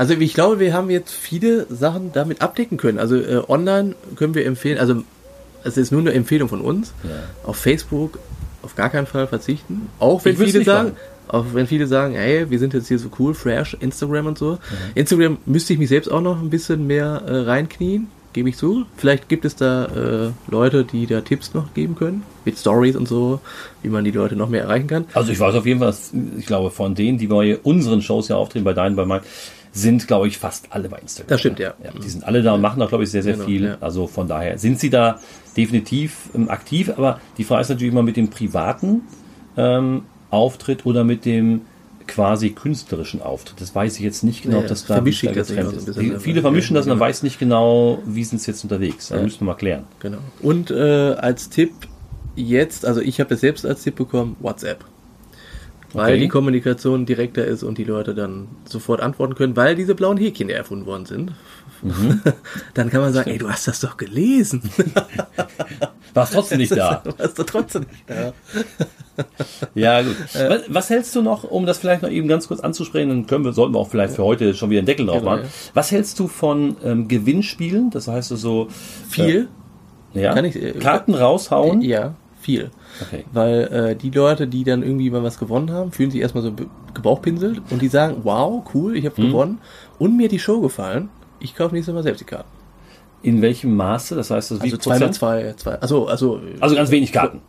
Also 0.00 0.14
ich 0.14 0.32
glaube, 0.32 0.60
wir 0.60 0.72
haben 0.72 0.88
jetzt 0.88 1.12
viele 1.12 1.66
Sachen 1.68 2.10
damit 2.14 2.40
abdecken 2.40 2.78
können. 2.78 2.98
Also 2.98 3.16
äh, 3.16 3.42
online 3.48 3.94
können 4.16 4.34
wir 4.34 4.46
empfehlen, 4.46 4.78
also 4.78 5.02
es 5.62 5.76
ist 5.76 5.92
nur 5.92 6.00
eine 6.00 6.14
Empfehlung 6.14 6.48
von 6.48 6.62
uns. 6.62 6.94
Ja. 7.04 7.10
Auf 7.44 7.56
Facebook 7.56 8.18
auf 8.62 8.74
gar 8.76 8.88
keinen 8.88 9.06
Fall 9.06 9.26
verzichten. 9.26 9.88
Auch 9.98 10.24
wenn 10.24 10.38
viele 10.38 10.64
sagen, 10.64 10.92
auch 11.28 11.44
wenn 11.52 11.66
viele 11.66 11.86
sagen, 11.86 12.14
hey, 12.14 12.48
wir 12.48 12.58
sind 12.58 12.72
jetzt 12.72 12.88
hier 12.88 12.98
so 12.98 13.10
cool, 13.18 13.34
fresh, 13.34 13.76
Instagram 13.78 14.24
und 14.28 14.40
Mhm. 14.40 14.44
so. 14.46 14.58
Instagram 14.94 15.36
müsste 15.44 15.74
ich 15.74 15.78
mich 15.78 15.90
selbst 15.90 16.10
auch 16.10 16.22
noch 16.22 16.40
ein 16.40 16.48
bisschen 16.48 16.86
mehr 16.86 17.22
äh, 17.26 17.36
reinknien, 17.40 18.08
gebe 18.32 18.48
ich 18.48 18.56
zu. 18.56 18.86
Vielleicht 18.96 19.28
gibt 19.28 19.44
es 19.44 19.54
da 19.54 19.84
äh, 19.84 20.30
Leute, 20.50 20.84
die 20.84 21.06
da 21.06 21.20
Tipps 21.20 21.52
noch 21.52 21.74
geben 21.74 21.94
können, 21.94 22.22
mit 22.46 22.56
Stories 22.58 22.96
und 22.96 23.06
so, 23.06 23.40
wie 23.82 23.90
man 23.90 24.04
die 24.04 24.12
Leute 24.12 24.34
noch 24.34 24.48
mehr 24.48 24.62
erreichen 24.62 24.86
kann. 24.86 25.04
Also 25.12 25.30
ich 25.30 25.38
weiß 25.40 25.54
auf 25.56 25.66
jeden 25.66 25.80
Fall, 25.80 25.94
ich 26.38 26.46
glaube, 26.46 26.70
von 26.70 26.94
denen, 26.94 27.18
die 27.18 27.26
bei 27.26 27.58
unseren 27.62 28.00
Shows 28.00 28.28
ja 28.28 28.36
auftreten, 28.36 28.64
bei 28.64 28.72
deinen, 28.72 28.96
bei 28.96 29.04
meinen, 29.04 29.24
sind, 29.72 30.06
glaube 30.08 30.26
ich, 30.28 30.38
fast 30.38 30.66
alle 30.70 30.88
bei 30.88 30.98
Instagram. 30.98 31.28
Das 31.28 31.40
stimmt, 31.40 31.58
ja. 31.60 31.74
ja 31.82 31.90
die 31.92 32.08
sind 32.08 32.24
alle 32.24 32.42
da 32.42 32.54
und 32.54 32.60
machen 32.60 32.80
da, 32.80 32.86
glaube 32.86 33.04
ich, 33.04 33.10
sehr, 33.10 33.22
sehr 33.22 33.34
Genau, 33.34 33.44
viel. 33.46 33.64
ja. 33.64 33.76
Also 33.80 34.06
von 34.06 34.26
daher 34.28 34.58
sind 34.58 34.80
sie 34.80 34.90
da 34.90 35.20
definitiv 35.56 36.30
ähm, 36.34 36.48
aktiv, 36.50 36.90
aber 36.96 37.20
die 37.38 37.44
Frage 37.44 37.62
ist 37.62 37.68
natürlich 37.68 37.92
immer 37.92 38.02
mit 38.02 38.16
dem 38.16 38.28
privaten 38.30 39.02
ähm, 39.56 40.02
Auftritt 40.30 40.86
oder 40.86 41.04
mit 41.04 41.24
dem 41.24 41.62
quasi 42.06 42.50
künstlerischen 42.50 43.22
Auftritt. 43.22 43.60
Das 43.60 43.72
weiß 43.74 43.94
ich 43.96 44.00
jetzt 44.00 44.24
nicht 44.24 44.42
genau, 44.42 44.58
ob 44.58 44.66
das 44.66 44.84
da 44.86 45.00
das 45.00 45.20
getrennt 45.20 45.46
so 45.46 45.54
ein 45.54 45.76
ist. 45.76 45.86
bisschen. 45.86 46.14
Die, 46.14 46.18
viele 46.18 46.40
vermischen 46.40 46.74
das 46.74 46.86
und 46.86 46.90
man 46.90 46.98
Ja. 46.98 47.04
weiß 47.06 47.22
nicht 47.22 47.38
genau, 47.38 48.00
wie 48.04 48.24
sind 48.24 48.40
sie 48.40 48.50
jetzt 48.50 48.64
unterwegs. 48.64 49.08
Da 49.08 49.22
müssen 49.22 49.40
wir 49.40 49.46
mal 49.46 49.54
klären. 49.54 49.84
Genau. 50.00 50.18
Und 50.40 50.72
äh, 50.72 51.12
als 51.16 51.48
Tipp 51.50 51.72
jetzt, 52.34 52.84
also 52.84 53.00
ich 53.00 53.20
habe 53.20 53.34
es 53.34 53.40
selbst 53.40 53.64
als 53.64 53.82
Tipp 53.84 53.94
bekommen, 53.96 54.34
WhatsApp. 54.40 54.84
Weil 55.92 56.12
Okay. 56.12 56.20
die 56.20 56.28
Kommunikation 56.28 57.04
direkter 57.06 57.44
ist 57.44 57.62
und 57.64 57.76
die 57.78 57.84
Leute 57.84 58.14
dann 58.14 58.46
sofort 58.64 59.00
antworten 59.00 59.34
können, 59.34 59.56
weil 59.56 59.74
diese 59.74 59.94
blauen 59.94 60.16
Häkchen 60.18 60.48
ja 60.48 60.56
erfunden 60.56 60.86
worden 60.86 61.04
sind. 61.06 61.32
Mhm. 61.82 62.20
dann 62.74 62.90
kann 62.90 63.00
man 63.00 63.12
sagen, 63.12 63.30
ey, 63.30 63.38
du 63.38 63.48
hast 63.50 63.66
das 63.66 63.80
doch 63.80 63.96
gelesen. 63.96 64.62
Warst 66.14 66.34
trotzdem 66.34 66.58
nicht 66.58 66.76
da. 66.76 67.02
du 67.04 67.12
hast 67.18 67.38
doch 67.38 67.44
trotzdem 67.44 67.82
nicht 67.90 68.04
da. 68.06 68.32
Ja, 69.74 70.02
gut. 70.02 70.16
Was, 70.34 70.62
was 70.68 70.90
hältst 70.90 71.14
du 71.16 71.22
noch, 71.22 71.44
um 71.44 71.66
das 71.66 71.78
vielleicht 71.78 72.02
noch 72.02 72.10
eben 72.10 72.28
ganz 72.28 72.48
kurz 72.48 72.60
anzusprechen, 72.60 73.08
dann 73.08 73.26
können 73.26 73.44
wir, 73.44 73.52
sollten 73.52 73.74
wir 73.74 73.78
auch 73.78 73.88
vielleicht 73.88 74.14
für 74.14 74.24
heute 74.24 74.54
schon 74.54 74.70
wieder 74.70 74.78
einen 74.80 74.86
Deckel 74.86 75.06
drauf 75.06 75.22
machen. 75.22 75.42
Was 75.74 75.90
hältst 75.92 76.18
du 76.18 76.26
von 76.28 76.76
ähm, 76.84 77.08
Gewinnspielen? 77.08 77.90
Das 77.90 78.08
heißt 78.08 78.28
so 78.30 78.68
Viel? 79.08 79.48
ja, 80.14 80.34
Kann 80.34 80.44
ich- 80.44 80.56
äh, 80.56 80.72
Karten 80.72 81.14
raushauen? 81.14 81.80
Ja, 81.82 82.14
viel. 82.40 82.70
Okay. 83.00 83.24
Weil 83.32 83.60
äh, 83.72 83.96
die 83.96 84.10
Leute, 84.10 84.46
die 84.46 84.64
dann 84.64 84.82
irgendwie 84.82 85.10
mal 85.10 85.22
was 85.22 85.38
gewonnen 85.38 85.70
haben, 85.70 85.92
fühlen 85.92 86.10
sich 86.10 86.20
erstmal 86.20 86.42
so 86.42 86.52
gebauchpinselt 86.94 87.60
und 87.70 87.80
die 87.82 87.88
sagen, 87.88 88.18
wow, 88.22 88.62
cool, 88.74 88.96
ich 88.96 89.04
Hm. 89.04 89.10
habe 89.12 89.22
gewonnen 89.28 89.58
und 89.98 90.16
mir 90.16 90.28
die 90.28 90.38
Show 90.38 90.60
gefallen. 90.60 91.08
Ich 91.38 91.54
kaufe 91.54 91.74
nächstes 91.74 91.94
Mal 91.94 92.02
selbst 92.02 92.20
die 92.20 92.24
Karten. 92.24 92.48
In 93.22 93.42
welchem 93.42 93.76
Maße? 93.76 94.14
Das 94.16 94.30
heißt, 94.30 94.50
das 94.50 94.58
wie 94.60 94.64
Also 94.64 94.76
zwei 94.78 94.90
mal 94.98 94.98
Prozent? 94.98 95.14
zwei, 95.14 95.52
zwei. 95.56 95.74
Also, 95.76 96.06
also, 96.06 96.40
Also 96.60 96.74
ganz 96.74 96.90
wenig 96.90 97.12
Karten. 97.12 97.40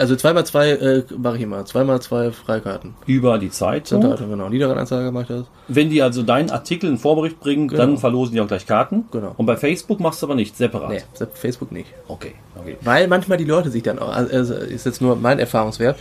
Also 0.00 0.16
zwei 0.16 0.32
mal 0.32 0.44
zwei 0.46 0.70
äh, 0.70 1.04
mache 1.18 1.36
ich 1.36 1.42
immer. 1.42 1.64
Zwei 1.66 1.84
mal 1.84 2.00
zwei 2.00 2.32
Freikarten. 2.32 2.94
Über 3.06 3.38
die 3.38 3.50
Zeit. 3.50 3.92
Da 3.92 3.98
genau. 3.98 4.48
Niederrhein-Anzeiger 4.48 5.12
macht 5.12 5.30
das. 5.30 5.44
Wenn 5.68 5.90
die 5.90 6.02
also 6.02 6.22
deinen 6.22 6.50
Artikel 6.50 6.88
in 6.88 6.96
Vorbericht 6.98 7.38
bringen, 7.38 7.68
dann 7.68 7.90
Genau. 7.90 8.00
verlosen 8.00 8.34
die 8.34 8.40
auch 8.40 8.48
gleich 8.48 8.66
Karten. 8.66 9.04
Genau. 9.12 9.34
Und 9.36 9.46
bei 9.46 9.56
Facebook 9.56 10.00
machst 10.00 10.22
du 10.22 10.26
aber 10.26 10.34
nicht, 10.34 10.56
separat. 10.56 10.90
Nee, 10.90 11.26
Facebook 11.34 11.70
nicht. 11.70 11.92
Okay, 12.08 12.32
okay. 12.58 12.76
Weil 12.80 13.08
manchmal 13.08 13.38
die 13.38 13.44
Leute 13.44 13.70
sich 13.70 13.82
dann 13.82 13.98
auch, 13.98 14.08
also 14.14 14.54
ist 14.54 14.86
jetzt 14.86 15.02
nur 15.02 15.16
mein 15.16 15.38
Erfahrungswert, 15.38 15.98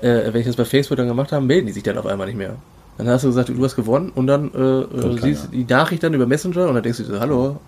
äh, 0.00 0.32
wenn 0.32 0.40
ich 0.40 0.46
das 0.46 0.56
bei 0.56 0.64
Facebook 0.64 0.96
dann 0.96 1.08
gemacht 1.08 1.32
habe, 1.32 1.44
melden 1.44 1.66
die 1.66 1.72
sich 1.72 1.82
dann 1.82 1.98
auf 1.98 2.06
einmal 2.06 2.26
nicht 2.28 2.36
mehr. 2.36 2.54
Dann 2.98 3.08
hast 3.08 3.24
du 3.24 3.28
gesagt, 3.28 3.48
du 3.48 3.64
hast 3.64 3.76
gewonnen 3.76 4.12
und 4.14 4.26
dann 4.26 4.52
äh, 4.54 4.58
äh, 4.58 5.18
siehst 5.20 5.46
du 5.46 5.48
die 5.50 5.64
Nachricht 5.64 6.02
dann 6.02 6.14
über 6.14 6.26
Messenger 6.26 6.68
und 6.68 6.74
dann 6.74 6.82
denkst 6.82 6.98
du 6.98 7.04
so, 7.04 7.18
hallo, 7.18 7.58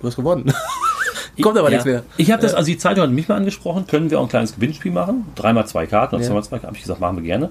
du 0.00 0.06
hast 0.06 0.16
gewonnen. 0.16 0.52
Kommt 1.40 1.56
aber 1.56 1.68
ja. 1.68 1.76
nichts 1.76 1.84
mehr. 1.86 2.02
Ich 2.18 2.30
habe 2.30 2.42
das, 2.42 2.52
also 2.54 2.66
die 2.66 2.76
Zeitung 2.78 3.04
hat 3.04 3.10
mich 3.10 3.28
mal 3.28 3.36
angesprochen, 3.36 3.86
können 3.86 4.10
wir 4.10 4.18
auch 4.20 4.24
ein 4.24 4.28
kleines 4.28 4.54
Gewinnspiel 4.54 4.92
machen? 4.92 5.24
Dreimal 5.34 5.66
zwei 5.66 5.86
Karten 5.86 6.14
oder 6.16 6.22
Ja. 6.22 6.28
zweimal 6.28 6.44
zwei 6.44 6.56
Karten, 6.56 6.66
habe 6.68 6.76
ich 6.76 6.82
gesagt, 6.82 7.00
machen 7.00 7.16
wir 7.16 7.22
gerne. 7.22 7.48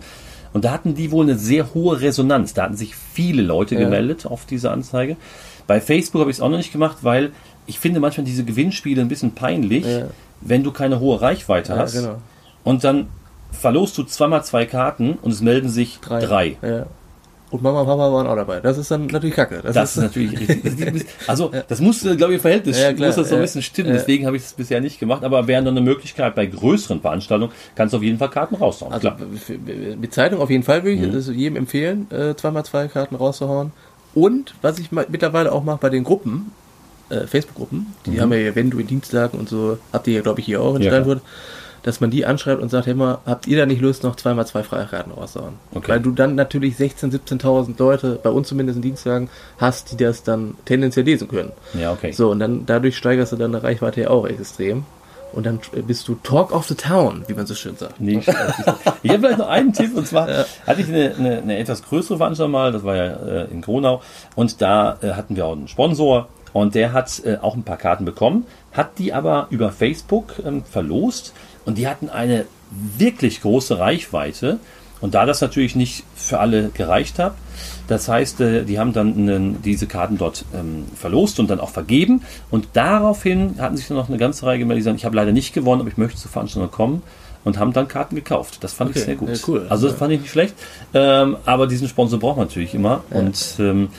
Und 0.54 0.66
da 0.66 0.72
hatten 0.72 0.94
die 0.96 1.12
wohl 1.12 1.26
eine 1.26 1.38
sehr 1.38 1.74
hohe 1.74 2.02
Resonanz. 2.02 2.54
Da 2.54 2.64
hatten 2.64 2.76
sich 2.76 2.96
viele 2.96 3.42
Leute 3.42 3.76
Ja. 3.76 3.82
gemeldet 3.82 4.26
auf 4.26 4.46
diese 4.46 4.70
Anzeige. 4.72 5.16
Bei 5.66 5.80
Facebook 5.82 6.20
habe 6.22 6.30
ich 6.32 6.38
es 6.38 6.42
auch 6.42 6.50
noch 6.50 6.58
nicht 6.58 6.74
gemacht, 6.74 6.98
weil 7.02 7.32
ich 7.68 7.80
finde 7.80 8.00
manchmal 8.00 8.26
diese 8.26 8.44
Gewinnspiele 8.44 9.02
ein 9.02 9.08
bisschen 9.08 9.34
peinlich, 9.34 9.86
Ja. 9.86 10.08
wenn 10.42 10.64
du 10.64 10.72
keine 10.72 11.00
hohe 11.00 11.22
Reichweite 11.22 11.74
Ja, 11.74 11.80
hast. 11.80 11.94
genau. 11.94 12.16
Und 12.64 12.84
dann 12.84 13.08
verlost 13.52 13.98
du 13.98 14.04
zweimal 14.04 14.44
zwei 14.44 14.66
Karten 14.66 15.18
und 15.22 15.32
es 15.32 15.42
melden 15.42 15.70
sich 15.70 16.00
drei. 16.02 16.58
Ja. 16.62 16.86
Und 17.52 17.62
Mama 17.62 17.82
und 17.82 17.86
Papa 17.86 18.12
waren 18.14 18.28
auch 18.28 18.36
dabei. 18.36 18.62
Das 18.62 18.78
ist 18.78 18.90
dann 18.90 19.08
natürlich 19.08 19.36
kacke. 19.36 19.62
Das 19.62 19.92
ist 19.96 20.02
natürlich 20.02 20.40
richtig. 20.50 21.06
Also, 21.28 21.52
das 21.68 21.82
muss, 21.82 22.02
glaube 22.02 22.28
ich, 22.28 22.38
im 22.38 22.40
Verhältnis, 22.40 22.80
Ja, 22.80 22.94
klar, 22.94 23.08
muss 23.10 23.18
das 23.18 23.28
so 23.30 23.36
ein 23.36 23.40
ja, 23.40 23.44
bisschen 23.44 23.62
stimmen. 23.62 23.90
ja. 23.90 23.96
Deswegen 23.96 24.26
habe 24.26 24.38
ich 24.38 24.44
es 24.44 24.54
bisher 24.54 24.80
nicht 24.82 25.00
gemacht. 25.00 25.24
Aber 25.26 25.48
wäre 25.48 25.62
noch 25.62 25.72
eine 25.72 25.82
Möglichkeit 25.82 26.34
bei 26.34 26.46
größeren 26.46 27.02
Veranstaltungen, 27.02 27.52
kannst 27.76 27.94
du 27.94 27.98
auf 27.98 28.04
jeden 28.04 28.18
Fall 28.18 28.30
Karten 28.30 28.56
raushauen. 28.56 28.94
Also 28.94 29.10
Klar. 29.10 29.18
mit 30.00 30.14
Zeitung 30.14 30.40
auf 30.40 30.50
jeden 30.50 30.64
Fall 30.64 30.84
würde 30.84 30.94
ich 30.94 31.02
Mhm. 31.02 31.12
das 31.14 31.28
jedem 31.28 31.58
empfehlen, 31.58 32.08
äh, 32.10 32.36
zweimal 32.36 32.64
zwei 32.66 32.88
Karten 32.88 33.16
rauszuhauen. 33.16 33.74
Und 34.16 34.54
was 34.62 34.80
ich 34.80 34.92
mittlerweile 34.92 35.52
auch 35.52 35.64
mache 35.64 35.80
bei 35.82 35.90
den 35.90 36.04
Gruppen, 36.06 36.52
äh, 37.10 37.28
Facebook-Gruppen, 37.28 37.88
die 38.06 38.22
haben 38.22 38.32
ja, 38.32 38.38
hier, 38.40 38.56
wenn 38.56 38.70
du 38.70 38.80
in 38.80 38.88
Dienstlagen 38.88 39.38
und 39.40 39.50
so, 39.50 39.78
habt 39.92 40.08
ihr 40.08 40.14
ja, 40.16 40.22
glaube 40.22 40.40
ich, 40.40 40.46
hier 40.46 40.62
auch 40.62 40.76
in 40.76 40.80
Mhm. 40.80 40.84
Ja, 40.84 40.90
Steinfurt, 40.92 41.22
dass 41.84 42.02
man 42.02 42.12
die 42.12 42.26
anschreibt 42.26 42.62
und 42.62 42.70
sagt, 42.70 42.88
hey 42.88 42.94
mal, 42.94 43.20
habt 43.26 43.48
ihr 43.48 43.58
da 43.58 43.66
nicht 43.66 43.82
Lust, 43.82 44.04
noch 44.04 44.16
zweimal 44.16 44.46
zwei 44.46 44.64
Freikarten 44.64 45.12
rauszuhauen? 45.12 45.54
Okay. 45.74 45.92
Weil 45.92 46.00
du 46.00 46.12
dann 46.12 46.36
natürlich 46.36 46.76
16.000, 46.76 47.42
17.000 47.42 47.76
Leute, 47.78 48.20
bei 48.22 48.30
uns 48.30 48.48
zumindest 48.48 48.78
in 48.78 48.82
Dienstlagen, 48.82 49.30
hast, 49.58 49.92
die 49.92 49.98
das 49.98 50.24
dann 50.24 50.56
tendenziell 50.66 51.06
lesen 51.06 51.28
können. 51.28 51.52
Ja, 51.74 51.92
okay. 51.92 52.12
So, 52.12 52.32
und 52.32 52.40
dann 52.40 52.66
dadurch 52.66 52.98
steigerst 52.98 53.32
du 53.32 53.38
deine 53.38 53.64
Reichweite 53.64 54.02
ja 54.02 54.10
auch 54.10 54.26
extrem. 54.26 54.86
Und 55.34 55.46
dann 55.46 55.60
bist 55.88 56.08
du 56.10 56.16
Talk 56.16 56.52
of 56.52 56.68
the 56.68 56.76
Town, 56.76 57.24
wie 57.28 57.34
man 57.34 57.46
so 57.46 57.56
schön 57.56 57.78
sagt. 57.78 58.02
Nee, 58.02 58.20
ich 58.20 58.28
habe 58.28 59.20
vielleicht 59.20 59.38
noch 59.38 59.48
einen 59.48 59.72
Tipp 59.72 59.96
und 59.96 60.06
zwar 60.06 60.28
hatte 60.28 60.82
ich 60.82 60.90
eine, 60.90 61.16
eine, 61.16 61.38
eine 61.38 61.58
etwas 61.58 61.84
größere 61.84 62.18
Veranstaltung 62.18 62.52
mal, 62.52 62.74
das 62.74 62.84
war 62.84 62.96
ja 62.98 63.14
äh, 63.14 63.46
in 63.46 63.62
Gronau 63.62 64.02
und 64.36 64.62
da 64.62 64.98
äh, 65.02 65.12
hatten 65.12 65.38
wir 65.38 65.46
auch 65.46 65.54
einen 65.54 65.70
Sponsor 65.70 66.28
und 66.52 66.76
der 66.76 66.92
hat 66.92 67.22
äh, 67.24 67.38
auch 67.38 67.56
ein 67.56 67.64
paar 67.64 67.78
Karten 67.78 68.04
bekommen, 68.04 68.46
hat 68.74 68.98
die 68.98 69.14
aber 69.14 69.48
über 69.52 69.72
Facebook 69.72 70.34
ähm, 70.46 70.64
verlost 70.66 71.34
und 71.66 71.78
die 71.78 71.88
hatten 71.88 72.10
eine 72.10 72.46
wirklich 72.98 73.42
große 73.42 73.78
Reichweite 73.80 74.60
und 75.02 75.14
da 75.14 75.26
das 75.26 75.42
natürlich 75.42 75.76
nicht 75.76 76.04
für 76.16 76.40
alle 76.40 76.70
gereicht 76.70 77.20
hat, 77.20 77.34
das 77.88 78.08
heißt, 78.08 78.40
äh, 78.42 78.64
die 78.64 78.80
haben 78.80 78.94
dann 78.94 79.62
diese 79.64 79.88
Karten 79.88 80.18
dort 80.18 80.46
ähm, 80.54 80.86
verlost 80.96 81.40
und 81.40 81.50
dann 81.50 81.60
auch 81.60 81.72
vergeben. 81.72 82.22
Und 82.50 82.70
daraufhin 82.74 83.56
hatten 83.60 83.76
sich 83.78 83.88
dann 83.88 83.98
noch 83.98 84.08
eine 84.08 84.18
ganze 84.18 84.46
Reihe 84.46 84.60
gemeldet, 84.60 84.82
die 84.82 84.86
sagen, 84.86 84.98
ich 84.98 85.06
habe 85.06 85.16
leider 85.16 85.32
nicht 85.32 85.54
gewonnen, 85.54 85.82
aber 85.82 85.90
ich 85.90 85.98
möchte 85.98 86.18
zur 86.18 86.32
Veranstaltung 86.32 86.72
kommen. 86.72 87.04
Und 87.44 87.58
haben 87.58 87.74
dann 87.74 87.88
Karten 87.88 88.16
gekauft. 88.16 88.60
Das 88.64 88.74
fand 88.74 88.92
Okay, 88.92 89.00
ich 89.00 89.06
sehr 89.06 89.16
gut. 89.16 89.30
ja, 89.30 89.36
cool. 89.48 89.66
Also 89.68 89.88
das 89.88 89.98
fand 89.98 90.14
ich 90.14 90.22
nicht 90.22 90.30
schlecht. 90.30 90.54
Ähm, 90.94 91.38
aber 91.44 91.66
diesen 91.66 91.88
Sponsor 91.88 92.20
braucht 92.20 92.38
man 92.38 92.46
natürlich 92.46 92.76
immer. 92.76 93.04
Und 93.10 93.56
ähm, 93.58 93.90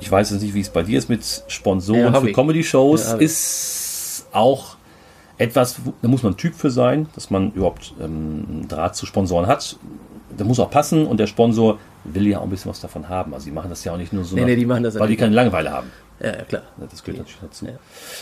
ich 0.00 0.10
weiß 0.10 0.30
jetzt 0.32 0.42
nicht, 0.42 0.52
wie 0.52 0.60
es 0.62 0.68
bei 0.68 0.82
dir 0.82 0.98
ist 0.98 1.08
mit 1.08 1.44
Sponsoren 1.46 2.12
Ja, 2.12 2.20
für. 2.20 2.32
Comedy-Shows. 2.32 3.12
Ja, 3.12 3.16
ist 3.18 4.26
auch 4.32 4.74
etwas, 5.42 5.76
da 6.00 6.08
muss 6.08 6.22
man 6.22 6.36
Typ 6.36 6.54
für 6.54 6.70
sein, 6.70 7.06
dass 7.14 7.30
man 7.30 7.52
überhaupt 7.52 7.94
ähm, 8.00 8.66
Draht 8.68 8.96
zu 8.96 9.06
Sponsoren 9.06 9.46
hat. 9.46 9.76
Da 10.36 10.44
muss 10.44 10.58
auch 10.60 10.70
passen 10.70 11.06
und 11.06 11.18
der 11.18 11.26
Sponsor 11.26 11.78
will 12.04 12.26
ja 12.26 12.38
auch 12.38 12.44
ein 12.44 12.50
bisschen 12.50 12.70
was 12.70 12.80
davon 12.80 13.08
haben. 13.08 13.34
Also 13.34 13.46
die 13.46 13.52
machen 13.52 13.68
das 13.70 13.84
ja 13.84 13.92
auch 13.92 13.98
nicht 13.98 14.12
nur 14.12 14.24
so, 14.24 14.34
Nee, 14.34 14.42
nach- 14.42 14.48
nee, 14.48 14.56
die 14.56 14.66
machen 14.66 14.82
das 14.82 14.98
weil 14.98 15.08
die 15.08 15.16
keine 15.16 15.34
Langeweile 15.34 15.70
haben. 15.70 15.88
Ja, 16.20 16.28
ja, 16.28 16.42
klar. 16.44 16.62
Das 16.90 17.02
gehört 17.02 17.18
natürlich 17.18 17.40
dazu. 17.42 17.66
Ja. 17.66 17.72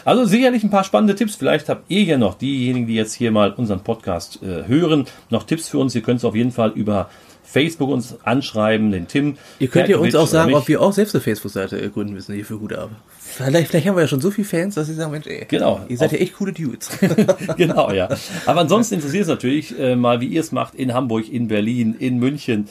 Also 0.06 0.24
sicherlich 0.24 0.64
ein 0.64 0.70
paar 0.70 0.84
spannende 0.84 1.14
Tipps. 1.14 1.34
Vielleicht 1.36 1.68
habt 1.68 1.84
ihr 1.90 2.02
ja 2.02 2.16
noch, 2.18 2.34
diejenigen, 2.34 2.86
die 2.86 2.94
jetzt 2.94 3.12
hier 3.14 3.30
mal 3.30 3.52
unseren 3.52 3.80
Podcast 3.80 4.42
äh, 4.42 4.66
hören, 4.66 5.04
noch 5.28 5.42
Tipps 5.44 5.68
für 5.68 5.78
uns. 5.78 5.94
Ihr 5.94 6.00
könnt 6.02 6.18
es 6.18 6.24
auf 6.24 6.34
jeden 6.34 6.50
Fall 6.50 6.70
über 6.70 7.10
Facebook 7.42 7.90
uns 7.90 8.16
anschreiben, 8.22 8.92
den 8.92 9.08
Tim. 9.08 9.36
Ihr 9.58 9.68
könnt 9.68 9.88
ja 9.88 9.98
uns 9.98 10.14
auch 10.14 10.26
sagen, 10.26 10.54
ob 10.54 10.68
wir 10.68 10.80
auch 10.80 10.92
selbst 10.92 11.14
eine 11.14 11.22
Facebook-Seite 11.22 11.90
gründen 11.90 12.14
müssen 12.14 12.34
hier 12.34 12.44
für 12.44 12.58
Gute 12.58 12.78
Ab. 12.78 12.90
Vielleicht, 13.18 13.70
vielleicht 13.70 13.86
haben 13.86 13.96
wir 13.96 14.02
ja 14.02 14.08
schon 14.08 14.20
so 14.20 14.30
viele 14.30 14.46
Fans, 14.46 14.74
dass 14.74 14.86
sie 14.88 14.94
sagen, 14.94 15.12
Mensch, 15.12 15.26
ey, 15.26 15.46
Genau. 15.48 15.80
ihr 15.88 15.96
seid 15.96 16.12
ja 16.12 16.18
echt 16.18 16.34
coole 16.34 16.52
Dudes. 16.52 16.90
genau, 17.56 17.90
ja. 17.92 18.08
Aber 18.46 18.60
ansonsten 18.60 18.96
interessiert 18.96 19.22
es 19.22 19.28
natürlich 19.28 19.78
äh, 19.78 19.96
mal, 19.96 20.20
wie 20.20 20.26
ihr 20.28 20.40
es 20.40 20.52
macht 20.52 20.74
in 20.74 20.92
Hamburg, 20.94 21.32
in 21.32 21.48
Berlin, 21.48 21.94
in 21.98 22.18
München, 22.18 22.68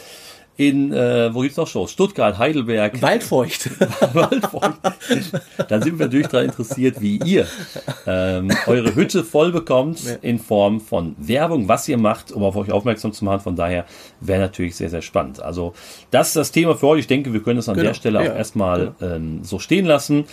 in, 0.60 0.92
äh, 0.92 1.34
wo 1.34 1.40
gibt's 1.40 1.56
noch 1.56 1.68
Shows? 1.68 1.92
Stuttgart, 1.92 2.38
Heidelberg. 2.38 3.02
Waldfeucht. 3.02 3.70
Waldfeucht. 4.14 4.74
Dann 5.70 5.82
sind 5.82 5.98
wir 5.98 6.08
natürlich 6.08 6.28
daran 6.28 6.48
interessiert, 6.48 7.00
wie 7.00 7.18
ihr 7.24 7.48
ähm, 8.06 8.52
eure 8.68 8.94
Hütte 8.94 9.24
voll 9.24 9.54
bekommt 9.54 10.02
in 10.22 10.38
Form 10.38 10.82
von 10.82 11.16
Werbung, 11.18 11.70
was 11.70 11.88
ihr 11.88 11.98
macht, 11.98 12.34
um 12.34 12.44
auf 12.44 12.58
euch 12.58 12.74
aufmerksam 12.74 13.14
zu 13.14 13.24
machen. 13.24 13.40
Von 13.40 13.56
daher 13.56 13.86
wäre 14.20 14.42
natürlich 14.42 14.76
sehr, 14.76 14.90
sehr 14.90 15.02
spannend. 15.02 15.42
Also 15.42 15.74
das 16.12 16.28
ist 16.28 16.36
das 16.36 16.52
Thema 16.52 16.76
für 16.76 16.88
heute. 16.88 17.00
Ich 17.00 17.08
denke, 17.08 17.32
wir 17.32 17.42
können 17.42 17.60
es 17.60 17.70
an 17.70 17.76
Genau, 17.76 17.88
der 17.88 17.94
Stelle 17.94 18.22
ja, 18.26 18.32
auch 18.32 18.36
erstmal 18.36 18.96
ähm, 19.02 19.40
so 19.44 19.60
stehen 19.60 19.86
lassen 19.86 20.26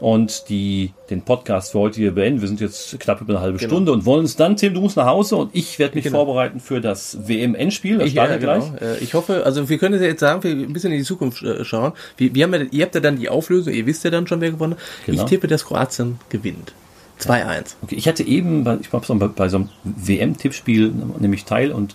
und 0.00 0.48
die, 0.48 0.92
den 1.10 1.20
Podcast 1.22 1.72
für 1.72 1.80
heute 1.80 2.00
hier 2.00 2.14
beenden. 2.14 2.40
Wir 2.40 2.48
sind 2.48 2.62
jetzt 2.62 2.98
knapp 3.00 3.20
über 3.20 3.34
eine 3.34 3.42
halbe 3.42 3.58
Genau. 3.58 3.68
Stunde 3.70 3.92
und 3.92 4.06
wollen 4.06 4.20
uns 4.20 4.36
dann, 4.36 4.56
Tim, 4.56 4.72
du 4.72 4.80
musst 4.80 4.96
nach 4.96 5.06
Hause 5.06 5.36
und 5.36 5.50
ich 5.54 5.78
werde 5.78 5.94
mich 5.94 6.04
Genau. 6.04 6.24
vorbereiten 6.24 6.58
für 6.60 6.80
das 6.80 7.28
WM-Endspiel. 7.28 7.98
Das 7.98 8.06
Ich, 8.06 8.12
startet 8.14 8.40
gleich. 8.40 8.64
genau. 8.64 8.80
Äh, 8.80 8.98
ich 8.98 9.12
hoffe, 9.12 9.42
also 9.44 9.68
wir 9.68 9.73
können 9.78 10.00
jetzt 10.02 10.20
sagen, 10.20 10.42
wir 10.42 10.50
ein 10.52 10.72
bisschen 10.72 10.92
in 10.92 10.98
die 10.98 11.04
Zukunft 11.04 11.42
äh, 11.42 11.64
schauen. 11.64 11.92
Wir, 12.16 12.34
wir 12.34 12.44
haben 12.44 12.54
ja, 12.54 12.60
ihr 12.70 12.84
habt 12.84 12.94
ja 12.94 13.00
dann 13.00 13.16
die 13.16 13.28
Auflösung, 13.28 13.72
ihr 13.72 13.86
wisst 13.86 14.04
ja 14.04 14.10
dann 14.10 14.26
schon, 14.26 14.40
wer 14.40 14.50
gewonnen 14.50 14.74
hat. 14.74 14.80
Genau. 15.06 15.22
Ich 15.22 15.28
tippe, 15.28 15.46
dass 15.48 15.64
Kroatien 15.64 16.18
gewinnt. 16.28 16.72
2-1. 17.20 17.76
Okay, 17.82 17.94
ich 17.94 18.08
hatte 18.08 18.24
eben, 18.24 18.64
bei- 18.64 18.78
ich 18.80 18.92
war 18.92 19.02
so 19.04 19.14
bei, 19.14 19.28
bei 19.28 19.48
so 19.48 19.58
einem 19.58 19.68
WM-Tippspiel 19.84 20.92
nämlich 21.20 21.44
teil 21.44 21.72
und 21.72 21.94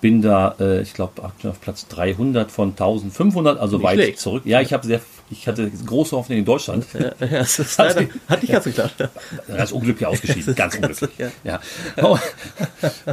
bin 0.00 0.22
da, 0.22 0.54
äh, 0.60 0.80
ich 0.82 0.94
glaube, 0.94 1.22
auf 1.22 1.60
Platz 1.60 1.86
300 1.88 2.50
von 2.50 2.70
1500, 2.70 3.58
also 3.58 3.76
Nicht 3.78 3.84
weit 3.84 3.94
schlecht. 3.94 4.18
zurück. 4.20 4.42
Ja, 4.46 4.60
ich 4.60 4.72
habe 4.72 4.86
sehr, 4.86 5.00
ich 5.30 5.46
hatte 5.48 5.70
große 5.86 6.16
Hoffnung 6.16 6.38
in 6.38 6.44
Deutschland. 6.44 6.84
Ja, 6.92 7.00
ja, 7.20 7.26
das 7.38 7.58
ist 7.58 7.78
leider, 7.78 8.06
hat 8.28 8.42
nicht 8.42 8.52
ganz 8.52 8.64
geklappt. 8.64 9.08
Ganz 9.48 9.72
unglücklich 9.72 10.06
ausgeschieden, 10.06 10.54
ganz 10.56 10.74
unglücklich. 10.76 11.10
Ja. 11.18 11.60
Ja. 11.96 12.20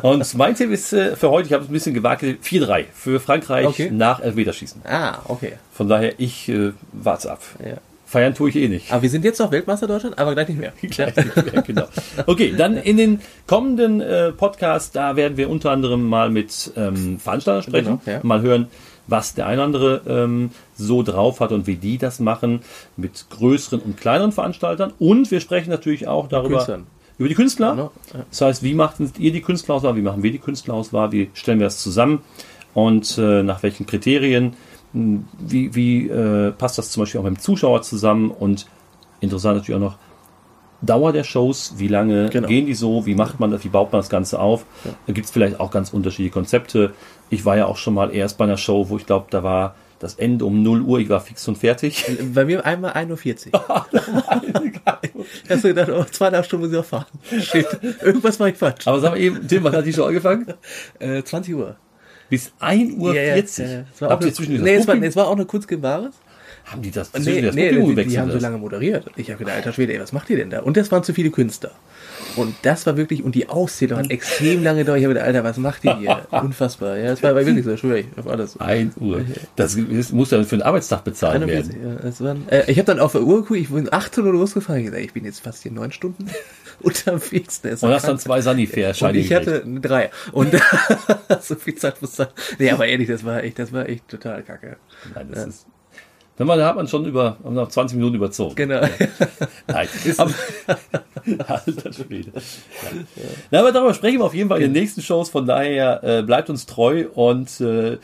Und 0.02 0.34
mein 0.36 0.56
Tipp 0.56 0.72
ist 0.72 0.94
äh, 0.94 1.16
für 1.16 1.30
heute, 1.30 1.48
ich 1.48 1.54
habe 1.54 1.64
es 1.64 1.70
ein 1.70 1.74
bisschen 1.74 1.94
gewagt, 1.94 2.24
4-3 2.24 2.86
für 2.94 3.20
Frankreich 3.20 3.66
Okay. 3.68 3.90
nach 3.92 4.20
Elfmeterschießen. 4.22 4.82
Ah, 4.86 5.20
okay. 5.26 5.54
Von 5.72 5.88
daher, 5.88 6.20
ich 6.20 6.50
äh, 6.50 6.72
warte 6.92 7.32
ab. 7.32 7.42
Ja. 7.64 7.78
Feiern 8.06 8.34
tue 8.34 8.50
ich 8.50 8.56
eh 8.56 8.70
nicht. 8.70 8.92
Aber 8.94 9.02
wir 9.02 9.10
sind 9.10 9.26
jetzt 9.26 9.38
noch 9.40 9.52
Weltmeister 9.52 9.86
Deutschland, 9.86 10.18
aber 10.18 10.34
gleich 10.34 10.48
nicht 10.48 10.60
mehr. 10.60 10.72
Ja, 10.98 11.62
genau. 11.62 11.88
Okay, 12.26 12.54
dann 12.58 12.78
in 12.78 12.96
den 12.96 13.20
kommenden 13.48 14.00
äh, 14.00 14.32
Podcasts, 14.32 14.92
da 14.92 15.18
werden 15.18 15.36
wir 15.36 15.50
unter 15.50 15.72
anderem 15.72 16.04
mal 16.08 16.30
mit 16.30 16.72
ähm, 16.78 17.20
Veranstaltern 17.20 17.64
sprechen, 17.64 18.00
Genau, 18.06 18.18
ja. 18.18 18.24
mal 18.24 18.42
hören, 18.42 18.68
was 19.08 19.34
der 19.34 19.46
eine 19.48 19.58
oder 19.62 19.66
andere 19.66 20.02
ähm, 20.08 20.52
so 20.76 21.02
drauf 21.04 21.40
hat 21.40 21.52
und 21.52 21.66
wie 21.68 21.76
die 21.76 21.98
das 21.98 22.20
machen 22.20 22.62
mit 22.96 23.26
größeren 23.30 23.80
und 23.82 23.98
kleineren 23.98 24.32
Veranstaltern. 24.32 24.94
Und 25.00 25.32
wir 25.32 25.40
sprechen 25.40 25.70
natürlich 25.70 26.08
auch 26.08 26.28
darüber 26.28 26.58
Künstlern. 26.58 26.88
über 27.18 27.30
die 27.30 27.36
Künstler. 27.36 27.72
Genau, 27.72 27.92
ja. 28.14 28.26
Das 28.30 28.42
heißt, 28.42 28.64
wie 28.64 28.74
macht 28.74 28.96
ihr 29.18 29.32
die 29.32 29.42
Künstlerauswahl, 29.42 29.96
wie 29.96 30.02
machen 30.02 30.24
wir 30.24 30.32
die 30.32 30.40
Künstlerauswahl, 30.40 31.12
wie 31.12 31.30
stellen 31.34 31.60
wir 31.60 31.68
das 31.68 31.82
zusammen 31.82 32.22
und 32.74 33.18
äh, 33.18 33.44
nach 33.44 33.64
welchen 33.64 33.86
Kriterien, 33.86 34.54
wie, 34.94 35.74
wie 35.76 36.08
äh, 36.10 36.52
passt 36.52 36.78
das 36.78 36.92
zum 36.92 37.02
Beispiel 37.04 37.20
auch 37.20 37.26
mit 37.26 37.36
dem 37.36 37.40
Zuschauer 37.40 37.82
zusammen 37.82 38.32
und 38.32 38.68
interessant 39.20 39.58
natürlich 39.58 39.76
auch 39.78 39.84
noch, 39.84 39.98
Dauer 40.82 41.12
der 41.12 41.24
Shows, 41.24 41.74
wie 41.78 41.88
lange 41.88 42.30
Genau. 42.30 42.48
gehen 42.48 42.68
die 42.68 42.76
so, 42.76 43.08
wie 43.08 43.16
macht 43.16 43.40
man 43.40 43.50
das, 43.50 43.64
wie 43.64 43.70
baut 43.70 43.92
man 43.92 44.00
das 44.00 44.10
Ganze 44.10 44.40
auf? 44.40 44.64
Da 45.08 45.14
gibt 45.14 45.26
es 45.26 45.32
vielleicht 45.32 45.60
auch 45.60 45.72
ganz 45.72 45.92
unterschiedliche 45.92 46.32
Konzepte. 46.32 46.94
Ich 47.30 47.46
war 47.46 47.58
ja 47.58 47.66
auch 47.66 47.78
schon 47.78 47.94
mal 47.94 48.14
erst 48.14 48.38
bei 48.38 48.46
einer 48.46 48.58
Show, 48.58 48.90
wo 48.90 48.98
ich 48.98 49.06
glaube, 49.06 49.28
da 49.30 49.44
war 49.44 49.76
das 50.00 50.16
Ende 50.16 50.46
um 50.46 50.62
0 50.64 50.82
Uhr, 50.82 51.00
ich 51.00 51.10
war 51.10 51.20
fix 51.20 51.48
und 51.48 51.58
fertig. 51.58 52.06
Bei 52.34 52.46
mir 52.46 52.64
einmal 52.66 52.92
1.40 52.94 53.52
Uhr. 53.54 53.86
Hast 55.50 55.64
du 55.64 55.68
gedacht, 55.70 55.90
oh, 55.90 56.04
zweieinhalb 56.04 56.46
Stunden 56.46 56.66
muss 56.66 56.74
ich 56.74 56.80
auch 56.80 56.86
fahren. 56.86 57.06
Shit. 57.42 57.66
Irgendwas 58.02 58.40
war 58.40 58.48
ich 58.50 58.56
falsch. 58.58 58.86
Aber 58.88 59.00
sag 59.00 59.12
mal 59.12 59.20
eben, 59.20 59.48
Tim, 59.48 59.64
wann 59.64 59.74
hat 59.74 59.86
die 59.86 59.94
Show 59.94 60.04
angefangen? 60.06 60.54
Äh, 61.00 61.24
20 61.24 61.56
Uhr. 61.56 61.76
Bis 62.30 62.52
1 62.60 62.94
Uhr 62.98 63.16
Ja, 63.16 63.22
ja, 63.22 63.34
40. 63.36 63.66
ja, 63.66 63.72
ja. 63.72 63.84
Es 63.94 64.02
war 64.02 64.08
auch 64.08 64.12
Habt 64.14 64.24
ihr 64.26 64.34
zwischendurch 64.34 64.64
nee, 64.64 64.76
es 64.76 64.88
war, 64.88 64.96
Publikum- 64.96 65.08
es 65.10 65.16
war 65.16 65.28
auch 65.28 65.36
eine 65.36 65.82
Wahres. 65.82 66.14
Haben 66.68 66.82
die 66.82 66.92
das, 66.92 67.14
Nee, 67.14 67.22
zwischendurch 67.22 67.46
das 67.46 67.56
nee, 67.56 67.70
die, 68.04 68.10
die 68.10 68.20
haben 68.20 68.28
so 68.28 68.34
das? 68.34 68.42
lange 68.44 68.58
moderiert. 68.58 69.06
Ich 69.16 69.30
habe 69.30 69.40
gedacht, 69.40 69.56
alter 69.56 69.72
Schwede, 69.72 69.94
ey, 69.94 70.02
was 70.02 70.12
macht 70.12 70.30
ihr 70.30 70.36
denn 70.36 70.50
da? 70.50 70.60
Und 70.60 70.76
das 70.76 70.92
waren 70.92 71.02
zu 71.02 71.14
viele 71.14 71.32
Künstler. 71.32 71.72
Und 72.36 72.56
das 72.64 72.86
war 72.86 72.98
wirklich, 72.98 73.24
und 73.24 73.36
die 73.36 73.48
Auszählung 73.48 74.00
hat 74.00 74.12
extrem 74.12 74.64
lange 74.64 74.80
gedauert. 74.80 75.00
Ich 75.00 75.06
habe 75.06 75.14
gedacht, 75.14 75.28
Alter, 75.28 75.44
was 75.46 75.58
macht 75.58 75.86
ihr 75.86 75.98
hier? 75.98 76.28
Unfassbar. 76.32 76.98
Ja, 76.98 77.14
es 77.14 77.24
war, 77.24 77.36
war 77.36 77.46
wirklich 77.46 77.64
so, 77.64 77.78
schwöre 77.78 78.00
ich, 78.00 78.08
auf 78.18 78.28
alles. 78.28 78.60
1 78.60 78.98
Uhr. 78.98 79.22
Das 79.56 79.78
muss 80.12 80.32
ja 80.32 80.44
für 80.44 80.56
einen 80.56 80.62
Arbeitstag 80.62 81.06
bezahlt 81.06 81.36
41, 81.42 81.82
werden. 81.82 82.00
ja, 82.04 82.20
waren, 82.20 82.50
äh, 82.50 82.70
ich 82.70 82.78
habe 82.78 82.86
dann 82.86 83.00
auf 83.00 83.14
der 83.14 83.22
Uhr 83.22 83.44
geguckt, 83.44 83.60
ich 83.62 83.70
bin 83.70 83.88
18 83.92 84.26
Uhr 84.26 84.34
losgefahren. 84.34 84.82
Ich, 84.82 84.88
gesagt, 84.88 85.06
ich 85.06 85.14
bin 85.14 85.24
jetzt 85.24 85.40
fast 85.40 85.64
hier 85.64 85.72
neun 85.72 85.94
Stunden 85.94 86.30
unterwegs. 86.82 87.62
Und 87.64 87.92
hast 87.94 88.10
dann 88.10 88.20
zwei 88.20 88.42
Sanifair 88.42 88.90
und 88.90 88.98
Scheine 88.98 89.18
ich 89.20 89.34
hatte 89.34 89.64
drei. 89.82 90.12
Und 90.34 90.54
so 91.42 91.56
viel 91.56 91.76
Zeit 91.76 92.02
muss 92.02 92.18
sein. 92.18 92.28
Nee, 92.60 92.72
aber 92.72 92.88
ehrlich, 92.88 93.08
das 93.08 93.24
war 93.24 93.42
echt, 93.42 93.58
das 93.58 93.72
war 93.72 93.88
echt 93.88 94.06
total 94.10 94.44
kacke. 94.44 94.76
Nein, 95.16 95.30
das 95.32 95.48
ist. 95.48 95.66
Dann 96.38 96.48
da 96.48 96.68
hat 96.68 96.76
man 96.76 96.88
schon 96.88 97.06
über, 97.06 97.38
noch 97.44 97.68
20 97.68 97.98
Minuten 97.98 98.16
überzogen. 98.16 98.56
Genau. 98.56 98.82
Nein, 99.68 99.88
aber, 100.18 100.32
alter 101.48 101.94
Schwede. 101.94 102.32
Ja. 102.36 103.24
Na, 103.50 103.60
aber 103.62 103.72
darüber 103.72 103.94
sprechen 103.96 104.20
wir 104.20 104.26
auf 104.26 104.36
jeden 104.36 104.50
Fall 104.50 104.62
in 104.62 104.72
den 104.72 104.80
nächsten 104.82 105.02
Shows. 105.02 105.30
Von 105.30 105.48
daher 105.48 106.04
äh, 106.04 106.22
bleibt 106.22 106.52
uns 106.52 106.68
treu 106.68 107.08
und 107.16 107.60
äh, 107.60 107.94
äh, 107.94 107.98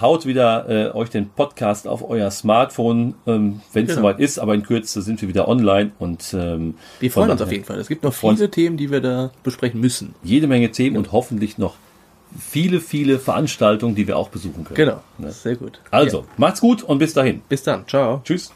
haut 0.00 0.26
wieder 0.26 0.68
äh, 0.68 0.90
euch 0.94 1.08
den 1.08 1.30
Podcast 1.30 1.88
auf 1.88 2.08
euer 2.08 2.30
Smartphone, 2.30 3.14
ähm, 3.26 3.60
wenn 3.72 3.84
es 3.84 3.90
Genau. 3.90 4.02
soweit 4.02 4.20
ist. 4.20 4.38
Aber 4.38 4.54
in 4.54 4.62
Kürze 4.62 5.00
sind 5.00 5.20
wir 5.22 5.28
wieder 5.28 5.48
online 5.48 5.92
und 5.98 6.34
ähm, 6.34 6.74
Wir 7.00 7.10
freuen 7.10 7.30
uns 7.30 7.40
auf 7.40 7.50
jeden 7.50 7.64
Fall. 7.64 7.78
Es 7.78 7.88
gibt 7.88 8.02
noch 8.02 8.12
viele 8.14 8.50
Themen, 8.50 8.76
die 8.76 8.90
wir 8.90 9.00
da 9.00 9.30
besprechen 9.42 9.80
müssen. 9.80 10.14
Jede 10.22 10.46
Menge 10.46 10.70
Themen 10.70 10.98
und 10.98 11.12
hoffentlich 11.12 11.56
noch 11.56 11.76
viele, 12.38 12.80
viele 12.80 13.18
Veranstaltungen, 13.18 13.94
die 13.94 14.06
wir 14.06 14.16
auch 14.16 14.28
besuchen 14.28 14.64
können. 14.64 14.76
Genau. 14.76 15.02
Ne? 15.18 15.30
Sehr 15.32 15.56
gut. 15.56 15.80
Also, 15.90 16.18
Ja. 16.18 16.24
macht's 16.36 16.60
gut 16.60 16.82
und 16.82 16.98
bis 16.98 17.14
dahin. 17.14 17.42
Bis 17.48 17.62
dann. 17.62 17.86
Ciao. 17.86 18.20
Tschüss. 18.24 18.52